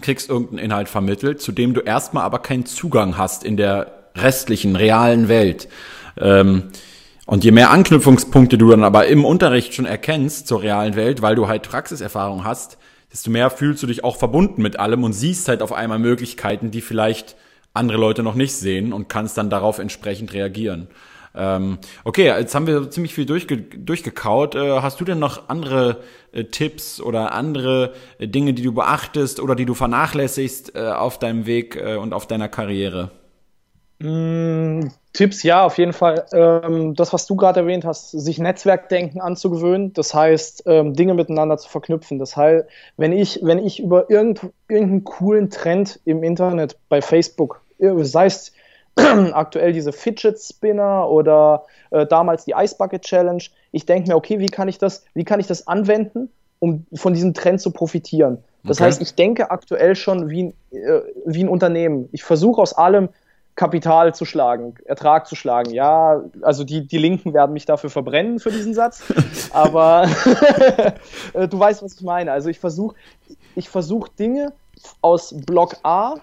kriegst 0.00 0.28
irgendeinen 0.28 0.58
Inhalt 0.58 0.88
vermittelt, 0.88 1.40
zu 1.40 1.52
dem 1.52 1.74
du 1.74 1.80
erstmal 1.80 2.24
aber 2.24 2.40
keinen 2.40 2.66
Zugang 2.66 3.16
hast 3.16 3.42
in 3.42 3.56
der 3.56 4.10
restlichen, 4.14 4.76
realen 4.76 5.28
Welt. 5.28 5.68
Ähm, 6.18 6.64
und 7.26 7.42
je 7.42 7.50
mehr 7.50 7.70
Anknüpfungspunkte 7.70 8.56
du 8.56 8.70
dann 8.70 8.84
aber 8.84 9.08
im 9.08 9.24
Unterricht 9.24 9.74
schon 9.74 9.86
erkennst 9.86 10.46
zur 10.46 10.62
realen 10.62 10.94
Welt, 10.94 11.22
weil 11.22 11.34
du 11.34 11.48
halt 11.48 11.68
Praxiserfahrung 11.68 12.44
hast, 12.44 12.78
desto 13.12 13.30
mehr 13.30 13.50
fühlst 13.50 13.82
du 13.82 13.86
dich 13.86 14.04
auch 14.04 14.16
verbunden 14.16 14.62
mit 14.62 14.78
allem 14.78 15.02
und 15.02 15.12
siehst 15.12 15.48
halt 15.48 15.62
auf 15.62 15.72
einmal 15.72 15.98
Möglichkeiten, 15.98 16.70
die 16.70 16.82
vielleicht 16.82 17.36
andere 17.76 17.98
Leute 17.98 18.22
noch 18.22 18.34
nicht 18.34 18.54
sehen 18.54 18.92
und 18.92 19.08
kannst 19.08 19.38
dann 19.38 19.50
darauf 19.50 19.78
entsprechend 19.78 20.32
reagieren. 20.32 20.88
Ähm, 21.36 21.78
okay, 22.04 22.26
jetzt 22.26 22.54
haben 22.54 22.66
wir 22.66 22.90
ziemlich 22.90 23.14
viel 23.14 23.26
durchge 23.26 23.58
durchgekaut. 23.58 24.54
Äh, 24.54 24.80
hast 24.80 25.00
du 25.00 25.04
denn 25.04 25.18
noch 25.18 25.48
andere 25.48 25.98
äh, 26.32 26.44
Tipps 26.44 27.00
oder 27.00 27.32
andere 27.32 27.92
äh, 28.18 28.26
Dinge, 28.26 28.54
die 28.54 28.62
du 28.62 28.72
beachtest 28.72 29.38
oder 29.40 29.54
die 29.54 29.66
du 29.66 29.74
vernachlässigst 29.74 30.74
äh, 30.74 30.88
auf 30.88 31.18
deinem 31.18 31.46
Weg 31.46 31.76
und 32.00 32.14
auf 32.14 32.26
deiner 32.26 32.48
Karriere? 32.48 33.10
Mm, 33.98 34.88
Tipps, 35.12 35.42
ja, 35.42 35.64
auf 35.64 35.78
jeden 35.78 35.92
Fall. 35.92 36.26
Ähm, 36.32 36.94
das, 36.94 37.12
was 37.12 37.26
du 37.26 37.36
gerade 37.36 37.60
erwähnt 37.60 37.84
hast, 37.84 38.10
sich 38.10 38.38
Netzwerkdenken 38.38 39.20
anzugewöhnen, 39.20 39.92
das 39.92 40.14
heißt, 40.14 40.64
ähm, 40.66 40.94
Dinge 40.94 41.14
miteinander 41.14 41.56
zu 41.58 41.68
verknüpfen. 41.68 42.18
Das 42.18 42.36
heißt, 42.36 42.66
wenn 42.96 43.12
ich, 43.12 43.40
wenn 43.42 43.58
ich 43.58 43.80
über 43.80 44.10
irgend, 44.10 44.40
irgendeinen 44.68 45.04
coolen 45.04 45.50
Trend 45.50 46.00
im 46.04 46.22
Internet 46.22 46.76
bei 46.88 47.00
Facebook 47.00 47.62
sei 47.78 48.26
es 48.26 48.52
aktuell 48.96 49.72
diese 49.72 49.92
Fidget 49.92 50.38
Spinner 50.38 51.08
oder 51.08 51.64
äh, 51.90 52.06
damals 52.06 52.44
die 52.44 52.54
Ice 52.56 52.76
Bucket 52.76 53.02
Challenge. 53.02 53.42
Ich 53.72 53.84
denke 53.86 54.08
mir, 54.08 54.16
okay, 54.16 54.38
wie 54.38 54.46
kann 54.46 54.68
ich 54.68 54.78
das, 54.78 55.04
wie 55.14 55.24
kann 55.24 55.40
ich 55.40 55.46
das 55.46 55.66
anwenden, 55.66 56.30
um 56.58 56.86
von 56.94 57.12
diesem 57.12 57.34
Trend 57.34 57.60
zu 57.60 57.70
profitieren? 57.70 58.38
Das 58.64 58.78
okay. 58.78 58.86
heißt, 58.86 59.02
ich 59.02 59.14
denke 59.14 59.50
aktuell 59.50 59.94
schon 59.94 60.30
wie, 60.30 60.54
äh, 60.70 61.00
wie 61.24 61.44
ein 61.44 61.48
Unternehmen. 61.48 62.08
Ich 62.12 62.24
versuche 62.24 62.60
aus 62.60 62.72
allem 62.72 63.10
Kapital 63.54 64.14
zu 64.14 64.26
schlagen, 64.26 64.74
Ertrag 64.84 65.26
zu 65.26 65.34
schlagen. 65.34 65.72
Ja, 65.72 66.22
also 66.42 66.62
die, 66.62 66.86
die 66.86 66.98
Linken 66.98 67.32
werden 67.32 67.54
mich 67.54 67.64
dafür 67.64 67.88
verbrennen 67.88 68.38
für 68.38 68.50
diesen 68.50 68.74
Satz, 68.74 69.02
aber 69.52 70.04
äh, 71.32 71.48
du 71.48 71.58
weißt, 71.58 71.82
was 71.82 71.94
ich 71.94 72.02
meine. 72.02 72.32
Also 72.32 72.50
ich 72.50 72.58
versuche 72.58 72.94
ich 73.54 73.68
versuch 73.70 74.08
Dinge 74.08 74.52
aus 75.00 75.34
Block 75.46 75.76
A 75.82 76.16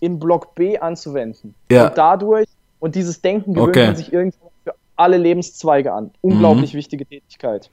in 0.00 0.18
Block 0.18 0.54
B 0.54 0.78
anzuwenden. 0.78 1.54
Ja. 1.70 1.88
Und 1.88 1.98
dadurch, 1.98 2.48
und 2.80 2.94
dieses 2.94 3.20
Denken 3.20 3.54
gewöhnt 3.54 3.70
okay. 3.70 3.86
man 3.86 3.96
sich 3.96 4.12
irgendwann 4.12 4.50
für 4.64 4.74
alle 4.96 5.16
Lebenszweige 5.16 5.92
an. 5.92 6.10
Unglaublich 6.20 6.74
mhm. 6.74 6.78
wichtige 6.78 7.06
Tätigkeit. 7.06 7.70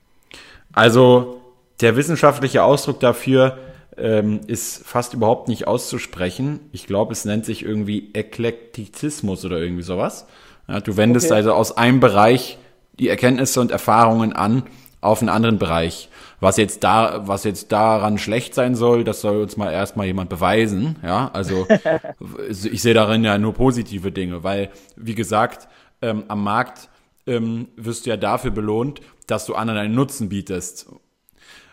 Also 0.73 1.41
der 1.81 1.95
wissenschaftliche 1.95 2.63
Ausdruck 2.63 2.99
dafür 2.99 3.57
ähm, 3.97 4.41
ist 4.47 4.85
fast 4.85 5.13
überhaupt 5.13 5.47
nicht 5.47 5.67
auszusprechen. 5.67 6.59
Ich 6.71 6.87
glaube, 6.87 7.13
es 7.13 7.25
nennt 7.25 7.45
sich 7.45 7.63
irgendwie 7.63 8.11
Eklektizismus 8.13 9.45
oder 9.45 9.57
irgendwie 9.57 9.83
sowas. 9.83 10.27
Ja, 10.67 10.79
du 10.79 10.97
wendest 10.97 11.27
okay. 11.27 11.35
also 11.35 11.53
aus 11.53 11.77
einem 11.77 11.99
Bereich 11.99 12.57
die 12.99 13.09
Erkenntnisse 13.09 13.61
und 13.61 13.71
Erfahrungen 13.71 14.33
an 14.33 14.63
auf 15.01 15.21
einen 15.21 15.29
anderen 15.29 15.59
Bereich. 15.59 16.09
Was 16.45 16.57
jetzt 16.57 16.83
da, 16.83 17.27
was 17.27 17.43
jetzt 17.43 17.71
daran 17.71 18.19
schlecht 18.19 18.53
sein 18.53 18.75
soll, 18.75 19.03
das 19.03 19.19
soll 19.21 19.41
uns 19.41 19.57
mal 19.57 19.71
erstmal 19.71 20.05
jemand 20.05 20.29
beweisen. 20.29 20.95
Ja, 21.01 21.31
also 21.33 21.65
ich 22.49 22.83
sehe 22.83 22.93
darin 22.93 23.23
ja 23.23 23.39
nur 23.39 23.55
positive 23.55 24.11
Dinge, 24.11 24.43
weil, 24.43 24.69
wie 24.95 25.15
gesagt, 25.15 25.67
ähm, 26.03 26.25
am 26.27 26.43
Markt 26.43 26.89
ähm, 27.25 27.69
wirst 27.77 28.05
du 28.05 28.11
ja 28.11 28.17
dafür 28.17 28.51
belohnt, 28.51 29.01
dass 29.25 29.47
du 29.47 29.55
anderen 29.55 29.79
einen 29.79 29.95
Nutzen 29.95 30.29
bietest. 30.29 30.85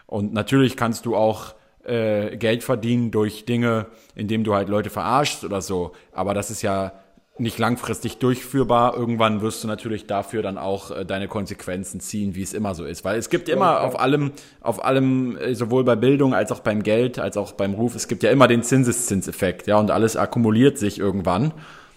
Und 0.07 0.33
natürlich 0.33 0.75
kannst 0.75 1.05
du 1.05 1.17
auch 1.17 1.55
äh, 1.85 2.39
Geld 2.39 2.65
verdienen 2.65 3.11
durch 3.11 3.45
Dinge, 3.45 3.89
indem 4.15 4.43
du 4.43 4.55
halt 4.55 4.71
Leute 4.71 4.89
verarschst 4.89 5.45
oder 5.45 5.61
so. 5.61 5.93
Aber 6.13 6.33
das 6.33 6.51
ist 6.51 6.63
ja 6.63 6.93
nicht 7.39 7.59
langfristig 7.59 8.19
durchführbar. 8.19 8.95
Irgendwann 8.97 9.41
wirst 9.41 9.65
du 9.65 9.69
natürlich 9.69 10.07
dafür 10.07 10.43
dann 10.43 10.59
auch 10.59 10.91
äh, 10.91 11.05
deine 11.05 11.29
Konsequenzen 11.29 12.01
ziehen, 12.01 12.35
wie 12.35 12.43
es 12.43 12.53
immer 12.53 12.75
so 12.75 12.85
ist. 12.85 13.05
Weil 13.05 13.19
es 13.19 13.31
gibt 13.31 13.49
immer 13.49 13.81
auf 13.81 13.99
allem, 13.99 14.33
auf 14.61 14.85
allem, 14.85 15.37
äh, 15.39 15.55
sowohl 15.55 15.85
bei 15.85 15.97
Bildung 15.97 16.35
als 16.35 16.53
auch 16.53 16.61
beim 16.61 16.83
Geld, 16.83 17.19
als 17.19 17.37
auch 17.37 17.53
beim 17.53 17.75
Ruf, 17.75 17.95
es 17.95 18.07
gibt 18.07 18.23
ja 18.23 18.31
immer 18.31 18.49
den 18.49 18.63
Zinseszinseffekt, 18.63 19.67
ja, 19.67 19.79
und 19.79 19.91
alles 19.91 20.17
akkumuliert 20.17 20.79
sich 20.79 20.99
irgendwann. 20.99 21.53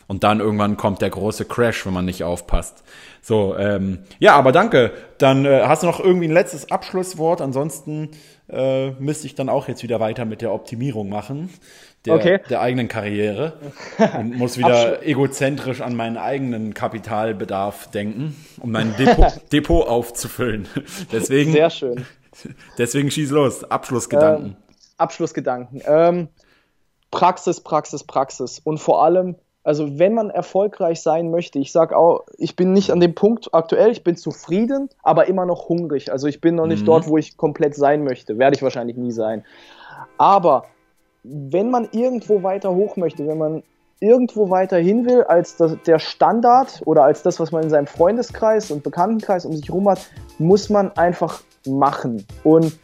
Und 0.08 0.24
dann 0.24 0.40
irgendwann 0.40 0.78
kommt 0.78 1.02
der 1.02 1.10
große 1.10 1.46
Crash, 1.46 1.86
wenn 1.86 1.94
man 1.94 2.06
nicht 2.06 2.24
aufpasst. 2.24 2.84
So, 3.22 3.58
ähm, 3.58 4.00
ja, 4.20 4.36
aber 4.36 4.52
danke. 4.52 4.92
Dann 5.18 5.46
äh, 5.46 5.64
hast 5.66 5.84
du 5.84 5.88
noch 5.88 6.00
irgendwie 6.00 6.28
ein 6.28 6.34
letztes 6.34 6.72
Abschlusswort. 6.72 7.42
Ansonsten 7.42 8.12
äh, 8.48 8.92
müsste 8.92 9.26
ich 9.26 9.36
dann 9.36 9.50
auch 9.50 9.68
jetzt 9.68 9.82
wieder 9.82 10.00
weiter 10.00 10.26
mit 10.26 10.42
der 10.42 10.54
Optimierung 10.54 11.10
machen 11.10 11.50
der, 12.06 12.16
okay. 12.16 12.40
der 12.50 12.62
eigenen 12.62 12.88
Karriere 12.88 13.54
und 14.18 14.38
muss 14.38 14.58
wieder 14.58 15.06
egozentrisch 15.06 15.82
an 15.82 15.96
meinen 15.96 16.18
eigenen 16.18 16.74
Kapitalbedarf 16.74 17.90
denken, 17.92 18.36
um 18.60 18.72
mein 18.72 18.96
Depot, 18.98 19.42
Depot 19.52 19.88
aufzufüllen. 19.88 20.68
Deswegen, 21.12 21.52
Sehr 21.52 21.70
schön. 21.70 22.06
Deswegen 22.78 23.10
schieß 23.10 23.32
los. 23.32 23.64
Abschlussgedanken. 23.64 24.46
Ähm, 24.46 24.56
Abschlussgedanken. 24.98 25.82
Ähm, 25.86 26.28
Praxis, 27.12 27.62
Praxis, 27.62 28.04
Praxis. 28.04 28.60
Und 28.60 28.80
vor 28.80 29.04
allem, 29.04 29.36
also 29.66 29.98
wenn 29.98 30.14
man 30.14 30.30
erfolgreich 30.30 31.02
sein 31.02 31.32
möchte, 31.32 31.58
ich 31.58 31.72
sage 31.72 31.98
auch, 31.98 32.24
ich 32.38 32.56
bin 32.56 32.72
nicht 32.72 32.92
an 32.92 33.00
dem 33.00 33.16
Punkt 33.16 33.50
aktuell, 33.52 33.92
ich 33.92 34.04
bin 34.04 34.16
zufrieden, 34.16 34.90
aber 35.02 35.28
immer 35.28 35.48
noch 35.48 35.70
hungrig. 35.70 36.12
Also 36.12 36.28
ich 36.28 36.40
bin 36.40 36.54
noch 36.54 36.68
nicht 36.68 36.84
mhm. 36.84 36.86
dort, 36.86 37.08
wo 37.08 37.18
ich 37.18 37.36
komplett 37.36 37.74
sein 37.74 38.04
möchte. 38.04 38.38
Werde 38.38 38.56
ich 38.56 38.62
wahrscheinlich 38.62 38.96
nie 38.96 39.12
sein. 39.12 39.44
Aber 40.20 40.66
wenn 41.24 41.72
man 41.72 41.90
irgendwo 41.92 42.44
weiter 42.44 42.76
hoch 42.76 42.96
möchte, 42.96 43.28
wenn 43.28 43.40
man 43.40 43.64
irgendwo 44.00 44.52
weiter 44.52 44.78
hin 44.78 45.04
will 45.06 45.24
als 45.24 45.58
das, 45.58 45.76
der 45.88 45.98
Standard 45.98 46.84
oder 46.86 47.04
als 47.04 47.24
das, 47.24 47.40
was 47.40 47.52
man 47.52 47.64
in 47.64 47.72
seinem 47.72 47.88
Freundeskreis 47.88 48.70
und 48.70 48.84
Bekanntenkreis 48.84 49.48
um 49.48 49.54
sich 49.54 49.70
herum 49.70 49.90
hat, 49.90 50.00
muss 50.38 50.70
man 50.70 50.96
einfach 50.96 51.42
machen. 51.66 52.24
Und 52.44 52.78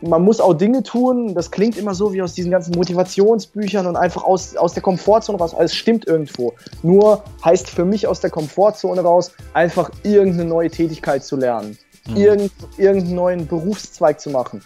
man 0.00 0.22
muss 0.22 0.40
auch 0.40 0.54
Dinge 0.54 0.82
tun, 0.82 1.34
das 1.34 1.50
klingt 1.50 1.76
immer 1.76 1.94
so 1.94 2.12
wie 2.12 2.22
aus 2.22 2.34
diesen 2.34 2.50
ganzen 2.50 2.74
Motivationsbüchern 2.74 3.86
und 3.86 3.96
einfach 3.96 4.24
aus, 4.24 4.56
aus 4.56 4.74
der 4.74 4.82
Komfortzone 4.82 5.38
raus. 5.38 5.54
Alles 5.54 5.74
stimmt 5.74 6.06
irgendwo. 6.06 6.54
Nur 6.82 7.22
heißt 7.44 7.68
für 7.68 7.84
mich 7.84 8.06
aus 8.06 8.20
der 8.20 8.30
Komfortzone 8.30 9.00
raus, 9.00 9.32
einfach 9.54 9.90
irgendeine 10.02 10.48
neue 10.48 10.70
Tätigkeit 10.70 11.24
zu 11.24 11.36
lernen. 11.36 11.76
Mhm. 12.06 12.16
Irgend, 12.16 12.52
irgendeinen 12.76 13.14
neuen 13.14 13.46
Berufszweig 13.46 14.20
zu 14.20 14.30
machen 14.30 14.62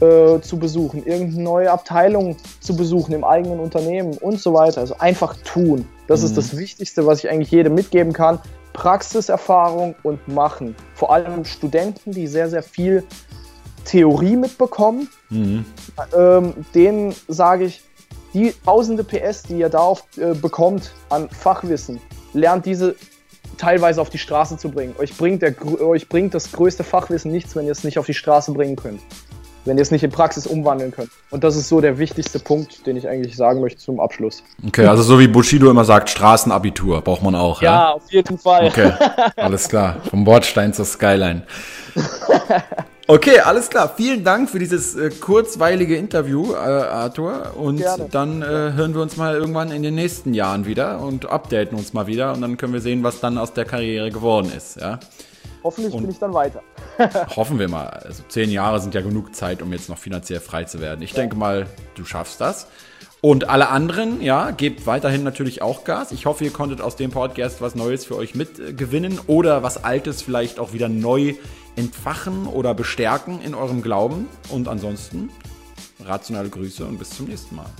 äh, 0.00 0.40
zu 0.40 0.58
besuchen, 0.58 1.04
irgendeine 1.04 1.42
neue 1.42 1.70
Abteilung 1.70 2.36
zu 2.60 2.76
besuchen 2.76 3.12
im 3.12 3.24
eigenen 3.24 3.60
Unternehmen 3.60 4.16
und 4.18 4.40
so 4.40 4.54
weiter. 4.54 4.80
Also 4.80 4.96
einfach 4.98 5.36
tun. 5.44 5.86
Das 6.06 6.20
mhm. 6.20 6.26
ist 6.26 6.36
das 6.36 6.56
Wichtigste, 6.56 7.06
was 7.06 7.22
ich 7.24 7.30
eigentlich 7.30 7.50
jedem 7.50 7.74
mitgeben 7.74 8.12
kann. 8.12 8.40
Praxiserfahrung 8.72 9.94
und 10.02 10.26
Machen. 10.28 10.74
Vor 10.94 11.12
allem 11.12 11.44
Studenten, 11.44 12.12
die 12.12 12.26
sehr, 12.26 12.48
sehr 12.48 12.62
viel 12.62 13.04
Theorie 13.90 14.36
mitbekommen, 14.36 15.08
mhm. 15.30 15.64
ähm, 16.16 16.54
denen 16.74 17.12
sage 17.26 17.64
ich, 17.64 17.82
die 18.32 18.54
tausende 18.64 19.02
PS, 19.02 19.42
die 19.42 19.58
ihr 19.58 19.68
darauf 19.68 20.04
äh, 20.16 20.34
bekommt 20.34 20.92
an 21.08 21.28
Fachwissen, 21.30 22.00
lernt 22.32 22.66
diese 22.66 22.94
teilweise 23.58 24.00
auf 24.00 24.08
die 24.08 24.18
Straße 24.18 24.56
zu 24.58 24.70
bringen. 24.70 24.94
Euch 25.00 25.16
bringt, 25.16 25.42
der, 25.42 25.54
euch 25.80 26.08
bringt 26.08 26.34
das 26.34 26.52
größte 26.52 26.84
Fachwissen 26.84 27.32
nichts, 27.32 27.56
wenn 27.56 27.66
ihr 27.66 27.72
es 27.72 27.82
nicht 27.82 27.98
auf 27.98 28.06
die 28.06 28.14
Straße 28.14 28.52
bringen 28.52 28.76
könnt. 28.76 29.00
Wenn 29.64 29.76
ihr 29.76 29.82
es 29.82 29.90
nicht 29.90 30.04
in 30.04 30.10
Praxis 30.12 30.46
umwandeln 30.46 30.92
könnt. 30.92 31.10
Und 31.30 31.42
das 31.42 31.56
ist 31.56 31.68
so 31.68 31.80
der 31.80 31.98
wichtigste 31.98 32.38
Punkt, 32.38 32.86
den 32.86 32.96
ich 32.96 33.08
eigentlich 33.08 33.36
sagen 33.36 33.60
möchte 33.60 33.80
zum 33.80 33.98
Abschluss. 33.98 34.44
Okay, 34.64 34.86
also 34.86 35.02
so 35.02 35.18
wie 35.18 35.26
Bushido 35.26 35.68
immer 35.68 35.84
sagt, 35.84 36.10
Straßenabitur 36.10 37.02
braucht 37.02 37.22
man 37.22 37.34
auch. 37.34 37.60
Ja, 37.60 37.72
ja? 37.72 37.90
auf 37.90 38.10
jeden 38.10 38.38
Fall. 38.38 38.66
Okay, 38.68 38.92
alles 39.36 39.68
klar. 39.68 39.96
Vom 40.08 40.22
Bordstein 40.22 40.72
zur 40.72 40.84
Skyline. 40.84 41.42
Okay, 43.10 43.40
alles 43.40 43.68
klar. 43.70 43.92
Vielen 43.96 44.22
Dank 44.22 44.48
für 44.48 44.60
dieses 44.60 44.94
äh, 44.94 45.10
kurzweilige 45.10 45.96
Interview, 45.96 46.52
äh, 46.52 46.58
Arthur. 46.58 47.56
Und 47.56 47.78
Gerne. 47.78 48.06
dann 48.08 48.40
äh, 48.40 48.46
hören 48.46 48.94
wir 48.94 49.02
uns 49.02 49.16
mal 49.16 49.34
irgendwann 49.34 49.72
in 49.72 49.82
den 49.82 49.96
nächsten 49.96 50.32
Jahren 50.32 50.64
wieder 50.64 51.00
und 51.00 51.26
updaten 51.26 51.76
uns 51.76 51.92
mal 51.92 52.06
wieder. 52.06 52.32
Und 52.32 52.40
dann 52.40 52.56
können 52.56 52.72
wir 52.72 52.80
sehen, 52.80 53.02
was 53.02 53.18
dann 53.18 53.36
aus 53.36 53.52
der 53.52 53.64
Karriere 53.64 54.12
geworden 54.12 54.52
ist. 54.56 54.80
Ja? 54.80 55.00
Hoffentlich 55.64 55.92
und 55.92 56.02
bin 56.02 56.10
ich 56.12 56.20
dann 56.20 56.32
weiter. 56.32 56.62
hoffen 57.36 57.58
wir 57.58 57.68
mal. 57.68 57.88
Also 57.88 58.22
zehn 58.28 58.48
Jahre 58.48 58.78
sind 58.78 58.94
ja 58.94 59.00
genug 59.00 59.34
Zeit, 59.34 59.60
um 59.60 59.72
jetzt 59.72 59.88
noch 59.88 59.98
finanziell 59.98 60.38
frei 60.38 60.62
zu 60.62 60.80
werden. 60.80 61.02
Ich 61.02 61.10
ja. 61.10 61.16
denke 61.16 61.34
mal, 61.34 61.66
du 61.96 62.04
schaffst 62.04 62.40
das. 62.40 62.68
Und 63.22 63.50
alle 63.50 63.70
anderen, 63.70 64.22
ja, 64.22 64.52
gebt 64.52 64.86
weiterhin 64.86 65.24
natürlich 65.24 65.62
auch 65.62 65.82
Gas. 65.82 66.12
Ich 66.12 66.26
hoffe, 66.26 66.44
ihr 66.44 66.52
konntet 66.52 66.80
aus 66.80 66.94
dem 66.94 67.10
Podcast 67.10 67.60
was 67.60 67.74
Neues 67.74 68.04
für 68.04 68.14
euch 68.14 68.36
mitgewinnen 68.36 69.18
oder 69.26 69.64
was 69.64 69.82
Altes 69.82 70.22
vielleicht 70.22 70.60
auch 70.60 70.72
wieder 70.72 70.88
neu 70.88 71.34
entfachen 71.76 72.46
oder 72.46 72.74
bestärken 72.74 73.40
in 73.42 73.54
eurem 73.54 73.82
Glauben. 73.82 74.26
Und 74.48 74.68
ansonsten 74.68 75.30
rationale 76.04 76.48
Grüße 76.48 76.84
und 76.84 76.98
bis 76.98 77.10
zum 77.10 77.26
nächsten 77.26 77.56
Mal. 77.56 77.70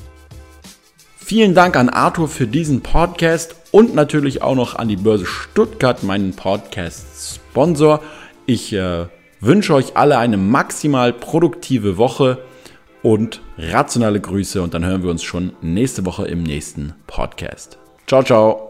Vielen 1.17 1.55
Dank 1.55 1.77
an 1.77 1.89
Arthur 1.89 2.29
für 2.29 2.47
diesen 2.47 2.81
Podcast 2.81 3.55
und 3.71 3.95
natürlich 3.95 4.43
auch 4.43 4.57
noch 4.57 4.75
an 4.75 4.89
die 4.89 4.97
Börse 4.97 5.27
Stuttgart, 5.27 6.03
meinen 6.03 6.35
Podcast-Sponsor. 6.35 8.03
Ich 8.47 8.73
äh, 8.73 9.07
wünsche 9.39 9.75
euch 9.75 9.97
alle 9.97 10.19
eine 10.19 10.37
maximal 10.37 11.13
produktive 11.13 11.97
Woche 11.99 12.39
und 13.03 13.43
rationale 13.57 14.21
Grüße 14.21 14.61
und 14.61 14.75
dann 14.75 14.85
hören 14.85 15.03
wir 15.03 15.11
uns 15.11 15.23
schon 15.23 15.53
nächste 15.61 16.05
Woche 16.05 16.27
im 16.27 16.43
nächsten 16.43 16.95
Podcast. 17.07 17.79
Ciao, 18.07 18.23
ciao. 18.25 18.70